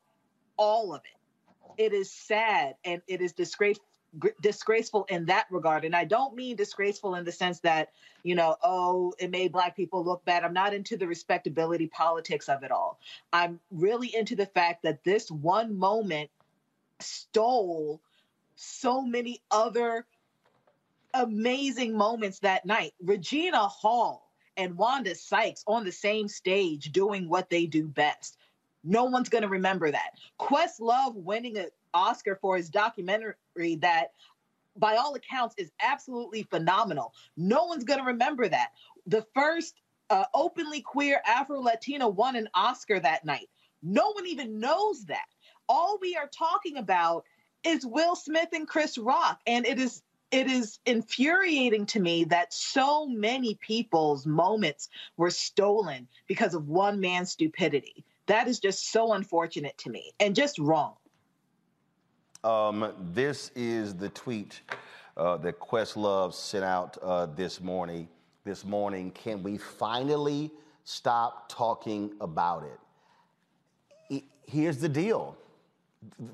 [0.56, 1.18] all of it.
[1.76, 3.84] It is sad and it is disgraceful
[4.40, 5.84] disgraceful in that regard.
[5.84, 7.90] And i don't mean disgraceful in the sense that
[8.22, 10.44] you know oh it made black people look bad.
[10.44, 13.00] I'm not into the respectability politics of it all.
[13.32, 16.30] I'm really into the fact that this one moment
[17.00, 18.00] stole
[18.56, 20.06] so many other
[21.12, 22.92] amazing moments that night.
[23.02, 28.38] Regina hall and wanda sykes on the same stage doing what they do best
[28.84, 34.12] no one's going to remember that questlove winning an oscar for his documentary that
[34.76, 37.12] by all accounts is absolutely phenomenal.
[37.36, 38.70] No one's going to remember that.
[39.06, 39.76] The first
[40.10, 43.48] uh, openly queer Afro Latina won an Oscar that night.
[43.82, 45.26] No one even knows that.
[45.68, 47.24] All we are talking about
[47.62, 52.52] is Will Smith and Chris Rock, and it is it is infuriating to me that
[52.52, 58.04] so many people's moments were stolen because of one man's stupidity.
[58.26, 60.94] That is just so unfortunate to me and just wrong.
[62.42, 64.60] Um, this is the tweet
[65.16, 68.08] uh, that Questlove sent out uh, this morning.
[68.44, 70.50] This morning, can we finally
[70.84, 72.64] stop talking about
[74.10, 74.24] it?
[74.46, 75.36] Here's the deal.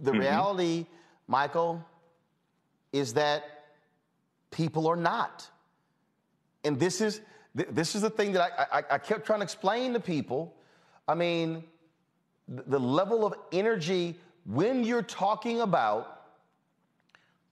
[0.03, 0.21] The Mm-hmm.
[0.21, 0.87] reality,
[1.29, 1.85] Michael,
[2.93, 3.45] is that
[4.51, 5.49] people are not.
[6.65, 7.21] And this is
[7.57, 10.53] th- this is the thing that I, I, I kept trying to explain to people.
[11.07, 11.65] I mean, th-
[12.51, 16.23] the level of energy when you're talking about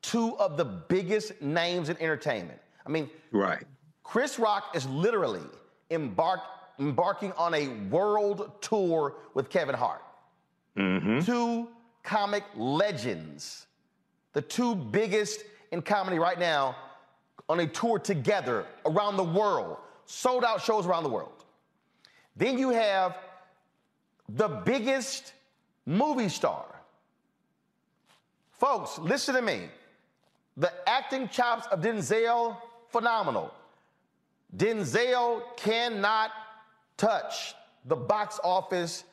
[0.02, 2.58] two of the biggest names in entertainment.
[2.84, 3.64] I mean, right.
[4.02, 5.42] Chris Rock is literally
[5.90, 6.40] embark,
[6.78, 10.02] embarking on a world tour with Kevin Hart.
[10.76, 11.20] Mm-hmm.
[11.20, 11.68] Two
[12.02, 13.66] comic legends,
[14.32, 16.76] the two biggest in comedy right now,
[17.48, 19.76] on a tour together around the world,
[20.06, 21.44] sold out shows around the world.
[22.36, 23.18] Then you have
[24.28, 25.32] the biggest
[25.86, 26.66] movie star.
[28.52, 29.68] Folks, listen to me.
[30.56, 32.56] The acting chops of Denzel,
[32.88, 33.54] phenomenal.
[34.56, 36.32] Denzel cannot
[36.96, 39.04] touch the box office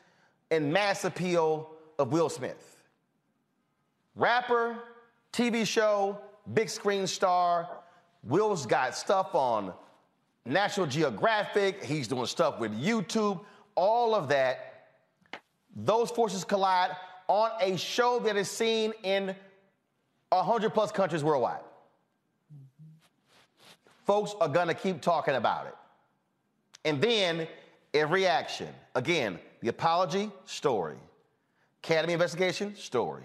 [0.50, 2.76] and mass appeal of Will Smith.
[4.16, 4.78] Rapper,
[5.32, 6.18] TV show,
[6.52, 7.68] big screen star.
[8.24, 9.72] Will's got stuff on
[10.44, 11.84] National Geographic.
[11.84, 13.40] He's doing stuff with YouTube,
[13.74, 14.75] all of that.
[15.76, 16.96] Those forces collide
[17.28, 19.36] on a show that is seen in
[20.30, 21.60] 100 plus countries worldwide.
[24.06, 25.74] Folks are gonna keep talking about it.
[26.84, 27.46] And then
[27.92, 28.68] every action.
[28.94, 30.96] Again, the apology, story.
[31.82, 33.24] Academy investigation, story.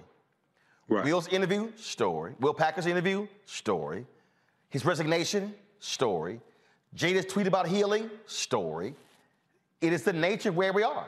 [0.90, 2.36] Will's interview, story.
[2.40, 4.06] Will Packer's interview, story.
[4.70, 6.42] His resignation, story.
[6.96, 8.94] Jada's tweet about healing, story.
[9.80, 11.08] It is the nature of where we are.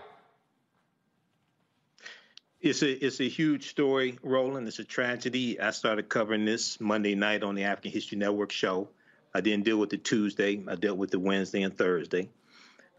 [2.63, 4.69] It's a it's a huge story, Roland.
[4.69, 5.59] It's a tragedy.
[5.59, 8.87] I started covering this Monday night on the African History Network show.
[9.33, 10.63] I didn't deal with the Tuesday.
[10.65, 12.29] I dealt with the Wednesday and Thursday.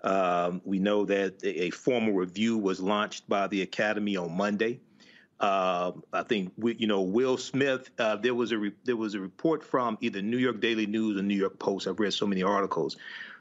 [0.02, 4.80] Um, we know that a formal review was launched by the Academy on Monday.
[5.40, 7.88] Uh, I think we, you know Will Smith.
[7.98, 11.18] Uh, there was a re- there was a report from either New York Daily News
[11.18, 11.86] or New York Post.
[11.86, 12.98] I've read so many articles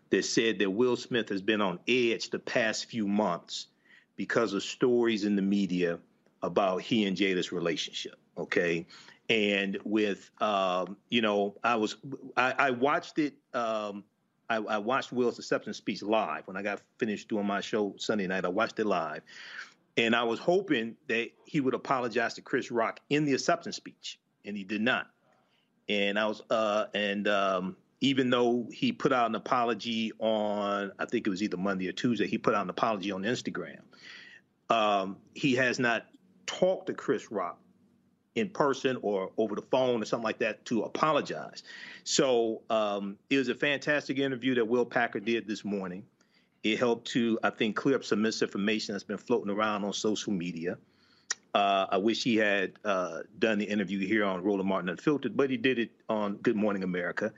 [0.10, 3.68] that said that Will Smith has been on edge the past few months
[4.16, 6.00] because of stories in the media
[6.44, 8.16] about he and Jada's relationship.
[8.38, 8.86] Okay,
[9.30, 11.96] and with um, you know, I was
[12.38, 13.34] I, I watched it.
[13.54, 14.04] Um,
[14.50, 18.28] I, I watched Will's acceptance speech live when I got finished doing my show Sunday
[18.28, 18.46] night.
[18.46, 19.22] I watched it live,
[19.98, 24.20] and I was hoping that he would apologize to Chris Rock in the acceptance speech,
[24.46, 25.08] and he did not.
[25.90, 31.06] And I was uh, and um, even though he put out an apology on, I
[31.06, 33.80] think it was either Monday or Tuesday, he put out an apology on Instagram.
[34.70, 36.06] Um, he has not
[36.46, 37.60] talked to Chris Rock
[38.36, 41.64] in person or over the phone or something like that to apologize.
[42.04, 46.04] So um, it was a fantastic interview that Will Packer did this morning.
[46.64, 50.34] It helped to, I think, clear up some misinformation that's been floating around on social
[50.34, 50.78] media.
[51.54, 55.52] Uh, I wish he had uh, done the interview here on Roland Martin Unfiltered, but
[55.52, 57.32] he did it on Good Morning America.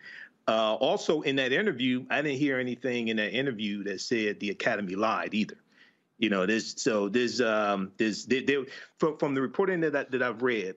[0.47, 4.51] Uh, also, in that interview, I didn't hear anything in that interview that said the
[4.51, 5.57] Academy lied either.
[6.17, 8.63] You know, there's so there's um, there's there, there,
[8.97, 10.75] from, from the reporting that I, that I've read,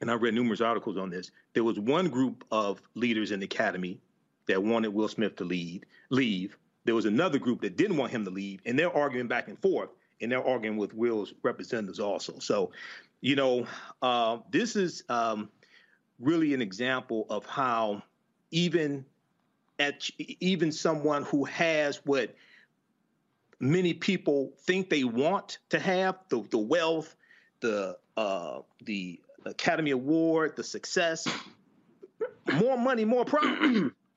[0.00, 1.30] and I read numerous articles on this.
[1.54, 4.00] There was one group of leaders in the academy
[4.46, 6.58] that wanted Will Smith to lead leave.
[6.84, 9.58] There was another group that didn't want him to leave, and they're arguing back and
[9.60, 12.38] forth, and they're arguing with Will's representatives also.
[12.38, 12.72] So,
[13.20, 13.66] you know,
[14.02, 15.48] uh, this is um,
[16.18, 18.02] really an example of how
[18.50, 19.04] even
[19.78, 22.34] at even someone who has what
[23.60, 27.14] many people think they want to have the the wealth,
[27.60, 31.26] the uh, the Academy Award, the success,
[32.54, 33.92] more money, more problems.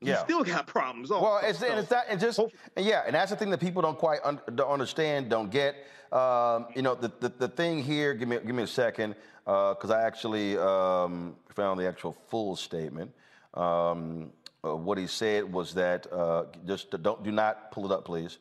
[0.00, 0.22] you Yeah.
[0.24, 1.10] still got problems.
[1.10, 1.24] Also.
[1.24, 2.40] Well, it's, and it's that, and just
[2.76, 5.74] yeah, and that's the thing that people don't quite un, don't understand, don't get.
[6.12, 8.12] Um, you know, the, the the thing here.
[8.14, 9.14] Give me give me a second,
[9.44, 13.10] because I actually um, found the actual full statement.
[13.54, 14.30] Um,
[14.64, 18.38] uh, what he said was that uh, just don't do not pull it up, please.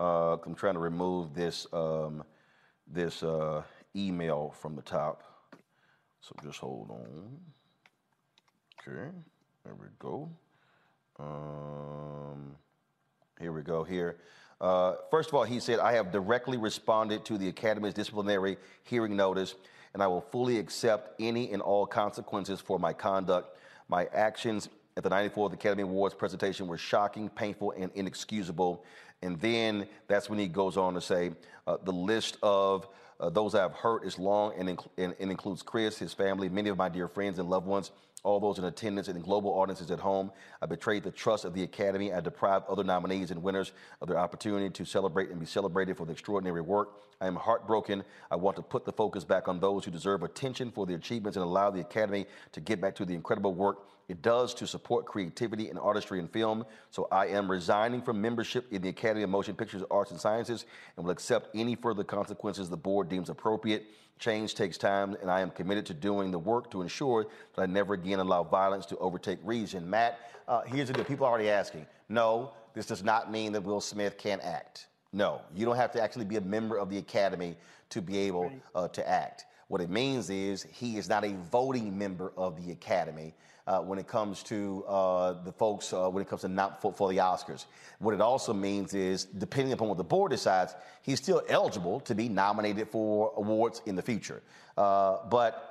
[0.00, 2.24] Uh, I'm trying to remove this um,
[2.86, 3.62] this uh,
[3.94, 5.22] email from the top.
[6.22, 7.38] So just hold on.
[8.80, 9.10] Okay,
[9.62, 10.30] there we go.
[11.18, 12.56] Um,
[13.38, 13.84] here we go.
[13.84, 14.16] Here.
[14.58, 19.16] Uh, first of all, he said, I have directly responded to the Academy's disciplinary hearing
[19.16, 19.54] notice,
[19.92, 23.58] and I will fully accept any and all consequences for my conduct.
[23.88, 24.70] My actions
[25.00, 28.84] at the 94th Academy Awards presentation were shocking, painful, and inexcusable.
[29.22, 31.32] And then that's when he goes on to say,
[31.66, 32.86] uh, the list of
[33.18, 36.68] uh, those I've hurt is long and, inc- and, and includes Chris, his family, many
[36.68, 39.98] of my dear friends and loved ones, all those in attendance and global audiences at
[39.98, 40.30] home.
[40.60, 42.12] I betrayed the trust of the Academy.
[42.12, 46.06] I deprived other nominees and winners of their opportunity to celebrate and be celebrated for
[46.06, 47.00] the extraordinary work.
[47.20, 48.04] I am heartbroken.
[48.30, 51.36] I want to put the focus back on those who deserve attention for their achievements
[51.36, 55.06] and allow the Academy to get back to the incredible work it does to support
[55.06, 56.64] creativity and artistry in film.
[56.90, 60.66] So I am resigning from membership in the Academy of Motion Pictures, Arts, and Sciences
[60.96, 63.86] and will accept any further consequences the board deems appropriate.
[64.20, 67.64] Change takes time, and I am committed to doing the work to ensure that I
[67.64, 69.88] never again allow violence to overtake reason.
[69.88, 71.04] Matt, uh, here's the deal.
[71.04, 71.86] People are already asking.
[72.10, 74.88] No, this does not mean that Will Smith can't act.
[75.14, 77.56] No, you don't have to actually be a member of the Academy
[77.88, 79.46] to be able uh, to act.
[79.68, 83.34] What it means is he is not a voting member of the Academy
[83.78, 87.08] when it comes to uh, the folks, uh, when it comes to not for, for
[87.08, 87.66] the Oscars.
[88.00, 92.14] What it also means is, depending upon what the board decides, he's still eligible to
[92.14, 94.42] be nominated for awards in the future.
[94.76, 95.66] Uh, but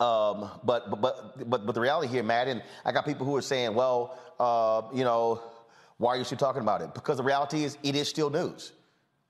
[0.00, 3.36] um, but, but, but, but, but the reality here, Matt, and I got people who
[3.36, 5.42] are saying, well, uh, you know,
[5.98, 6.94] why are you still talking about it?
[6.94, 8.72] Because the reality is, it is still news.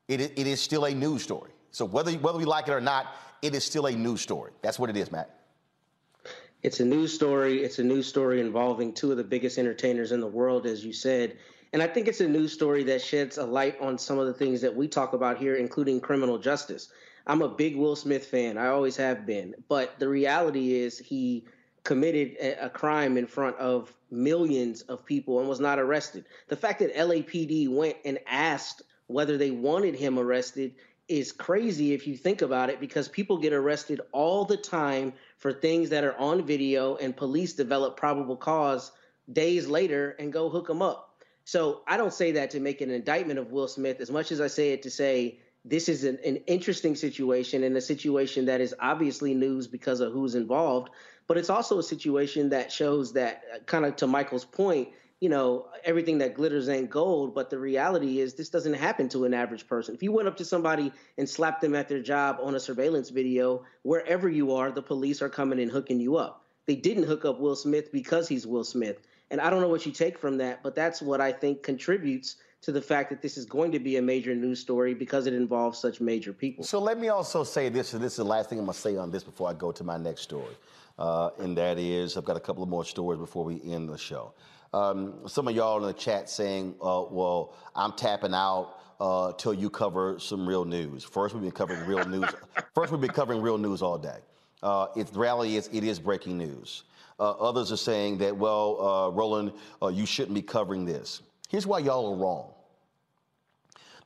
[0.06, 1.50] It is, it is still a news story.
[1.72, 3.06] So whether, whether we like it or not,
[3.42, 4.52] it is still a news story.
[4.62, 5.39] That's what it is, Matt.
[6.62, 7.62] It's a news story.
[7.62, 10.92] It's a news story involving two of the biggest entertainers in the world, as you
[10.92, 11.38] said.
[11.72, 14.34] And I think it's a news story that sheds a light on some of the
[14.34, 16.88] things that we talk about here, including criminal justice.
[17.26, 18.58] I'm a big Will Smith fan.
[18.58, 19.54] I always have been.
[19.68, 21.44] But the reality is he
[21.84, 26.26] committed a, crime in front of millions of people and was not arrested.
[26.48, 30.74] The fact that LAPD went and asked whether they wanted him arrested
[31.08, 35.52] is crazy if you think about it because people get arrested all the time for
[35.52, 38.92] things that are on video and police develop probable cause
[39.32, 41.22] days later and go hook them up.
[41.44, 44.40] So I don't say that to make an indictment of Will Smith as much as
[44.40, 48.60] I say it to say this is an, an interesting situation and a situation that
[48.60, 50.90] is obviously news because of who's involved.
[51.26, 54.88] But it's also a situation that shows that, uh, kind of to Michael's point,
[55.20, 57.34] you know, everything that glitters ain't gold.
[57.34, 59.94] But the reality is, this doesn't happen to an average person.
[59.94, 63.10] If you went up to somebody and slapped them at their job on a surveillance
[63.10, 66.44] video, wherever you are, the police are coming and hooking you up.
[66.66, 69.00] They didn't hook up Will Smith because he's Will Smith.
[69.30, 72.36] And I don't know what you take from that, but that's what I think contributes
[72.62, 75.32] to the fact that this is going to be a major news story because it
[75.32, 76.64] involves such major people.
[76.64, 78.80] So let me also say this, and this is the last thing I'm going to
[78.80, 80.54] say on this before I go to my next story.
[80.98, 83.96] Uh, and that is, I've got a couple of more stories before we end the
[83.96, 84.34] show.
[84.72, 89.54] Um, some of y'all in the chat saying, uh, well, I'm tapping out uh, till
[89.54, 91.02] you cover some real news.
[91.02, 92.28] First, we've been covering real news.
[92.74, 94.18] First, we've been covering real news all day.
[94.62, 96.84] Uh, it, the reality is, it is breaking news.
[97.18, 99.52] Uh, others are saying that, well, uh, Roland,
[99.82, 101.22] uh, you shouldn't be covering this.
[101.48, 102.52] Here's why y'all are wrong.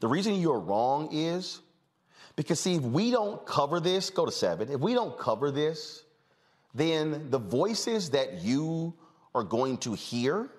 [0.00, 1.60] The reason you're wrong is
[2.36, 6.04] because, see, if we don't cover this, go to seven, if we don't cover this,
[6.74, 8.94] then the voices that you
[9.34, 10.50] are going to hear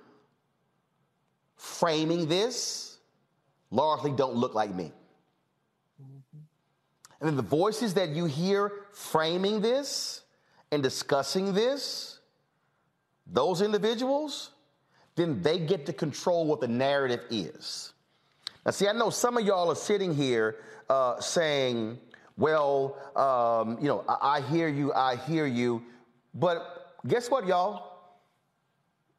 [1.56, 2.98] framing this
[3.72, 4.92] largely don't look like me.
[7.20, 10.22] And then the voices that you hear framing this
[10.72, 12.20] and discussing this,
[13.26, 14.52] those individuals,
[15.16, 17.94] then they get to control what the narrative is.
[18.66, 20.58] Now, see, I know some of y'all are sitting here
[20.90, 22.00] uh, saying,
[22.38, 25.84] well, um, you know, I, I hear you, I hear you.
[26.34, 27.94] But guess what, y'all?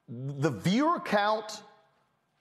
[0.08, 1.62] The viewer count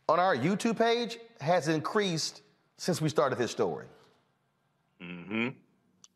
[0.08, 2.42] on our YouTube page has increased
[2.78, 3.88] since we started this story.
[5.02, 5.50] Mm-hmm.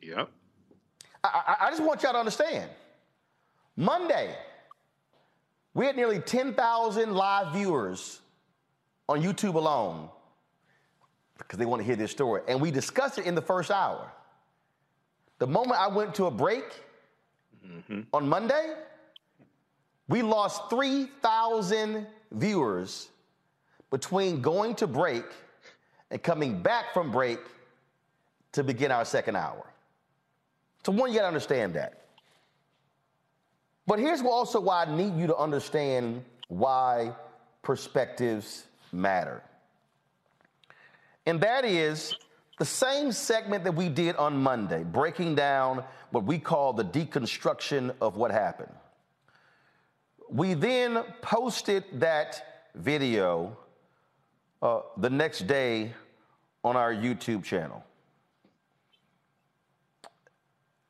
[0.02, 0.30] Yep.
[1.24, 2.70] I, I, I just want y'all to understand.
[3.76, 4.36] Monday,
[5.74, 8.22] we had nearly 10,000 live viewers
[9.08, 10.10] on YouTube alone
[11.38, 12.42] because they want to hear this story.
[12.48, 14.12] And we discussed it in the first hour.
[15.40, 16.66] The moment I went to a break
[17.68, 18.02] Mm-hmm.
[18.14, 18.74] on Monday,
[20.08, 23.10] we lost 3,000 viewers
[23.90, 25.26] between going to break
[26.12, 27.40] and coming back from break
[28.52, 29.66] to begin our second hour.
[30.86, 32.06] So, one, you got to understand that.
[33.86, 37.14] But here's also why I need you to understand why
[37.64, 39.42] perspectives matter.
[41.26, 42.16] And that is
[42.60, 47.94] the same segment that we did on Monday, breaking down what we call the deconstruction
[48.02, 48.72] of what happened.
[50.30, 53.58] We then posted that video
[54.62, 55.94] uh, the next day
[56.64, 57.84] on our YouTube channel.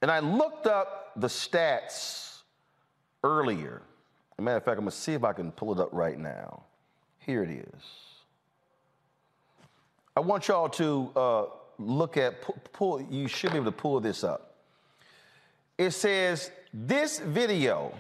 [0.02, 2.40] And I looked up the stats
[3.24, 3.82] earlier.
[4.34, 6.18] As a matter of fact, I'm gonna see if I can pull it up right
[6.18, 6.64] now.
[7.20, 7.84] Here it is.
[10.16, 11.46] I want y'all to uh,
[11.78, 12.36] look at,
[12.74, 14.56] pull, you should be able to pull this up.
[15.78, 17.94] It says, this video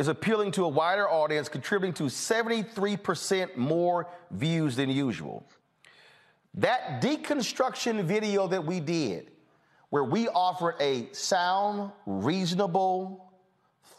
[0.00, 5.46] is appealing to a wider audience, contributing to 73% more views than usual.
[6.54, 9.30] That deconstruction video that we did,
[9.90, 13.30] where we offered a sound, reasonable,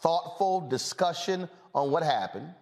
[0.00, 2.52] thoughtful discussion on what happened,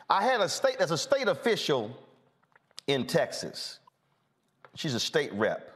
[0.10, 1.96] I had a state, as a state official
[2.88, 3.80] in Texas,
[4.76, 5.70] She's a state rep.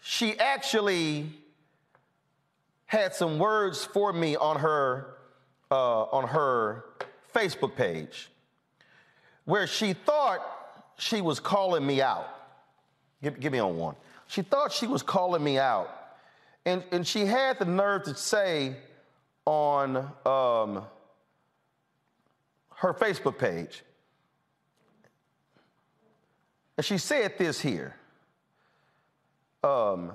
[0.00, 1.30] She actually
[2.86, 5.16] had some words for me on her
[5.70, 6.84] uh, on her
[7.34, 8.30] Facebook page,
[9.44, 10.40] where she thought
[10.98, 12.28] she was calling me out.
[13.22, 13.96] Give, give me on one.
[14.26, 16.03] She thought she was calling me out,
[16.66, 18.76] and and she had the nerve to say
[19.44, 20.84] on um,
[22.76, 23.82] her Facebook page.
[26.76, 27.94] And she said this here.
[29.62, 30.12] Um,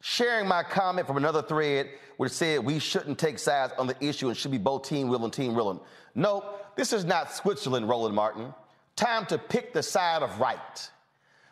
[0.00, 4.28] sharing my comment from another thread which said we shouldn't take sides on the issue
[4.28, 5.80] and should be both Team Will and Team Roland.
[6.14, 6.44] No,
[6.76, 8.52] this is not Switzerland, Roland Martin.
[8.96, 10.90] Time to pick the side of right.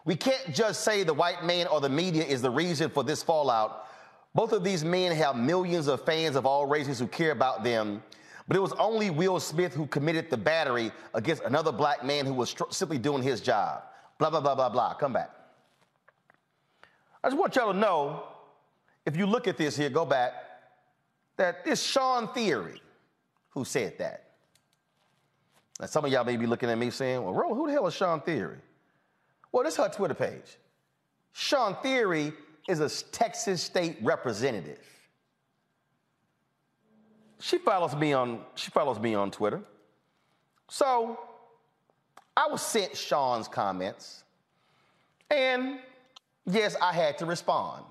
[0.09, 3.22] We can't just say the white man or the media is the reason for this
[3.22, 3.89] fallout.
[4.35, 8.02] Both of these men have millions of fans of all races who care about them.
[8.47, 12.32] But it was only Will Smith who committed the battery against another black man who
[12.32, 13.82] was simply doing his job.
[14.16, 14.94] Blah, blah, blah, blah, blah.
[14.94, 15.30] Come back.
[17.22, 18.22] I just want y'all to know
[19.05, 20.32] if you look at this here, go back,
[21.36, 22.80] that it's Shawn Thierry
[23.51, 24.30] who said that.
[25.78, 27.86] Now, some of y'all may be looking at me saying, well, Ro, who the hell
[27.86, 28.56] is Shawn Thierry?
[29.53, 30.59] Well, this is her Twitter page.
[31.33, 32.33] Shawn Thierry
[32.69, 34.81] is a Texas state representative.
[37.41, 39.62] She follows me on she follows me on Twitter.
[40.69, 41.19] So
[42.37, 44.25] I was sent Shawn's comments,
[45.31, 45.79] and
[46.47, 47.85] yes, I had to respond.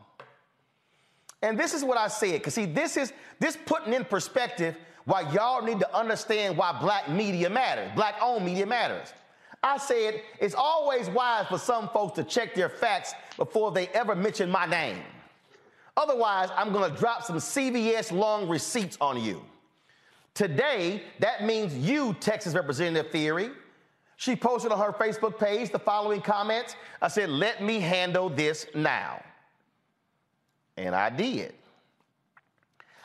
[1.41, 4.75] And this is what I said, because see, this is this putting in perspective
[5.05, 9.13] why y'all need to understand why black media matters, black owned media matters.
[9.63, 14.15] I said it's always wise for some folks to check their facts before they ever
[14.15, 14.97] mention my name.
[15.95, 19.43] Otherwise, I'm gonna drop some CVS long receipts on you.
[20.35, 23.49] Today, that means you, Texas Representative Thierry.
[24.17, 26.75] She posted on her Facebook page the following comments.
[27.01, 29.23] I said, let me handle this now.
[30.75, 31.53] And I did.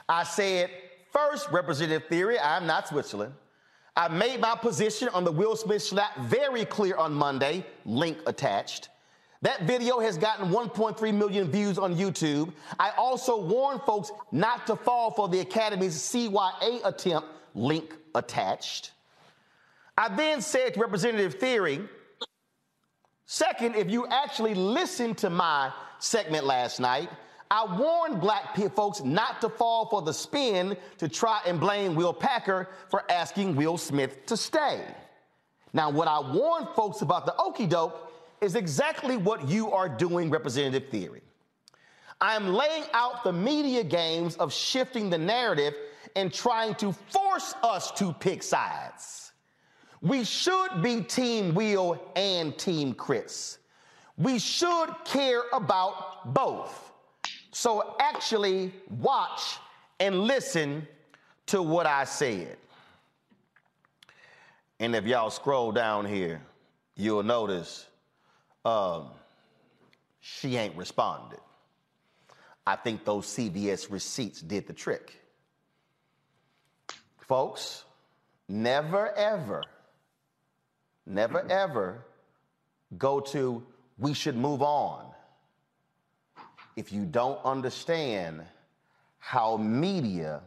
[0.09, 0.71] I said,
[1.11, 3.33] first, Representative Thierry, I'm not Switzerland.
[3.95, 8.89] I made my position on the Will Smith slap very clear on Monday, link attached.
[9.43, 12.53] That video has gotten 1.3 million views on YouTube.
[12.79, 18.93] I also warned folks not to fall for the Academy's CYA attempt, link attached.
[19.99, 21.81] I then said to Representative Thierry,
[23.27, 27.11] second, if you actually listened to my segment last night,
[27.53, 32.15] I warned black folks not to fall for the spin to try and blame Will
[32.15, 34.83] Packer for asking Will Smith to stay.
[35.75, 38.11] Now, what I warned folks about the okey doke
[38.41, 41.21] is exactly what you are doing, Representative Thierry.
[42.23, 45.75] I am laying out the media games of shifting the narrative
[46.17, 49.33] and trying to force us to pick sides.
[50.01, 53.59] We should be Team Will and Team Chris.
[54.17, 56.92] We should care about both.
[57.53, 59.59] So actually watch
[60.01, 60.89] and listen
[61.47, 62.57] to what I said.
[64.81, 66.41] And if y'all scroll down here,
[66.97, 67.87] you'll notice
[68.65, 69.09] um,
[70.21, 71.39] she ain't responded.
[72.67, 75.21] I think those CVS receipts did the trick.
[77.19, 77.85] Folks,
[78.49, 79.63] never ever,
[81.07, 82.05] never ever
[82.97, 83.63] go to
[83.99, 85.12] we should move on
[86.77, 88.43] if you don't understand
[89.19, 90.41] how media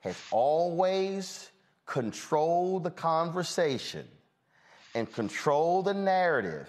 [0.00, 1.50] has always
[1.86, 4.06] controlled the conversation
[4.94, 6.68] and controlled the narrative,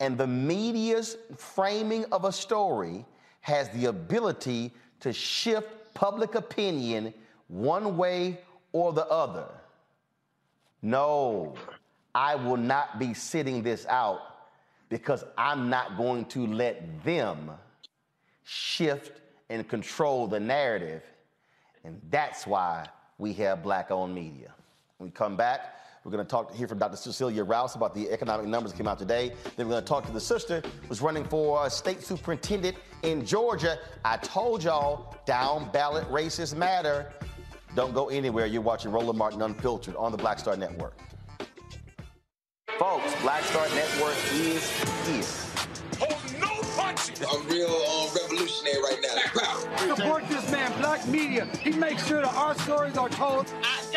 [0.00, 3.04] and the media's framing of a story
[3.40, 7.14] has the ability to shift public opinion
[7.48, 8.40] one way
[8.72, 9.46] or the other.
[10.82, 11.54] No,
[12.14, 14.20] I will not be sitting this out
[14.88, 17.50] because I'm not going to let them
[18.44, 21.02] shift and control the narrative.
[21.84, 22.86] And that's why
[23.18, 24.54] we have black owned media.
[24.98, 26.96] When we come back, we're going to talk hear from Dr.
[26.96, 29.32] Cecilia Rouse about the economic numbers that came out today.
[29.56, 33.24] Then we're going to talk to the sister who's running for uh, state superintendent in
[33.24, 33.78] Georgia.
[34.04, 37.10] I told y'all down ballot races matter.
[37.74, 38.44] Don't go anywhere.
[38.44, 40.96] You're watching Roland Martin Unfiltered on the Black Star Network.
[42.78, 45.43] Folks, Black Star Network is here.
[47.30, 49.94] I'm real um, revolutionary right now.
[49.94, 51.46] Support this man, Black Media.
[51.60, 53.52] He makes sure that our stories are told.
[53.62, 53.83] I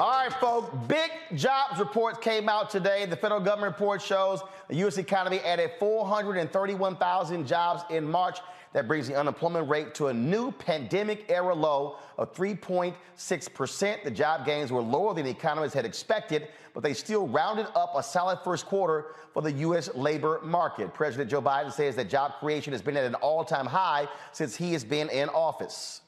[0.00, 3.04] All right, folks, big jobs reports came out today.
[3.04, 4.96] The federal government report shows the U.S.
[4.96, 8.38] economy added 431,000 jobs in March.
[8.72, 14.02] That brings the unemployment rate to a new pandemic era low of 3.6%.
[14.02, 17.92] The job gains were lower than the economists had expected, but they still rounded up
[17.94, 19.94] a solid first quarter for the U.S.
[19.94, 20.94] labor market.
[20.94, 24.56] President Joe Biden says that job creation has been at an all time high since
[24.56, 26.00] he has been in office.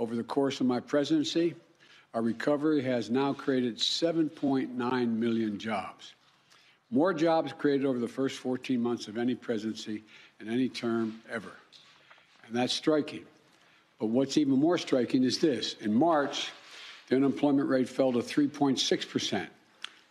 [0.00, 1.54] Over the course of my presidency,
[2.16, 6.14] our recovery has now created 7.9 million jobs.
[6.90, 10.02] More jobs created over the first 14 months of any presidency
[10.40, 11.52] in any term ever.
[12.46, 13.26] And that's striking.
[13.98, 15.74] But what's even more striking is this.
[15.82, 16.52] In March,
[17.08, 19.46] the unemployment rate fell to 3.6%,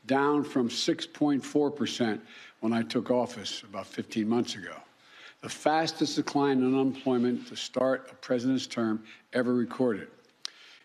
[0.06, 2.22] down from 6.4%
[2.60, 4.76] when I took office about 15 months ago.
[5.42, 9.04] The fastest decline in unemployment to start a president's term
[9.34, 10.10] ever recorded.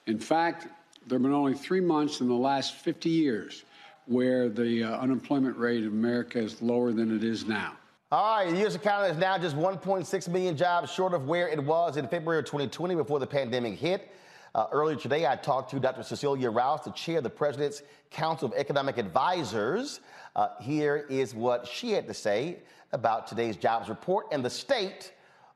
[0.07, 0.67] In fact,
[1.11, 3.65] there have been only three months in the last 50 years
[4.07, 7.73] where the uh, unemployment rate in America is lower than it is now.
[8.13, 8.77] All right, the U.S.
[8.77, 12.45] economy is now just 1.6 million jobs short of where it was in February of
[12.45, 14.13] 2020 before the pandemic hit.
[14.55, 16.03] Uh, earlier today, I talked to Dr.
[16.05, 20.01] Cecilia Rouse, the chair of the President's Council of Economic Advisors.
[20.37, 22.59] Uh, here is what she had to say
[22.93, 25.13] about today's jobs report and the state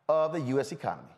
[0.09, 0.73] of the U.S.
[0.73, 1.14] economy.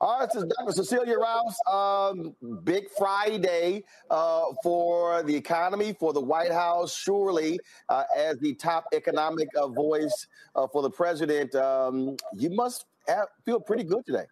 [0.00, 0.70] All right, this is Dr.
[0.70, 1.56] Cecilia Rouse.
[1.68, 6.94] Um, big Friday uh, for the economy, for the White House.
[6.94, 7.58] Surely,
[7.88, 13.26] uh, as the top economic uh, voice uh, for the president, um, you must have,
[13.44, 14.26] feel pretty good today.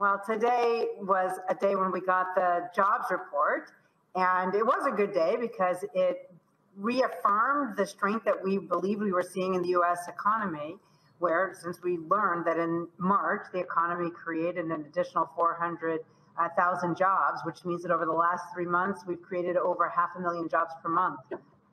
[0.00, 3.70] Well, today was a day when we got the jobs report,
[4.16, 6.34] and it was a good day because it
[6.76, 10.08] reaffirmed the strength that we believe we were seeing in the U.S.
[10.08, 10.76] economy
[11.22, 17.64] where since we learned that in March, the economy created an additional 400,000 jobs, which
[17.64, 20.88] means that over the last three months, we've created over half a million jobs per
[20.88, 21.20] month.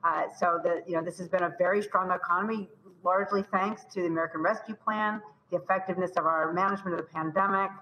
[0.04, 2.68] Uh, so the, you know, this has been a very strong economy,
[3.02, 5.20] largely thanks to the American Rescue Plan,
[5.50, 7.72] the effectiveness of our management of the pandemic,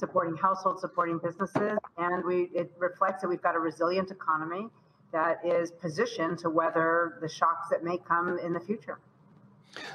[0.00, 4.66] supporting households, supporting businesses, and we, it reflects that we've got a resilient economy
[5.12, 8.98] that is positioned to weather the shocks that may come in the future.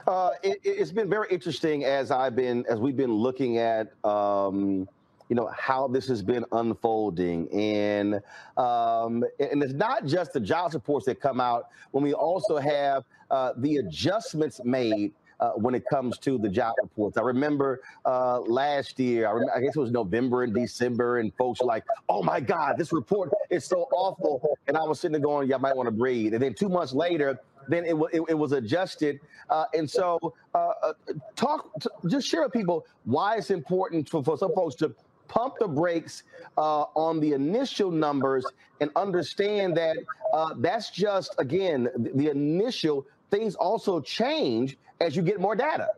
[0.08, 4.88] Uh, it, it's been very interesting as I've been as we've been looking at um,
[5.30, 8.16] you know how this has been unfolding, and
[8.58, 13.04] um, and it's not just the jobs reports that come out when we also have
[13.32, 15.14] uh, the adjustments made.
[15.40, 19.28] Uh, when it comes to the job reports, I remember uh, last year.
[19.28, 22.40] I, remember, I guess it was November and December, and folks were like, "Oh my
[22.40, 25.76] God, this report is so awful," and I was sitting there going, "Yeah, I might
[25.76, 29.20] want to breathe." And then two months later, then it, it, it was adjusted.
[29.50, 30.94] Uh, and so, uh, uh
[31.36, 31.70] talk,
[32.08, 34.94] just share with people why it's important for, for some folks to
[35.28, 36.24] pump the brakes
[36.58, 38.46] uh, on the initial numbers
[38.82, 39.98] and understand that
[40.34, 45.90] uh, that's just, again, the, the initial things also change as you get more data.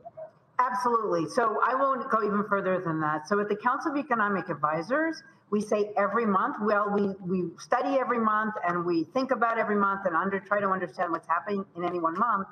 [0.59, 1.27] Absolutely.
[1.29, 3.27] So I won't go even further than that.
[3.27, 6.57] So at the Council of Economic Advisors, we say every month.
[6.61, 10.59] Well, we, we study every month and we think about every month and under try
[10.59, 12.47] to understand what's happening in any one month.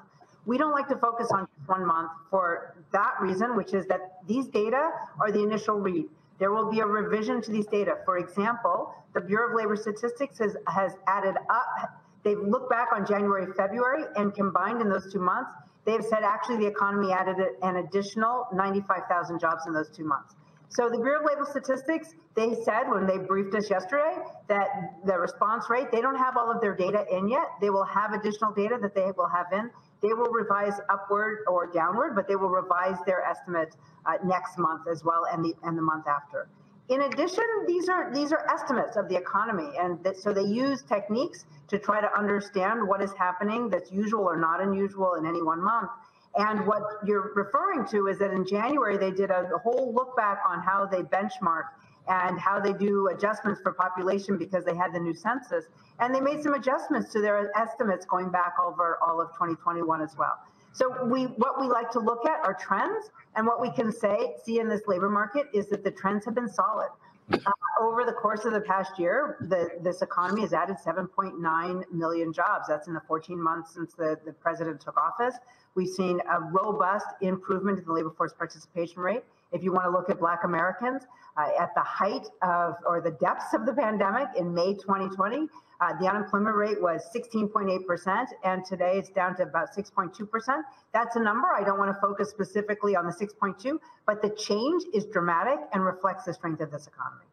[0.45, 4.19] We don't like to focus on just one month for that reason, which is that
[4.25, 6.05] these data are the initial read.
[6.39, 7.97] There will be a revision to these data.
[8.05, 13.05] For example, the Bureau of Labor Statistics has, has added up, they've looked back on
[13.05, 15.51] January, February, and combined in those two months,
[15.87, 20.35] they've said actually the economy added an additional 95,000 jobs in those two months.
[20.69, 24.17] So the Bureau of Labor Statistics, they said when they briefed us yesterday
[24.49, 24.67] that
[25.05, 27.47] the response rate, they don't have all of their data in yet.
[27.61, 29.71] They will have additional data that they will have in.
[30.01, 34.87] They will revise upward or downward, but they will revise their estimate uh, next month
[34.91, 36.49] as well and the and the month after.
[36.89, 40.83] In addition, these are these are estimates of the economy, and that, so they use
[40.83, 45.41] techniques to try to understand what is happening that's usual or not unusual in any
[45.41, 45.89] one month.
[46.35, 50.39] And what you're referring to is that in January, they did a whole look back
[50.47, 51.63] on how they benchmark
[52.07, 55.65] and how they do adjustments for population because they had the new census.
[55.99, 60.15] And they made some adjustments to their estimates going back over all of 2021 as
[60.17, 60.37] well.
[60.77, 64.35] So we what we like to look at are trends, and what we can say
[64.43, 66.89] see in this labor market is that the trends have been solid.
[67.33, 67.39] Uh,
[67.81, 72.67] over the course of the past year, the, this economy has added 7.9 million jobs.
[72.69, 75.35] That's in the 14 months since the, the president took office.
[75.75, 79.23] We've seen a robust improvement in the labor force participation rate.
[79.51, 81.03] If you want to look at Black Americans,
[81.35, 85.49] uh, at the height of or the depths of the pandemic in May 2020,
[85.79, 90.63] uh, the unemployment rate was 16.8%, and today it's down to about 6.2%.
[90.93, 91.47] That's a number.
[91.55, 95.85] I don't want to focus specifically on the 6.2, but the change is dramatic and
[95.85, 97.25] reflects the strength of this economy.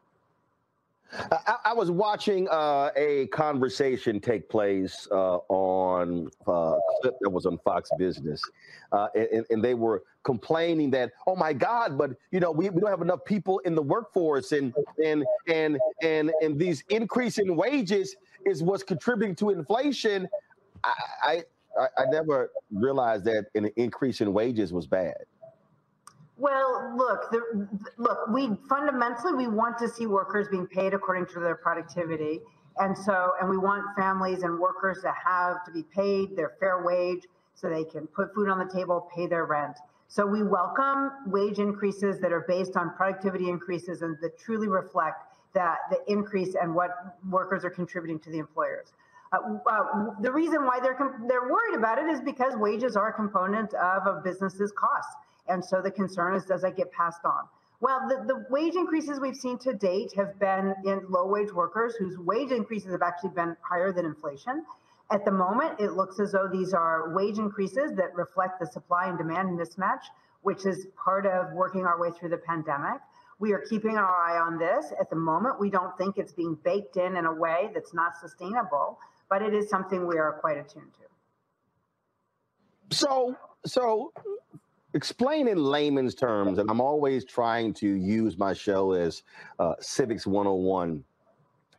[1.30, 7.30] I, I was watching uh, a conversation take place uh, on uh, a clip that
[7.30, 8.42] was on Fox Business,
[8.92, 12.80] uh, and, and, they were complaining that, oh my God, but you know we, we
[12.80, 18.16] don't have enough people in the workforce, and and and and and these increasing wages
[18.46, 20.28] is what's contributing to inflation.
[20.84, 21.44] I
[21.78, 25.16] I, I never realized that an increase in wages was bad.
[26.36, 28.28] Well, look, the, look.
[28.28, 32.40] We fundamentally we want to see workers being paid according to their productivity,
[32.78, 36.82] and so and we want families and workers to have to be paid their fair
[36.84, 37.22] wage
[37.54, 39.76] so they can put food on the table, pay their rent.
[40.08, 45.34] So we welcome wage increases that are based on productivity increases and that truly reflect
[45.55, 46.90] that the increase and what
[47.31, 48.93] workers are contributing to the employers.
[49.32, 53.12] Uh, uh, the reason why they're they're worried about it is because wages are a
[53.12, 55.14] component of a business's costs.
[55.48, 57.44] And so the concern is, does that get passed on?
[57.81, 61.94] Well, the, the wage increases we've seen to date have been in low wage workers
[61.97, 64.64] whose wage increases have actually been higher than inflation.
[65.10, 69.09] At the moment, it looks as though these are wage increases that reflect the supply
[69.09, 70.05] and demand mismatch,
[70.43, 73.01] which is part of working our way through the pandemic.
[73.44, 74.90] We are keeping our eye on this.
[74.98, 78.18] At the moment, we don't think it's being baked in in a way that's not
[78.18, 78.98] sustainable,
[79.28, 82.96] but it is something we are quite attuned to.
[82.96, 84.14] So, so
[84.94, 89.22] explain in layman's terms, and I'm always trying to use my show as
[89.58, 91.04] uh, Civics 101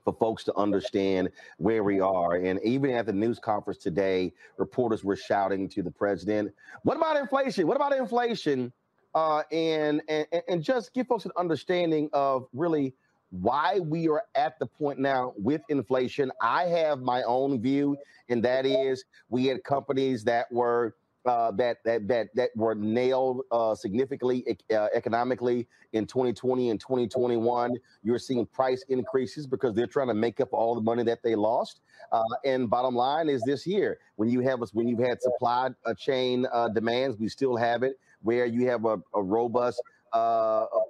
[0.03, 2.35] for folks to understand where we are.
[2.35, 7.17] And even at the news conference today, reporters were shouting to the president, What about
[7.17, 7.65] inflation?
[7.65, 8.71] What about inflation?
[9.15, 12.93] Uh, and, and, and just give folks an understanding of really
[13.31, 16.31] why we are at the point now with inflation.
[16.41, 17.97] I have my own view,
[18.29, 23.41] and that is we had companies that were uh, that that that that were nailed
[23.51, 27.73] uh, significantly uh, economically in 2020 and 2021.
[28.03, 31.35] You're seeing price increases because they're trying to make up all the money that they
[31.35, 31.81] lost.
[32.11, 35.93] Uh, and bottom line is this year, when you have when you've had supply uh,
[35.95, 39.81] chain uh, demands, we still have it where you have a, a robust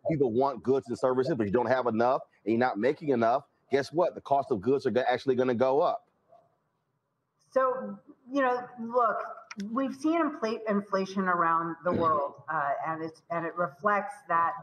[0.10, 3.44] people want goods and services, but you don't have enough and you're not making enough.
[3.72, 4.16] Guess what?
[4.16, 6.06] The cost of goods are actually going to go up.
[7.52, 7.98] So
[8.32, 9.18] you know, look,
[9.72, 10.22] we've seen
[10.68, 14.54] inflation around the world, uh, and it's and it reflects that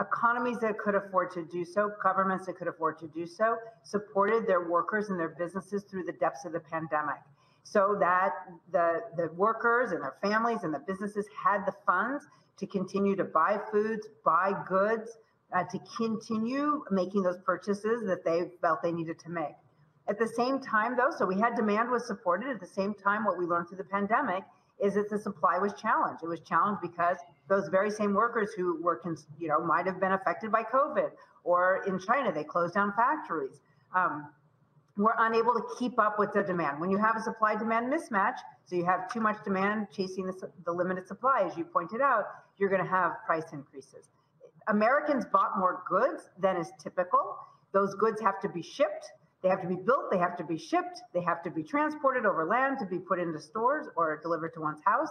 [0.00, 4.46] economies that could afford to do so, governments that could afford to do so, supported
[4.46, 7.20] their workers and their businesses through the depths of the pandemic,
[7.64, 8.32] so that
[8.70, 12.24] the the workers and their families and the businesses had the funds
[12.58, 15.18] to continue to buy foods, buy goods,
[15.52, 19.56] uh, to continue making those purchases that they felt they needed to make.
[20.06, 22.48] At the same time, though, so we had demand was supported.
[22.48, 24.44] At the same time, what we learned through the pandemic
[24.78, 26.22] is that the supply was challenged.
[26.22, 27.16] It was challenged because
[27.48, 29.00] those very same workers who were,
[29.38, 31.10] you know, might have been affected by COVID,
[31.44, 33.60] or in China they closed down factories,
[33.94, 34.28] um,
[34.96, 36.80] were unable to keep up with the demand.
[36.80, 40.72] When you have a supply-demand mismatch, so you have too much demand chasing the, the
[40.72, 42.24] limited supply, as you pointed out,
[42.58, 44.08] you're going to have price increases.
[44.68, 47.36] Americans bought more goods than is typical.
[47.72, 49.10] Those goods have to be shipped
[49.44, 52.24] they have to be built, they have to be shipped, they have to be transported
[52.24, 55.10] over land to be put into stores or delivered to one's house.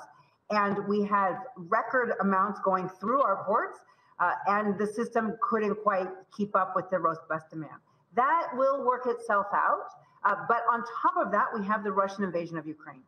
[0.49, 3.77] And we had record amounts going through our ports,
[4.19, 7.80] uh, and the system couldn't quite keep up with the robust demand.
[8.15, 9.88] That will work itself out.
[10.26, 13.03] Uh, but on top of that, we have the Russian invasion of Ukraine.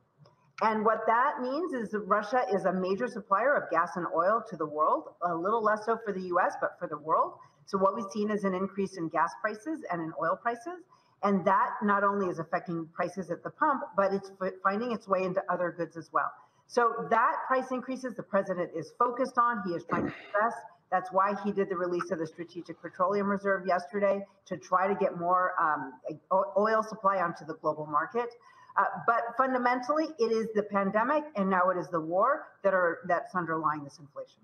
[0.62, 4.44] And what that means is that Russia is a major supplier of gas and oil
[4.50, 7.34] to the world, a little less so for the US, but for the world.
[7.66, 10.84] So, what we've seen is an increase in gas prices and in oil prices.
[11.24, 14.32] And that not only is affecting prices at the pump, but it's
[14.64, 16.32] finding its way into other goods as well.
[16.68, 19.62] So that price increases the president is focused on.
[19.68, 20.58] He is trying to invest.
[20.92, 24.96] That's why he did the release of the Strategic Petroleum Reserve yesterday to try to
[24.96, 25.94] get more um,
[26.32, 28.30] oil supply onto the global market.
[28.78, 33.00] Uh, but fundamentally, it is the pandemic and now it is the war that are
[33.08, 34.42] that's underlying this inflation.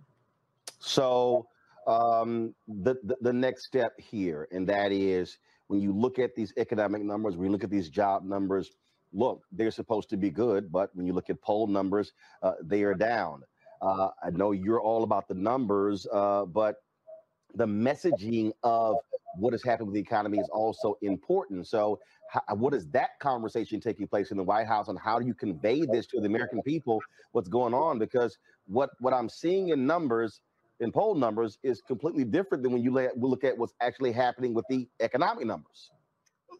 [0.79, 1.47] So
[1.85, 5.37] um, the, the the next step here, and that is
[5.67, 8.71] when you look at these economic numbers, when you look at these job numbers,
[9.13, 12.83] look, they're supposed to be good, but when you look at poll numbers, uh, they
[12.83, 13.43] are down.
[13.81, 16.75] Uh, I know you're all about the numbers, uh, but
[17.55, 18.97] the messaging of
[19.37, 21.67] what has happened with the economy is also important.
[21.67, 21.99] So,
[22.29, 25.33] how, what is that conversation taking place in the White House, and how do you
[25.33, 26.99] convey this to the American people?
[27.31, 27.99] What's going on?
[27.99, 28.37] Because
[28.67, 30.41] what what I'm seeing in numbers,
[30.79, 34.65] in poll numbers, is completely different than when you look at what's actually happening with
[34.69, 35.91] the economic numbers.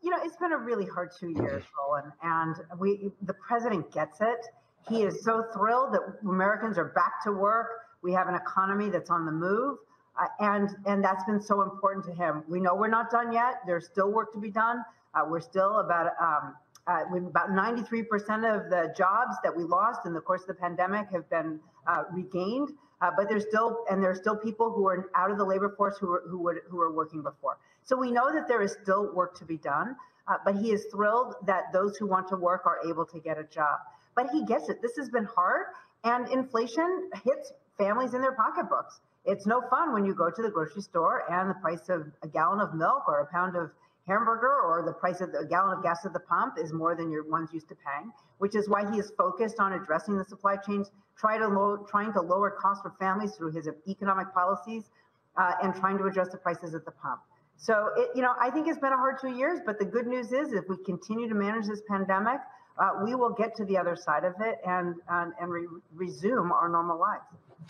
[0.02, 4.20] You know, it's been a really hard two years, Roland, and we the president gets
[4.22, 4.46] it.
[4.90, 7.68] He is so thrilled that Americans are back to work.
[8.02, 9.78] We have an economy that's on the move.
[10.20, 12.44] Uh, and and that's been so important to him.
[12.50, 13.62] We know we're not done yet.
[13.66, 14.84] There's still work to be done.
[15.14, 16.56] Uh, we're still about um,
[16.88, 18.10] uh, about 93%
[18.44, 22.04] of the jobs that we lost in the course of the pandemic have been uh,
[22.12, 22.70] regained.
[23.02, 25.98] Uh, but there's still and there's still people who are out of the labor force
[25.98, 27.58] who were who were who were working before.
[27.84, 29.96] So we know that there is still work to be done.
[30.28, 33.40] Uh, but he is thrilled that those who want to work are able to get
[33.40, 33.80] a job.
[34.22, 34.82] But he gets it.
[34.84, 35.66] This has been hard,
[36.04, 39.00] and inflation hits families in their pocketbooks.
[39.26, 42.28] It's no fun when you go to the grocery store and the price of a
[42.28, 43.72] gallon of milk or a pound of
[44.08, 47.10] hamburger or the price of a gallon of gas at the pump is more than
[47.10, 50.56] your one's used to paying, which is why he is focused on addressing the supply
[50.56, 54.92] chains, try to low, trying to lower costs for families through his economic policies,
[55.38, 57.22] uh, and trying to adjust the prices at the pump.
[57.58, 60.08] So, it, you know, I think it's been a hard two years, but the good
[60.08, 62.40] news is if we continue to manage this pandemic,
[62.82, 66.52] uh, we will get to the other side of it and, and, and re- resume
[66.52, 67.24] our normal lives.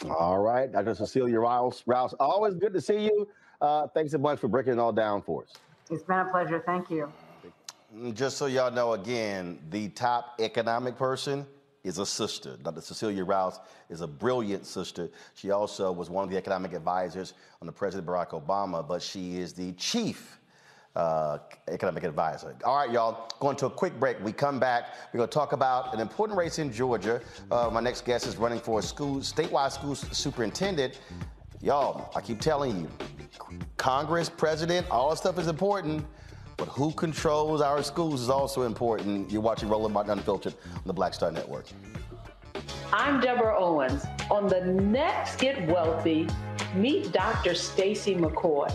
[0.10, 0.96] All right, Dr.
[0.96, 1.84] Cecilia Rouse.
[1.86, 3.28] Rouse, always good to see you.
[3.60, 5.54] Uh, thanks a bunch for breaking it all down for us.
[5.90, 6.64] It's been a pleasure.
[6.66, 7.12] Thank you.
[8.14, 11.46] Just so y'all know, again, the top economic person
[11.84, 12.58] is a sister.
[12.64, 12.80] Dr.
[12.80, 13.60] Cecilia Rouse
[13.90, 15.10] is a brilliant sister.
[15.36, 19.40] She also was one of the economic advisors on the President Barack Obama, but she
[19.40, 20.40] is the chief
[20.96, 21.38] uh,
[21.68, 22.56] economic advisor.
[22.64, 24.22] All right, y'all, going to a quick break.
[24.24, 24.96] We come back.
[25.14, 27.22] We're going to talk about an important race in Georgia.
[27.50, 31.00] Uh, my next guest is running for a school statewide school superintendent.
[31.62, 32.90] Y'all, I keep telling you,
[33.78, 36.06] Congress, president, all that stuff is important.
[36.58, 39.32] But who controls our schools is also important.
[39.32, 41.66] You're watching Roland Martin Unfiltered on the Black Star Network.
[42.94, 44.06] I'm Deborah Owens.
[44.30, 46.28] On the next Get Wealthy,
[46.76, 47.56] meet Dr.
[47.56, 48.70] Stacy McCoy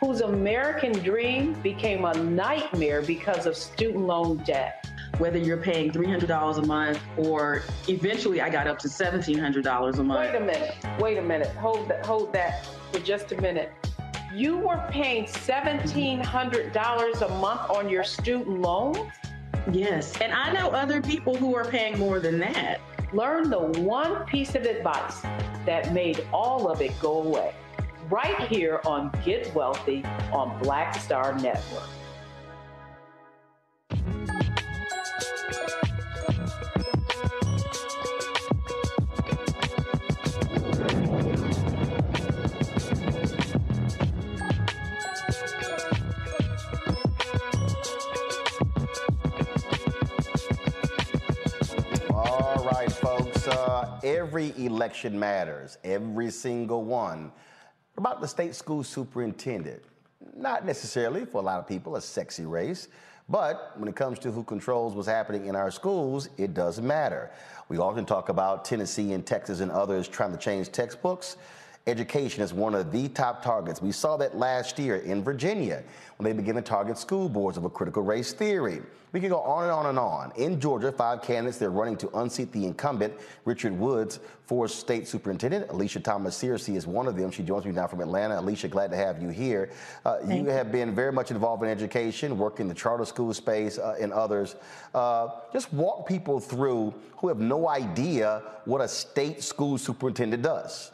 [0.00, 4.86] whose American dream became a nightmare because of student loan debt.
[5.18, 10.20] Whether you're paying $300 a month or eventually I got up to $1,700 a month.
[10.20, 10.74] Wait a minute.
[10.98, 11.48] Wait a minute.
[11.56, 13.72] Hold that, hold that for just a minute.
[14.34, 19.10] You were paying $1,700 a month on your student loan?
[19.72, 20.20] Yes.
[20.20, 22.82] And I know other people who are paying more than that.
[23.14, 25.22] Learn the one piece of advice
[25.64, 27.54] that made all of it go away
[28.10, 31.88] right here on Get Wealthy on Black Star Network.
[53.48, 57.30] Uh, every election matters, every single one
[57.96, 59.82] about the state school superintendent.
[60.34, 62.88] Not necessarily for a lot of people a sexy race,
[63.28, 67.30] but when it comes to who controls what's happening in our schools, it does matter.
[67.68, 71.36] We often talk about Tennessee and Texas and others trying to change textbooks.
[71.88, 73.80] Education is one of the top targets.
[73.80, 75.84] We saw that last year in Virginia
[76.16, 78.82] when they began to target school boards of a critical race theory.
[79.12, 80.32] We can go on and on and on.
[80.36, 83.14] In Georgia, five candidates they're running to unseat the incumbent,
[83.44, 85.68] Richard Woods, for state superintendent.
[85.68, 87.30] Alisha Thomas Searcy is one of them.
[87.30, 88.34] She joins me now from Atlanta.
[88.34, 89.70] Alisha, glad to have you here.
[90.04, 93.32] Uh, you, you have been very much involved in education, working in the charter school
[93.32, 94.56] space uh, and others.
[94.92, 100.90] Uh, just walk people through who have no idea what a state school superintendent does.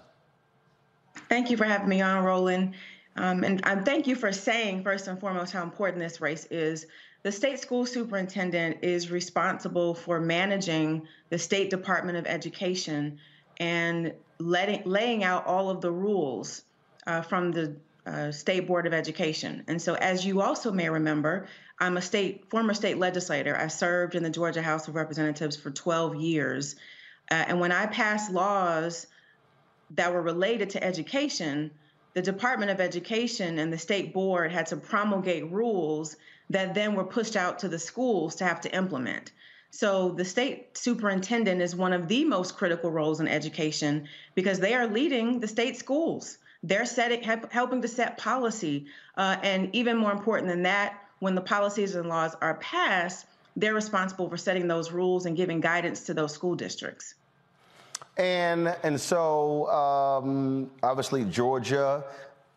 [1.32, 2.74] Thank you for having me on, Roland.
[3.16, 6.86] Um, and um, thank you for saying, first and foremost, how important this race is.
[7.22, 13.18] The state school superintendent is responsible for managing the State Department of Education
[13.56, 16.64] and letting, laying out all of the rules
[17.06, 19.64] uh, from the uh, State Board of Education.
[19.68, 21.46] And so, as you also may remember,
[21.80, 23.56] I'm a state former state legislator.
[23.56, 26.76] I served in the Georgia House of Representatives for 12 years.
[27.30, 29.06] Uh, and when I passed laws
[29.94, 31.70] that were related to education,
[32.14, 36.16] the Department of Education and the state board had to promulgate rules
[36.50, 39.32] that then were pushed out to the schools to have to implement.
[39.70, 44.74] So the state superintendent is one of the most critical roles in education because they
[44.74, 46.36] are leading the state schools.
[46.62, 48.86] They're setting, helping to set policy,
[49.16, 53.74] uh, and even more important than that, when the policies and laws are passed, they're
[53.74, 57.14] responsible for setting those rules and giving guidance to those school districts.
[58.16, 62.04] And and so um, obviously Georgia,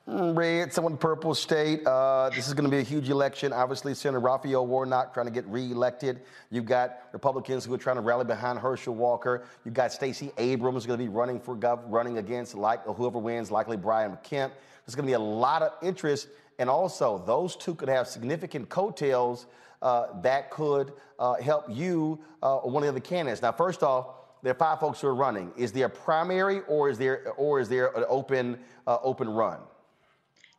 [0.08, 1.86] mm, red, someone purple state.
[1.88, 3.54] Uh, this is going to be a huge election.
[3.54, 6.22] Obviously, Senator Raphael Warnock trying to get reelected.
[6.52, 9.46] You've got Republicans who are trying to rally behind Herschel Walker.
[9.64, 13.50] You've got Stacey Abrams going to be running for gov- running against like whoever wins,
[13.50, 14.54] likely Brian Kemp.
[14.86, 16.28] There's going to be a lot of interest,
[16.60, 19.46] and also those two could have significant coattails
[19.82, 23.42] uh, that could uh, help you uh, or one of the other candidates.
[23.42, 24.15] Now, first off
[24.46, 25.52] there are five folks who are running.
[25.58, 29.58] Is there a primary or is there or is there an open uh, open run?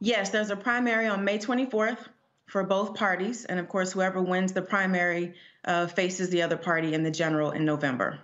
[0.01, 1.99] Yes, there's a primary on May 24th
[2.47, 5.35] for both parties, and of course, whoever wins the primary
[5.65, 8.19] uh, faces the other party in the general in November.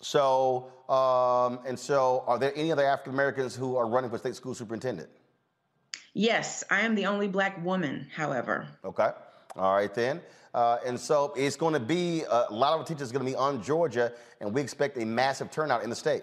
[0.00, 4.34] So, um, and so, are there any other African Americans who are running for state
[4.34, 5.10] school superintendent?
[6.14, 8.66] Yes, I am the only black woman, however.
[8.82, 9.10] Okay.
[9.56, 10.22] All right, then.
[10.54, 13.36] Uh, and so it's going to be uh, a lot of teachers going to be
[13.36, 16.22] on Georgia, and we expect a massive turnout in the state.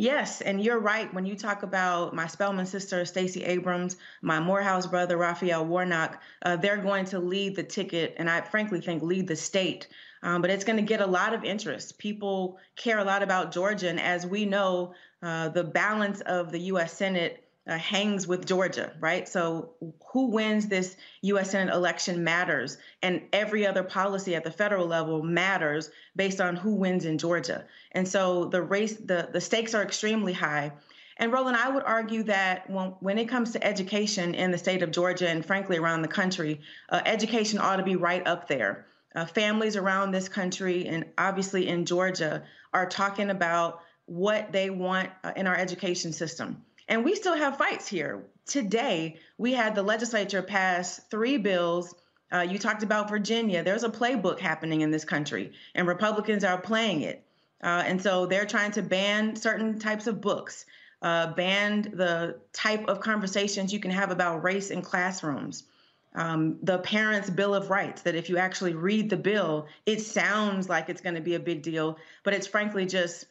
[0.00, 4.86] Yes, and you're right when you talk about my Spelman sister, Stacey Abrams, my Morehouse
[4.86, 6.22] brother, Raphael Warnock.
[6.40, 9.88] Uh, they're going to lead the ticket, and I frankly think lead the state.
[10.22, 11.98] Um, but it's going to get a lot of interest.
[11.98, 16.60] People care a lot about Georgia, and as we know, uh, the balance of the
[16.60, 16.94] U.S.
[16.94, 19.28] Senate uh, hangs with Georgia, right?
[19.28, 19.74] So
[20.12, 21.50] who wins this U.S.
[21.50, 26.74] Senate election matters, and every other policy at the federal level matters based on who
[26.74, 27.64] wins in Georgia.
[27.92, 30.72] And so the race, the the stakes are extremely high.
[31.20, 34.82] And Roland, I would argue that when, when it comes to education in the state
[34.82, 38.86] of Georgia and frankly around the country, uh, education ought to be right up there.
[39.14, 42.42] Uh, families around this country and obviously in Georgia
[42.72, 46.64] are talking about what they want uh, in our education system.
[46.90, 48.24] And we still have fights here.
[48.46, 51.94] Today, we had the legislature pass three bills.
[52.32, 53.62] Uh, you talked about Virginia.
[53.62, 57.24] There's a playbook happening in this country, and Republicans are playing it.
[57.62, 60.66] Uh, and so they're trying to ban certain types of books,
[61.00, 65.62] uh, ban the type of conversations you can have about race in classrooms.
[66.16, 70.68] Um, the Parents' Bill of Rights, that if you actually read the bill, it sounds
[70.68, 73.26] like it's going to be a big deal, but it's frankly just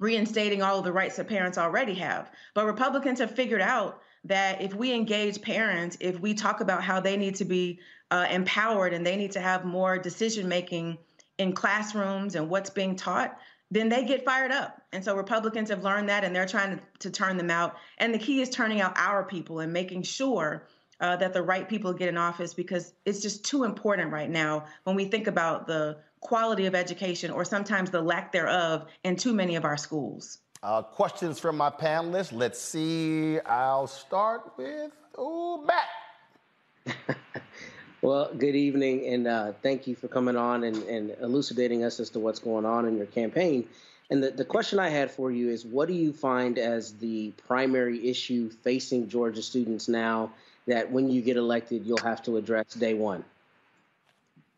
[0.00, 2.30] reinstating all of the rights that parents already have.
[2.54, 7.00] But Republicans have figured out that if we engage parents, if we talk about how
[7.00, 7.78] they need to be
[8.10, 10.98] uh, empowered and they need to have more decision making
[11.38, 13.38] in classrooms and what's being taught,
[13.70, 14.82] then they get fired up.
[14.92, 17.76] And so Republicans have learned that and they're trying to, to turn them out.
[17.98, 20.66] And the key is turning out our people and making sure
[21.00, 24.64] uh, that the right people get in office because it's just too important right now
[24.84, 29.32] when we think about the quality of education or sometimes the lack thereof in too
[29.32, 30.38] many of our schools.
[30.62, 32.32] Uh, questions from my panelists.
[32.32, 33.40] Let's see.
[33.40, 36.96] I'll start with oh Matt.
[38.02, 42.10] well, good evening, and uh, thank you for coming on and, and, elucidating us as
[42.10, 43.66] to what's going on in your campaign.
[44.10, 47.30] And the, the question I had for you is what do you find as the
[47.46, 50.30] primary issue facing Georgia students now
[50.70, 53.24] that when you get elected, you'll have to address day one?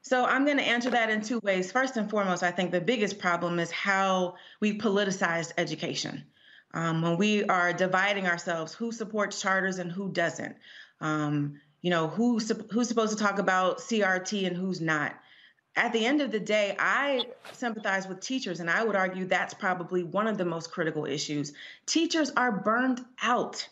[0.02, 1.70] So I'm going to answer that in two ways.
[1.70, 6.24] First and foremost, I think the biggest problem is how we politicized education.
[6.74, 10.56] Um, when we are dividing ourselves, who supports charters and who doesn't.
[11.00, 15.14] Um, you know, who's who's supposed to talk about CRT and who's not.
[15.74, 19.54] At the end of the day, I sympathize with teachers, and I would argue that's
[19.54, 21.52] probably one of the most critical issues.
[21.86, 23.66] Teachers are burned out.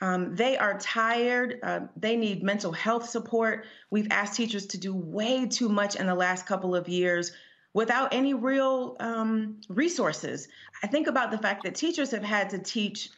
[0.00, 1.58] Um, they are tired.
[1.62, 3.66] Uh, they need mental health support.
[3.90, 7.32] We've asked teachers to do way too much in the last couple of years
[7.74, 10.48] without any real um, resources.
[10.82, 13.10] I think about the fact that teachers have had to teach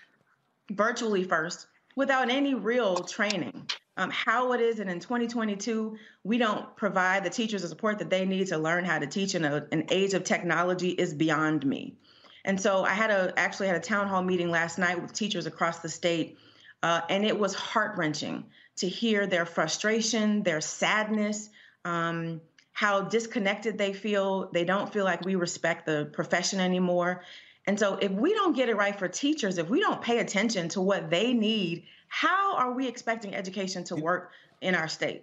[0.71, 3.69] virtually first without any real training.
[3.99, 8.09] Um, how it is that in 2022 we don't provide the teachers the support that
[8.09, 11.67] they need to learn how to teach in a, an age of technology is beyond
[11.67, 11.99] me
[12.47, 15.45] and so i had a actually had a town hall meeting last night with teachers
[15.45, 16.39] across the state
[16.83, 18.45] uh, and it was heart wrenching
[18.77, 21.49] to hear their frustration, their sadness,
[21.85, 22.41] um,
[22.73, 24.51] how disconnected they feel.
[24.53, 27.23] They don't feel like we respect the profession anymore.
[27.67, 30.69] And so, if we don't get it right for teachers, if we don't pay attention
[30.71, 35.23] to what they need, how are we expecting education to work in our state?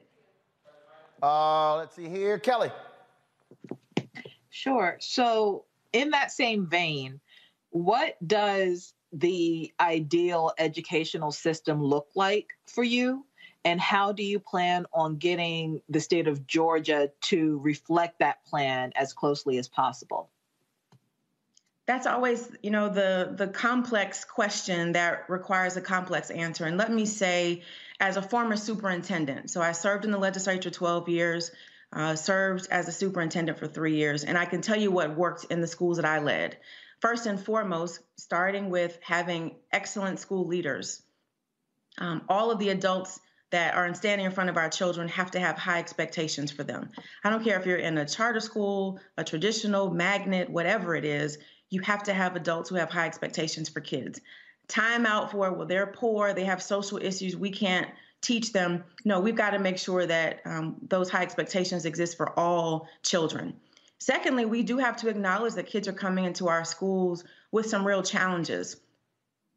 [1.22, 2.72] Uh, let's see here, Kelly.
[4.49, 4.95] Sure.
[5.02, 7.19] So, in that same vein,
[7.72, 13.26] what does the ideal educational system look like for you?
[13.65, 18.94] And how do you plan on getting the state of Georgia to reflect that plan
[18.95, 20.30] as closely as possible?
[21.88, 26.65] That's always, you know, the the complex question that requires a complex answer.
[26.65, 27.64] And let me say,
[27.99, 31.52] as a former superintendent, so I served in the legislature 12 years.
[31.91, 35.45] uh, served as a superintendent for three years, and I can tell you what worked
[35.45, 36.57] in the schools that I led.
[37.01, 41.01] First and foremost, starting with having excellent school leaders.
[41.97, 43.19] Um, all of the adults
[43.51, 46.89] that are standing in front of our children have to have high expectations for them.
[47.23, 51.38] I don't care if you're in a charter school, a traditional, magnet, whatever it is,
[51.69, 54.21] you have to have adults who have high expectations for kids.
[54.67, 57.88] Time out for, well, they're poor, they have social issues, we can't
[58.21, 58.84] teach them.
[59.05, 63.55] No, we've got to make sure that um, those high expectations exist for all children.
[63.99, 67.85] Secondly, we do have to acknowledge that kids are coming into our schools with some
[67.85, 68.77] real challenges.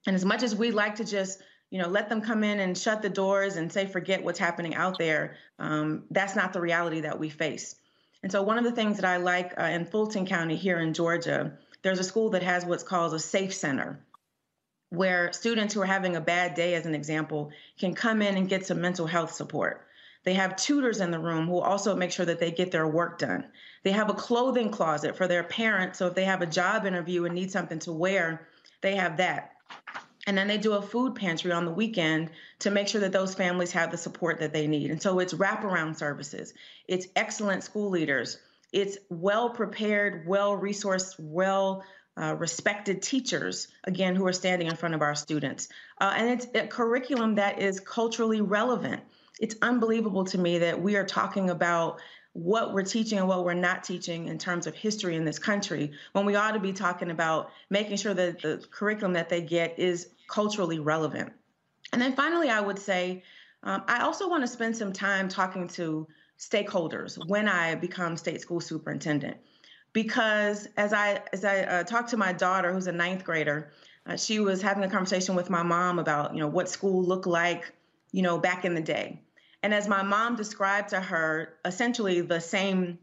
[0.06, 1.40] And as much as we like to just
[1.72, 4.74] you know, let them come in and shut the doors and say, forget what's happening
[4.74, 5.36] out there.
[5.58, 7.76] Um, that's not the reality that we face.
[8.22, 10.92] And so, one of the things that I like uh, in Fulton County here in
[10.92, 14.04] Georgia, there's a school that has what's called a safe center,
[14.90, 18.50] where students who are having a bad day, as an example, can come in and
[18.50, 19.86] get some mental health support.
[20.24, 23.18] They have tutors in the room who also make sure that they get their work
[23.18, 23.44] done.
[23.82, 25.98] They have a clothing closet for their parents.
[25.98, 28.46] So if they have a job interview and need something to wear,
[28.80, 29.52] they have that.
[30.26, 32.30] And then they do a food pantry on the weekend
[32.60, 34.92] to make sure that those families have the support that they need.
[34.92, 36.54] And so it's wraparound services,
[36.86, 38.38] it's excellent school leaders,
[38.72, 41.82] it's well prepared, well resourced, well
[42.16, 45.68] uh, respected teachers, again, who are standing in front of our students.
[46.00, 49.02] Uh, and it's a curriculum that is culturally relevant.
[49.40, 52.00] It's unbelievable to me that we are talking about
[52.34, 55.92] what we're teaching and what we're not teaching in terms of history in this country
[56.12, 59.78] when we ought to be talking about making sure that the curriculum that they get
[59.78, 61.32] is culturally relevant.
[61.92, 63.22] And then finally, I would say
[63.62, 68.40] um, I also want to spend some time talking to stakeholders when I become state
[68.40, 69.36] school superintendent.
[69.92, 73.72] Because as I as I uh, talked to my daughter, who's a ninth grader,
[74.06, 77.26] uh, she was having a conversation with my mom about you know what school looked
[77.26, 77.72] like,
[78.12, 79.20] you know, back in the day.
[79.62, 82.98] And as my mom described to her, essentially the same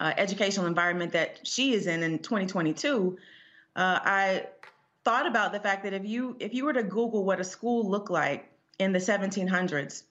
[0.00, 3.18] uh, educational environment that she is in in 2022,
[3.74, 4.46] uh, I
[5.04, 7.88] thought about the fact that if you if you were to Google what a school
[7.88, 10.02] looked like in the 1700s,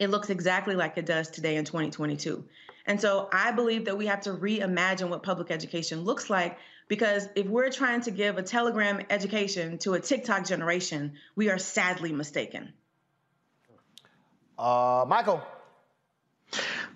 [0.00, 2.44] it looks exactly like it does today in 2022.
[2.86, 6.58] And so I believe that we have to reimagine what public education looks like
[6.88, 11.58] because if we're trying to give a telegram education to a TikTok generation, we are
[11.58, 12.72] sadly mistaken.
[14.58, 15.40] Uh, Michael.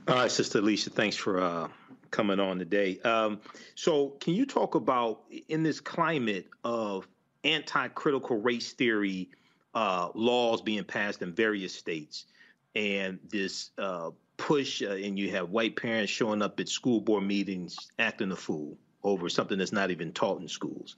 [0.09, 1.69] All right, Sister Alisha, thanks for uh,
[2.11, 2.99] coming on today.
[3.05, 3.41] Um,
[3.77, 7.07] so, can you talk about in this climate of
[7.45, 9.29] anti-critical race theory
[9.75, 12.27] uh, laws being passed in various states,
[12.75, 17.23] and this uh, push, uh, and you have white parents showing up at school board
[17.23, 20.97] meetings acting a fool over something that's not even taught in schools.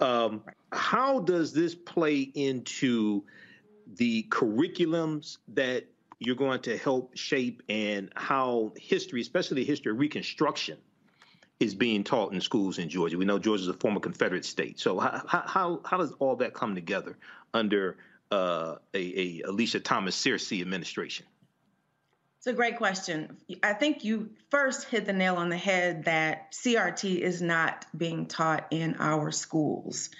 [0.00, 3.24] Um, how does this play into
[3.94, 5.86] the curriculums that
[6.18, 10.78] you're going to help shape and how history, especially the history of Reconstruction,
[11.60, 13.18] is being taught in schools in Georgia.
[13.18, 14.78] We know Georgia is a former Confederate state.
[14.78, 17.16] So how how how does all that come together
[17.52, 17.96] under
[18.30, 21.26] uh, a, a Alisha Thomas Searcy administration?
[22.38, 23.36] It's a great question.
[23.64, 28.26] I think you first hit the nail on the head that CRT is not being
[28.26, 30.10] taught in our schools.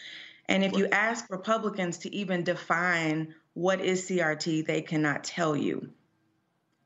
[0.48, 5.90] And if you ask Republicans to even define what is CRT, they cannot tell you.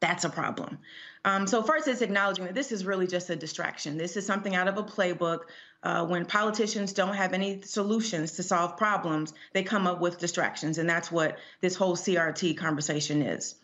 [0.01, 0.79] That's a problem.
[1.23, 3.99] Um, so, first, it's acknowledging that this is really just a distraction.
[3.99, 5.41] This is something out of a playbook.
[5.83, 10.79] Uh, when politicians don't have any solutions to solve problems, they come up with distractions.
[10.79, 13.57] And that's what this whole CRT conversation is.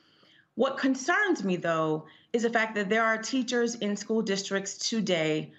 [0.54, 2.04] What concerns me, though,
[2.34, 5.52] is the fact that there are teachers in school districts today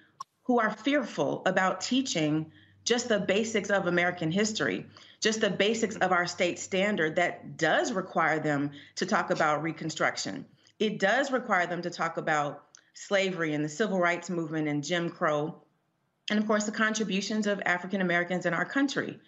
[0.44, 2.52] who are fearful about teaching
[2.84, 4.86] just the basics of American history,
[5.20, 10.46] just the basics of our state standard that does require them to talk about Reconstruction.
[10.78, 12.64] It does require them to talk about
[12.94, 15.62] slavery and the civil rights movement and Jim Crow,
[16.30, 19.18] and of course, the contributions of African Americans in our country.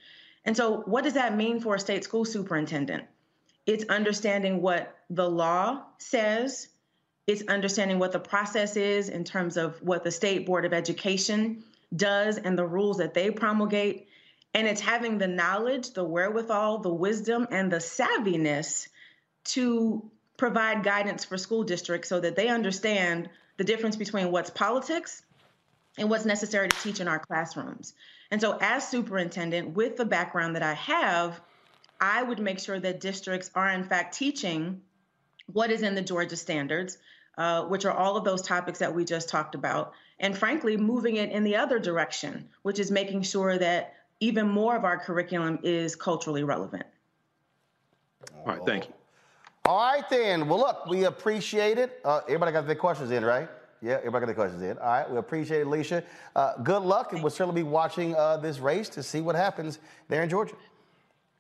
[0.45, 3.05] And so, what does that mean for a state school superintendent?
[3.67, 6.69] It's understanding what the law says,
[7.27, 11.63] it's understanding what the process is in terms of what the State Board of Education
[11.95, 14.09] does and the rules that they promulgate.
[14.55, 18.89] And it's having the knowledge, the wherewithal, the wisdom, and the savviness
[19.45, 25.23] to provide guidance for school districts so that they understand the difference between what's politics
[25.99, 27.95] and what's necessary to teach in our classrooms.
[28.31, 31.41] And so, as superintendent, with the background that I have,
[32.01, 34.83] I would make sure that districts are, in fact, teaching
[35.47, 36.99] what is in the Georgia standards,
[37.39, 41.17] uh, which are all of those topics that we just talked about, and frankly, moving
[41.17, 45.59] it in the other direction, which is making sure that even more of our curriculum
[45.65, 46.85] is culturally relevant.
[48.37, 48.95] All right, thank you.
[49.65, 50.49] All right, then.
[50.49, 52.01] Well, look, we appreciate it.
[52.05, 53.49] Uh, everybody got their questions in, right?
[53.81, 54.79] Yeah, everybody got their questions in.
[54.79, 56.05] All right, we appreciate it, Alisha.
[56.37, 59.81] Uh, good luck, and we'll certainly be watching uh, this race to see what happens
[60.09, 60.55] there in Georgia.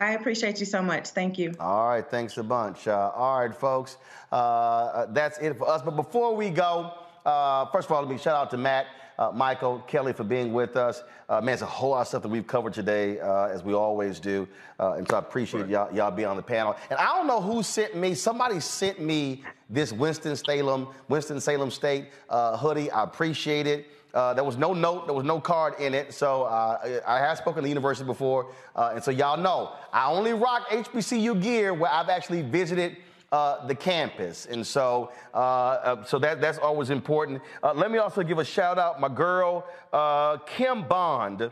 [0.01, 1.11] I appreciate you so much.
[1.11, 1.55] Thank you.
[1.61, 2.89] All right, thanks a bunch.
[2.89, 3.99] Uh, all right, folks,
[4.33, 5.83] uh, uh, that's it for us.
[5.83, 6.95] But before we go,
[7.25, 8.87] uh, first of all, let me shout out to Matt,
[9.19, 11.03] uh, Michael, Kelly for being with us.
[11.29, 13.75] Uh, man, it's a whole lot of stuff that we've covered today, uh, as we
[13.75, 14.47] always do.
[14.79, 16.77] Uh, and so I appreciate y'all, y'all being on the panel.
[16.91, 22.57] And I don't know who sent me, somebody sent me this Winston-Salem, Winston-Salem State uh,
[22.57, 22.91] hoodie.
[22.91, 23.87] I appreciate it.
[24.15, 26.13] Uh, there was no note, there was no card in it.
[26.13, 28.53] So uh, I have spoken to the university before.
[28.77, 32.99] Uh, and so y'all know, I only rock HBCU gear where I've actually visited
[33.33, 34.47] uh, the campus.
[34.47, 37.41] And so, uh, uh, so that, that's always important.
[37.63, 39.67] Uh, let me also give a shout out, my girl,
[40.47, 41.51] Kim Bond.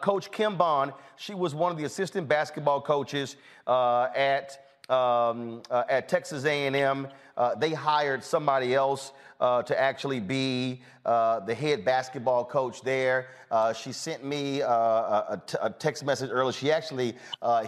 [0.00, 3.36] Coach Kim Bond, she was one of the assistant basketball coaches
[3.66, 7.08] at um, uh, at Texas A&M.
[7.36, 13.28] Uh, they hired somebody else uh, to actually be uh, the head basketball coach there.
[13.50, 16.52] Uh, she sent me uh, a, t- a text message earlier.
[16.52, 17.14] She actually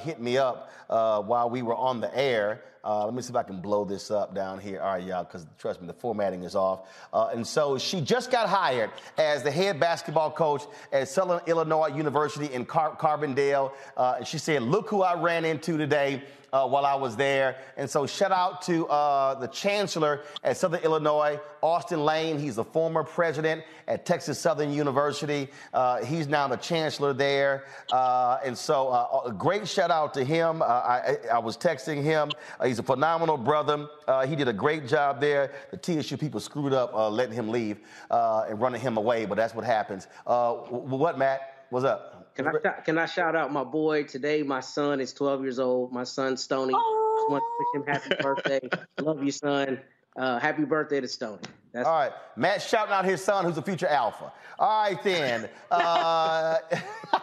[0.01, 2.62] hit me up while we were on the air.
[2.85, 4.81] Let me see if I can blow this up down here.
[4.81, 6.89] All right, y'all, because trust me, the formatting is off.
[7.12, 12.51] And so she just got hired as the head basketball coach at Southern Illinois University
[12.55, 13.73] in Car- Carbondale.
[13.99, 16.23] And she said, Look who I ran into today.
[16.50, 17.56] Uh, while I was there.
[17.76, 22.38] And so, shout out to uh, the chancellor at Southern Illinois, Austin Lane.
[22.38, 25.48] He's the former president at Texas Southern University.
[25.74, 27.64] Uh, he's now the chancellor there.
[27.92, 30.62] Uh, and so, uh, a great shout out to him.
[30.62, 32.30] Uh, I, I was texting him.
[32.64, 33.86] He's a phenomenal brother.
[34.26, 35.52] He did a great job there.
[35.70, 37.80] The TSU people screwed up letting him leave
[38.10, 40.06] and running him away, but that's what happens.
[40.24, 41.66] What, Matt?
[41.68, 42.18] What's up?
[42.39, 44.44] Can I shou- can I shout out my boy today?
[44.44, 45.93] My son is 12 years old.
[45.93, 46.73] My son Stony.
[46.77, 47.16] Oh.
[47.19, 48.60] Just want to wish him happy birthday.
[49.01, 49.81] Love you, son.
[50.19, 51.39] Uh, happy birthday to Stony.
[51.73, 54.32] That's All right, Matt shouting out his son, who's a future alpha.
[54.59, 55.49] All right, then.
[55.70, 56.57] Uh,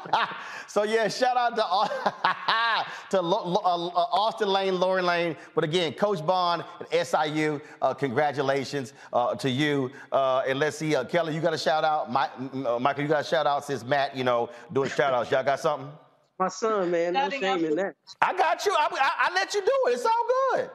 [0.67, 2.85] so yeah, shout out to
[3.17, 3.61] to Lo- Lo-
[3.95, 5.35] uh, Austin Lane, Lauren Lane.
[5.55, 9.89] But again, Coach Bond and SIU, uh, congratulations uh, to you.
[10.11, 12.11] Uh, and let's see, uh, Kelly, you got a shout out.
[12.13, 15.11] Mi- m- uh, Michael, you got a shout out since Matt, you know, doing shout
[15.11, 15.31] outs.
[15.31, 15.89] Y'all got something?
[16.37, 17.13] my son, man.
[17.13, 17.95] No shame in that.
[18.21, 18.73] I got you.
[18.73, 19.93] I, I, I let you do it.
[19.95, 20.69] It's all good.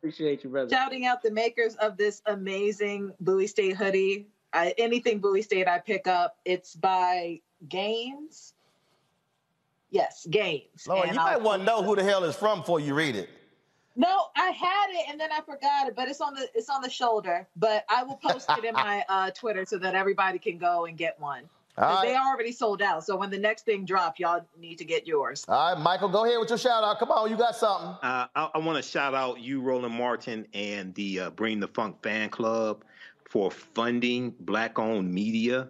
[0.00, 0.70] Appreciate you, brother.
[0.70, 4.28] Shouting out the makers of this amazing Bowie State hoodie.
[4.52, 8.54] I, anything Bowie State I pick up, it's by Gaines.
[9.90, 10.86] Yes, Gaines.
[10.86, 12.94] Lord, And you I'll- might want to know who the hell is from before you
[12.94, 13.28] read it.
[13.96, 16.82] No, I had it and then I forgot it, but it's on the it's on
[16.82, 17.48] the shoulder.
[17.56, 20.96] But I will post it in my uh, Twitter so that everybody can go and
[20.96, 21.42] get one.
[21.78, 22.26] 'Cause All They right.
[22.26, 23.04] already sold out.
[23.04, 25.44] So when the next thing drop, y'all need to get yours.
[25.48, 26.98] All right, Michael, go ahead with your shout out.
[26.98, 27.88] Come on, you got something.
[28.02, 31.68] Uh, I, I want to shout out you, Roland Martin, and the uh, Bring the
[31.68, 32.84] Funk fan club
[33.28, 35.68] for funding black-owned media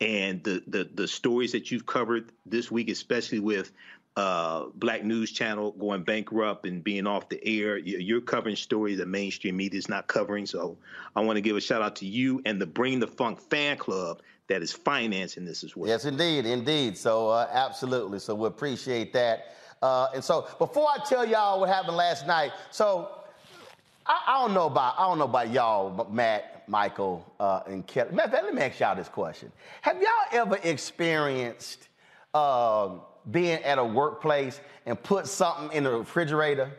[0.00, 3.72] and the, the the stories that you've covered this week, especially with
[4.16, 7.76] uh, Black News Channel going bankrupt and being off the air.
[7.78, 10.46] You- You're covering stories that mainstream media is not covering.
[10.46, 10.78] So
[11.14, 13.76] I want to give a shout out to you and the Bring the Funk fan
[13.76, 14.20] club
[14.50, 15.88] that is financing this as well.
[15.88, 16.98] Yes, indeed, indeed.
[16.98, 18.18] So, uh, absolutely.
[18.18, 19.54] So, we appreciate that.
[19.80, 23.08] Uh, and so, before I tell y'all what happened last night, so
[24.06, 28.10] I, I don't know about I don't know about y'all, Matt, Michael, uh, and Kelly.
[28.10, 31.88] Matter of fact, let me ask y'all this question: Have y'all ever experienced
[32.34, 36.70] um, being at a workplace and put something in the refrigerator?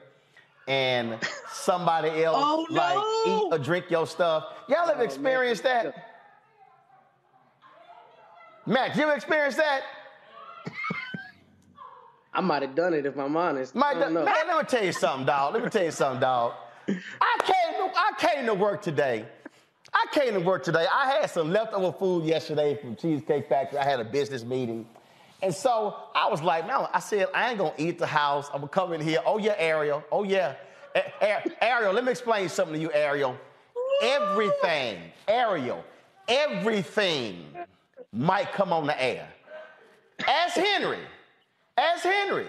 [0.67, 1.17] And
[1.51, 4.45] somebody else Oh, like eat or drink your stuff.
[4.69, 6.10] Y'all ever experienced that?
[8.71, 9.81] Matt, you ever experienced that?
[12.33, 13.75] I might have done it if I'm honest.
[13.75, 14.23] My, I know.
[14.23, 15.53] man, let me tell you something, dog.
[15.53, 16.53] Let me tell you something, dog.
[16.87, 19.25] I came, to, I came to work today.
[19.93, 20.85] I came to work today.
[20.89, 23.77] I had some leftover food yesterday from Cheesecake Factory.
[23.77, 24.87] I had a business meeting.
[25.41, 28.47] And so I was like, man, I said, I ain't gonna eat the house.
[28.53, 29.19] I'm gonna come in here.
[29.25, 30.01] Oh, yeah, Ariel.
[30.13, 30.55] Oh, yeah.
[30.95, 33.35] A- A- Ariel, let me explain something to you, Ariel.
[34.01, 35.83] Everything, Ariel,
[36.29, 37.53] everything
[38.13, 39.27] might come on the air.
[40.27, 40.99] Ask Henry.
[41.77, 42.47] Ask Henry.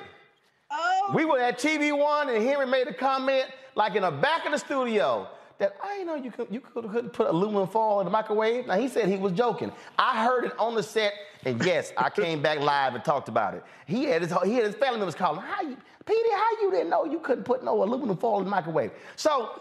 [0.71, 1.13] Oh.
[1.15, 4.53] We were at TV One, and Henry made a comment, like in the back of
[4.53, 8.07] the studio, that I didn't know you could you could, couldn't put aluminum foil in
[8.07, 8.67] the microwave.
[8.67, 9.71] Now he said he was joking.
[9.99, 11.13] I heard it on the set,
[11.45, 13.63] and yes, I came back live and talked about it.
[13.87, 16.31] He had his he had his family members calling, "How you, Petey?
[16.33, 19.61] How you didn't know you couldn't put no aluminum foil in the microwave?" So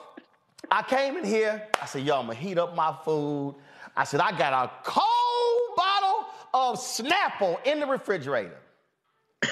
[0.71, 1.67] I came in here.
[1.80, 3.55] I said, "Yo, I'm gonna heat up my food."
[3.95, 5.30] I said, "I got a cold
[6.53, 8.57] of Snapple in the refrigerator."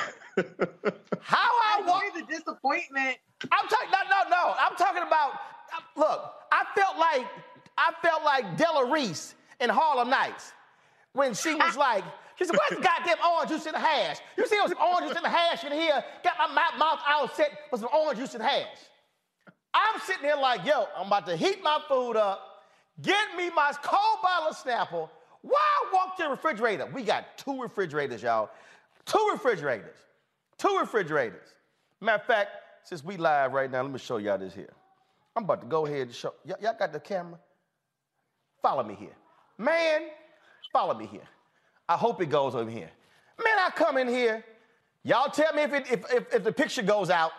[1.21, 3.17] How I walk the disappointment.
[3.51, 4.55] I'm talking no no no.
[4.59, 5.33] I'm talking about
[5.95, 7.27] look, I felt like
[7.77, 10.53] I felt like Della Reese in Harlem Nights
[11.13, 12.03] when she was like,
[12.37, 14.17] she said, Where's the goddamn orange juice in the hash?
[14.37, 16.03] You see those orange juice in the hash in here?
[16.23, 18.67] Got my mouth, mouth all set with some orange juice and hash.
[19.73, 22.63] I'm sitting there like, yo, I'm about to heat my food up,
[23.01, 25.09] get me my cold bottle of Snapple.
[25.41, 25.59] Why
[25.93, 26.85] walk to the refrigerator?
[26.93, 28.49] We got two refrigerators, y'all.
[29.05, 29.95] Two refrigerators.
[30.57, 31.53] Two refrigerators.
[32.01, 32.49] Matter of fact,
[32.83, 34.73] since we live right now, let me show y'all this here.
[35.35, 36.33] I'm about to go ahead and show.
[36.45, 37.39] Y- y'all got the camera?
[38.61, 39.15] Follow me here.
[39.57, 40.03] Man,
[40.73, 41.27] follow me here.
[41.87, 42.89] I hope it goes over here.
[43.43, 44.43] Man, I come in here.
[45.03, 47.31] Y'all tell me if, it, if, if, if the picture goes out.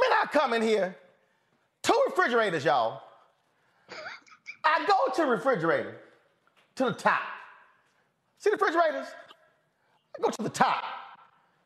[0.00, 0.96] Man, I come in here.
[1.82, 3.02] Two refrigerators, y'all.
[4.64, 5.96] I go to refrigerator,
[6.76, 7.22] to the top.
[8.38, 9.06] See the refrigerators?
[10.16, 10.84] I go to the top.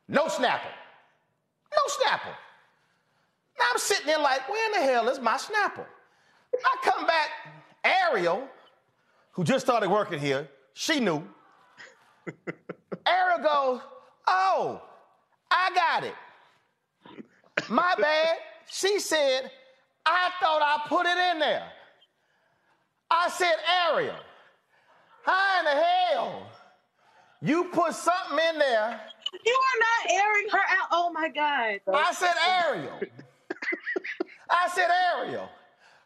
[0.09, 0.69] No snapper.
[1.73, 2.35] No snapper.
[3.59, 5.87] Now I'm sitting there like, where in the hell is my snapper?
[6.55, 7.29] I come back,
[7.85, 8.49] Ariel,
[9.33, 11.23] who just started working here, she knew.
[13.07, 13.81] Ariel goes,
[14.27, 14.83] oh,
[15.51, 16.15] I got it.
[17.69, 18.37] My bad.
[18.69, 19.51] She said,
[20.07, 21.67] I thought I put it in there.
[23.11, 23.55] I said,
[23.89, 24.15] Ariel,
[25.25, 26.47] how in the hell
[27.43, 29.01] you put something in there?
[29.45, 30.89] You are not airing her out.
[30.93, 31.81] Oh my God.
[31.93, 33.01] I said, Ariel.
[34.51, 35.49] I said, Ariel,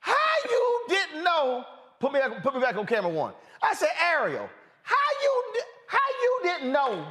[0.00, 0.14] how
[0.50, 1.64] you didn't know?
[1.98, 3.32] Put me back, put me back on camera one.
[3.62, 4.48] I said, Ariel,
[4.82, 5.42] how you
[5.86, 7.06] how you didn't know?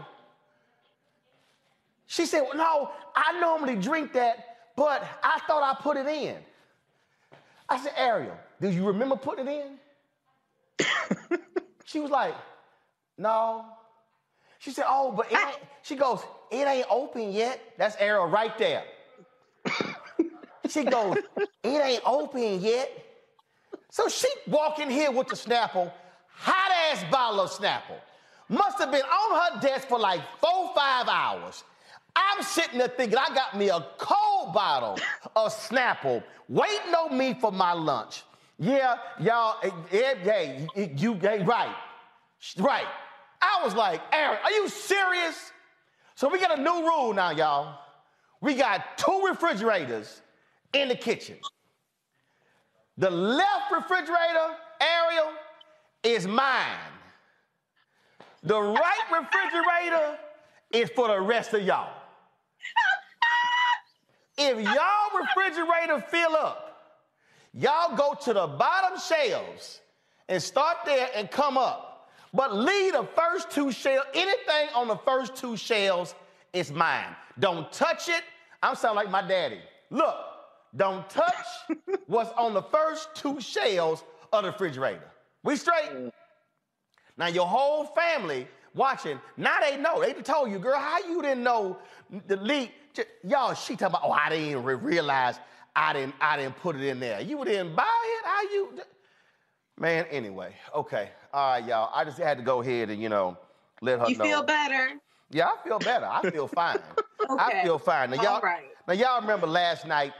[2.05, 6.35] She said, well, no, I normally drink that, but I thought I put it in.
[7.67, 9.77] I said, Ariel, do you remember putting it
[10.79, 11.39] in?
[11.85, 12.35] she was like,
[13.17, 13.65] no.
[14.59, 16.21] She said, oh, but it ain't, she goes,
[16.51, 17.59] it ain't open yet.
[17.77, 18.83] That's Ariel right there.
[20.69, 22.89] she goes, it ain't open yet.
[23.89, 25.91] So she walk in here with the Snapple,
[26.27, 27.99] hot ass bottle of Snapple.
[28.49, 31.63] Must have been on her desk for like four, five hours.
[32.15, 34.97] I'm sitting there thinking I got me a cold bottle
[35.35, 38.23] of Snapple waiting on me for my lunch.
[38.63, 41.75] Yeah, y'all, eh, eh, hey, you, you, hey, right,
[42.57, 42.87] right.
[43.41, 45.51] I was like, Aaron, are you serious?
[46.15, 47.77] So we got a new rule now, y'all.
[48.39, 50.21] We got two refrigerators
[50.71, 51.35] in the kitchen.
[52.97, 55.33] The left refrigerator, Ariel,
[56.03, 56.93] is mine.
[58.43, 60.19] The right refrigerator
[60.71, 61.91] is for the rest of y'all.
[64.37, 66.62] If y'all refrigerator fill up,
[67.53, 69.81] y'all go to the bottom shelves
[70.29, 72.09] and start there and come up.
[72.33, 76.15] But leave the first two shelves, anything on the first two shelves
[76.51, 77.15] is mine.
[77.39, 78.23] Don't touch it.
[78.61, 79.59] I'm sounding like my daddy.
[79.91, 80.15] Look,
[80.75, 81.45] don't touch
[82.07, 85.11] what's on the first two shelves of the refrigerator.
[85.43, 85.89] We straight?
[85.91, 86.11] Mm.
[87.17, 90.01] Now your whole family watching, now they know.
[90.01, 91.77] They told you, girl, how you didn't know
[92.27, 92.71] the leak?
[93.23, 95.39] Y'all, she talking about, oh, I didn't even realize
[95.75, 97.21] I didn't, I didn't put it in there.
[97.21, 98.25] You didn't buy it?
[98.25, 98.69] How you?
[99.79, 101.09] Man, anyway, okay.
[101.33, 101.89] All right, y'all.
[101.93, 103.37] I just had to go ahead and, you know,
[103.81, 104.23] let her You know.
[104.23, 104.89] feel better?
[105.31, 106.05] Yeah, I feel better.
[106.05, 106.77] I feel fine.
[107.39, 108.11] I feel fine.
[108.11, 108.65] Now, y'all, All right.
[108.87, 110.13] now, y'all remember last night?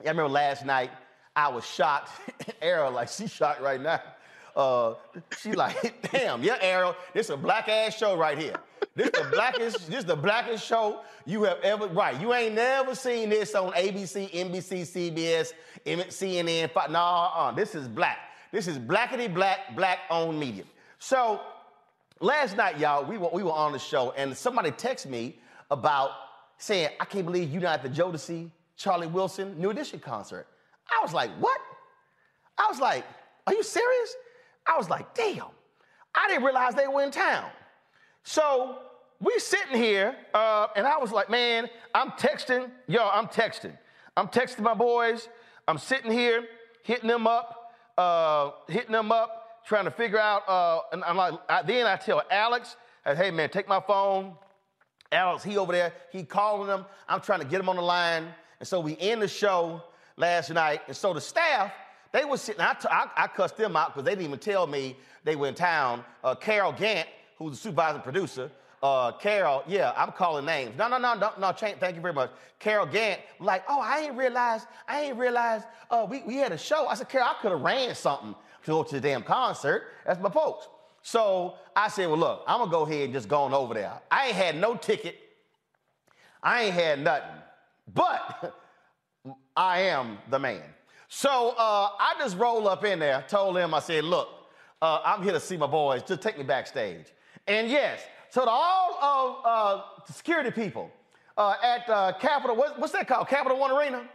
[0.00, 0.90] Y'all remember last night?
[1.36, 2.10] I was shocked.
[2.62, 4.00] Arrow, like, she shocked right now.
[4.54, 4.94] Uh,
[5.38, 8.56] she like, damn, yeah, Arrow, this a black ass show right here.
[8.94, 11.86] This the blackest, this the blackest show you have ever.
[11.88, 14.82] Right, you ain't never seen this on ABC, NBC,
[15.14, 15.52] CBS,
[15.86, 16.70] CNN.
[16.72, 18.18] Fo- No, uh, this is black.
[18.50, 20.64] This is blackety black, black owned media.
[20.98, 21.40] So
[22.20, 25.36] last night, y'all, we were, we were on the show, and somebody texted me
[25.70, 26.10] about
[26.58, 30.46] saying, I can't believe you're not at the Jodeci Charlie Wilson New Edition concert.
[30.90, 31.58] I was like, what?
[32.58, 33.04] I was like,
[33.46, 34.14] are you serious?
[34.66, 35.46] I was like, damn.
[36.14, 37.50] I didn't realize they were in town.
[38.22, 38.78] So
[39.20, 43.76] we sitting here, uh, and I was like, man, I'm texting, yo, I'm texting.
[44.16, 45.28] I'm texting my boys.
[45.66, 46.44] I'm sitting here,
[46.82, 50.48] hitting them up, uh, hitting them up, trying to figure out.
[50.48, 54.34] Uh, and I'm like, I, then I tell Alex, hey man, take my phone.
[55.10, 56.84] Alex, he over there, he calling them.
[57.08, 58.26] I'm trying to get him on the line.
[58.60, 59.82] And so we end the show
[60.16, 60.82] last night.
[60.88, 61.72] And so the staff,
[62.12, 64.66] they were sitting, I, t- I, I cussed them out because they didn't even tell
[64.66, 66.04] me they were in town.
[66.22, 67.08] Uh, Carol Gant,
[67.38, 68.50] who's the supervising producer,
[68.82, 70.76] uh, Carol, yeah, I'm calling names.
[70.76, 72.30] No, no, no, no, no, change, thank you very much.
[72.58, 76.58] Carol Gant, like, oh, I ain't realized, I ain't realized uh, we, we had a
[76.58, 76.86] show.
[76.86, 78.34] I said, Carol, I could have ran something
[78.64, 79.84] to go to the damn concert.
[80.04, 80.68] That's my folks.
[81.02, 83.92] So I said, well, look, I'm gonna go ahead and just go on over there.
[84.10, 85.16] I ain't had no ticket.
[86.42, 87.40] I ain't had nothing,
[87.92, 88.54] but
[89.56, 90.62] I am the man.
[91.14, 94.30] So uh, I just roll up in there, told him, I said, look,
[94.80, 96.02] uh, I'm here to see my boys.
[96.02, 97.04] Just take me backstage.
[97.46, 98.00] And yes,
[98.30, 100.90] so to all of uh, security people
[101.36, 103.28] uh, at uh, Capital, what, what's that called?
[103.28, 104.08] Capital One Arena?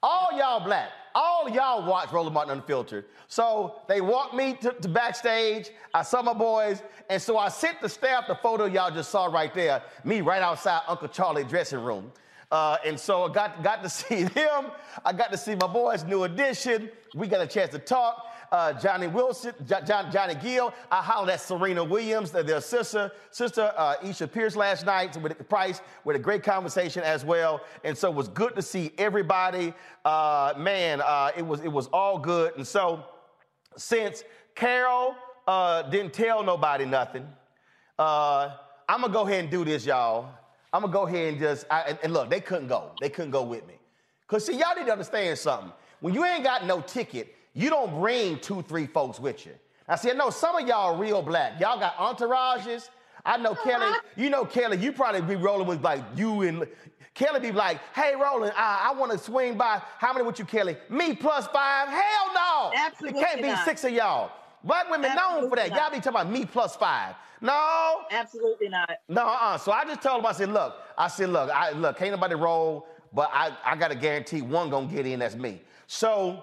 [0.00, 0.90] All y'all black.
[1.12, 3.06] All y'all watch Roland Martin Unfiltered.
[3.26, 5.70] So they walked me to, to, backstage.
[5.92, 6.84] I saw my boys.
[7.10, 10.40] And so I sent the staff the photo y'all just saw right there, me right
[10.40, 12.12] outside Uncle Charlie dressing room.
[12.50, 14.72] Uh, and so I got, got to see them.
[15.04, 16.90] I got to see my boys, New Edition.
[17.14, 20.72] We got a chance to talk uh, Johnny Wilson, John, Johnny Gill.
[20.90, 25.80] I hollered at Serena Williams, their sister, sister uh, Isha Pierce last night with Price,
[26.04, 27.60] with a great conversation as well.
[27.84, 29.74] And so it was good to see everybody.
[30.04, 32.56] Uh, man, uh, it was it was all good.
[32.56, 33.04] And so
[33.76, 35.14] since Carol
[35.46, 37.26] uh, didn't tell nobody nothing,
[37.98, 38.56] uh,
[38.88, 40.30] I'm gonna go ahead and do this, y'all.
[40.72, 42.92] I'm gonna go ahead and just I, and, and look, they couldn't go.
[43.00, 43.74] They couldn't go with me.
[44.26, 45.72] Cause see, y'all need to understand something.
[46.00, 49.52] When you ain't got no ticket, you don't bring two, three folks with you.
[49.88, 51.58] I see, I know some of y'all are real black.
[51.58, 52.90] Y'all got entourages.
[53.24, 56.66] I know Kelly, you know Kelly, you probably be rolling with like you and
[57.14, 59.82] Kelly be like, hey, Roland, I, I want to swing by.
[59.98, 60.76] How many with you, Kelly?
[60.88, 61.88] Me plus five?
[61.88, 62.70] Hell no.
[62.76, 63.64] Absolutely It can't be not.
[63.64, 64.30] six of y'all.
[64.64, 65.70] Black women known for that.
[65.70, 67.14] Absolutely Y'all be talking about me plus five.
[67.40, 68.02] No.
[68.10, 68.90] Absolutely not.
[69.08, 69.58] No, uh-uh.
[69.58, 72.34] So I just told him, I said, look, I said, look, I look, can't nobody
[72.34, 75.60] roll, but I, I got to guarantee one gonna get in, that's me.
[75.86, 76.42] So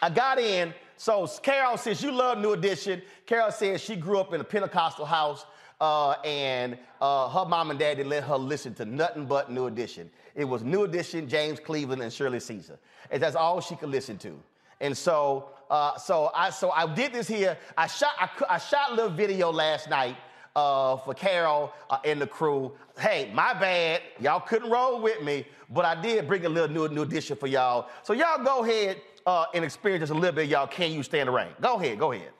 [0.00, 0.72] I got in.
[0.96, 3.02] So Carol says you love New Edition.
[3.26, 5.44] Carol says she grew up in a Pentecostal house,
[5.80, 9.66] uh, and uh, her mom and dad didn't let her listen to nothing but New
[9.66, 10.08] Edition.
[10.36, 12.78] It was New Edition, James Cleveland, and Shirley Caesar,
[13.10, 14.40] and that's all she could listen to.
[14.80, 17.56] And so, uh, so I, so I did this here.
[17.78, 20.16] I shot, I, I shot a little video last night
[20.54, 22.72] uh, for Carol uh, and the crew.
[22.98, 24.02] Hey, my bad.
[24.20, 27.46] Y'all couldn't roll with me, but I did bring a little new, new addition for
[27.46, 27.88] y'all.
[28.02, 30.50] So y'all go ahead uh, and experience just a little bit.
[30.50, 31.48] Y'all, can you stand the rain?
[31.58, 32.32] Go ahead, go ahead.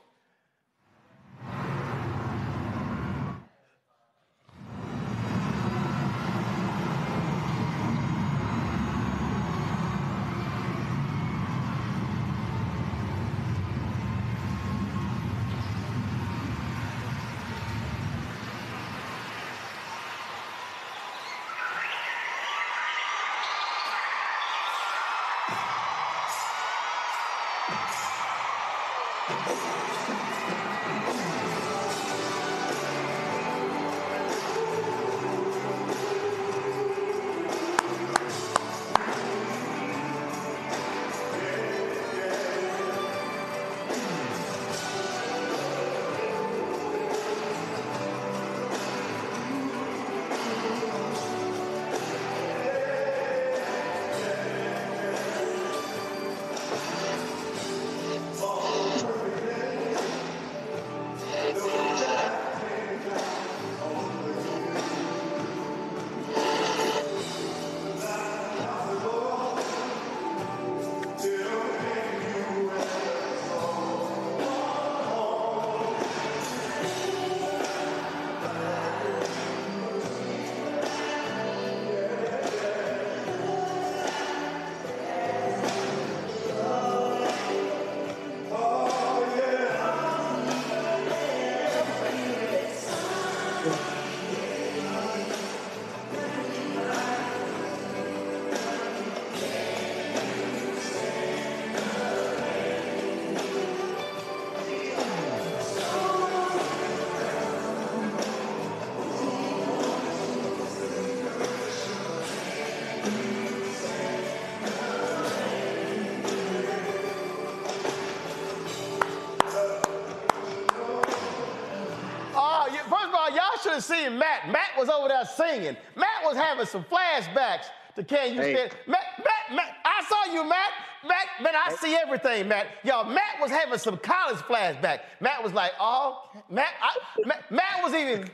[123.91, 124.51] Y'all should have seen Matt.
[124.51, 125.77] Matt was over there singing.
[125.97, 128.55] Matt was having some flashbacks to Can You Hey.
[128.55, 128.73] Stand?
[128.87, 130.71] Matt, Matt, Matt, I saw you, Matt.
[131.07, 132.69] Matt, man, I see everything, Matt.
[132.85, 135.01] Y'all, Matt was having some college flashback.
[135.21, 136.97] Matt was like, oh, Matt, I,
[137.27, 138.31] Matt, Matt was even,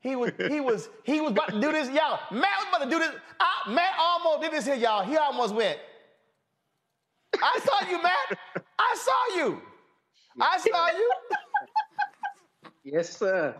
[0.00, 2.20] he was, he was, he was about to do this, y'all.
[2.32, 3.12] Matt was about to do this.
[3.40, 5.04] I, Matt almost did this here, y'all.
[5.04, 5.78] He almost went.
[7.42, 8.38] I saw you, Matt.
[8.78, 9.62] I saw you.
[10.40, 11.12] I saw you.
[12.84, 13.56] Yes, sir.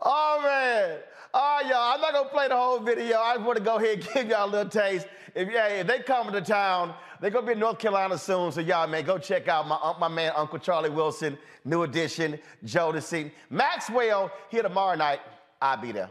[0.00, 0.98] Oh man.
[1.34, 1.94] All right, y'all.
[1.94, 3.18] I'm not gonna play the whole video.
[3.18, 5.06] I just want to go ahead and give y'all a little taste.
[5.34, 8.52] If yeah, if they come to town, they're gonna be in North Carolina soon.
[8.52, 13.30] So y'all, man, go check out my my man Uncle Charlie Wilson, New Edition, Jodeci,
[13.50, 15.20] Maxwell here tomorrow night.
[15.60, 16.10] I'll be there.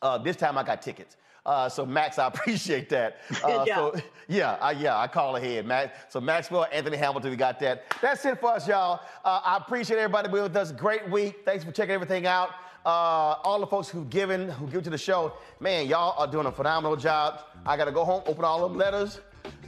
[0.00, 1.16] Uh, this time I got tickets.
[1.44, 3.18] Uh, so Max, I appreciate that.
[3.42, 3.96] Uh, job.
[3.96, 5.98] So yeah, I, yeah, I call ahead, Max.
[6.08, 7.84] So Maxwell, Anthony Hamilton, we got that.
[8.00, 9.00] That's it for us, y'all.
[9.24, 10.70] Uh, I appreciate everybody being with us.
[10.72, 11.40] Great week.
[11.44, 12.50] Thanks for checking everything out.
[12.84, 16.46] Uh, all the folks who've given, who give to the show, man, y'all are doing
[16.46, 17.40] a phenomenal job.
[17.64, 19.20] I got to go home, open all them letters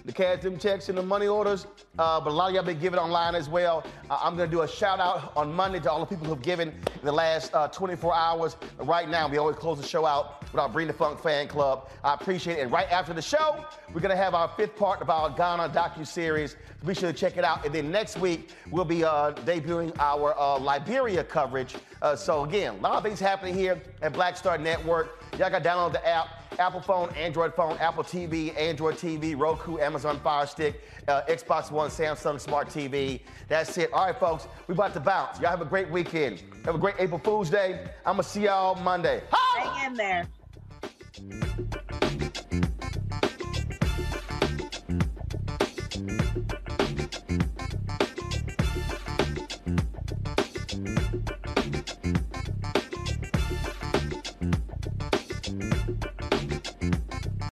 [0.05, 1.67] the cash them checks and the money orders.
[1.99, 3.85] Uh, but a lot of y'all been giving online as well.
[4.11, 6.69] Uh, I'm gonna do a shout out on Monday to all the people who've given
[6.69, 8.57] in the last uh, 24 hours.
[8.79, 11.89] Right now, we always close the show out with our Bring the Funk fan club.
[12.03, 12.63] I appreciate it.
[12.63, 16.07] And right after the show, we're gonna have our fifth part of our Ghana docu
[16.07, 16.57] series.
[16.85, 17.65] Be sure to check it out.
[17.65, 21.77] And then next week we'll be uh, debuting our uh, Liberia coverage.
[22.03, 25.24] Uh, so again, a lot of things happening here at Black Star Network.
[25.39, 26.29] Y'all got to download the app.
[26.61, 31.91] Apple phone, Android phone, Apple TV, Android TV, Roku, Amazon Fire Stick, uh, Xbox One,
[31.91, 33.21] Samsung Smart TV.
[33.49, 33.93] That's it.
[33.93, 35.41] All right, folks, we about to bounce.
[35.41, 36.45] Y'all have a great weekend.
[36.65, 37.85] Have a great April Fool's Day.
[38.07, 39.23] I'm gonna see y'all Monday.
[39.33, 40.29] Hang in there.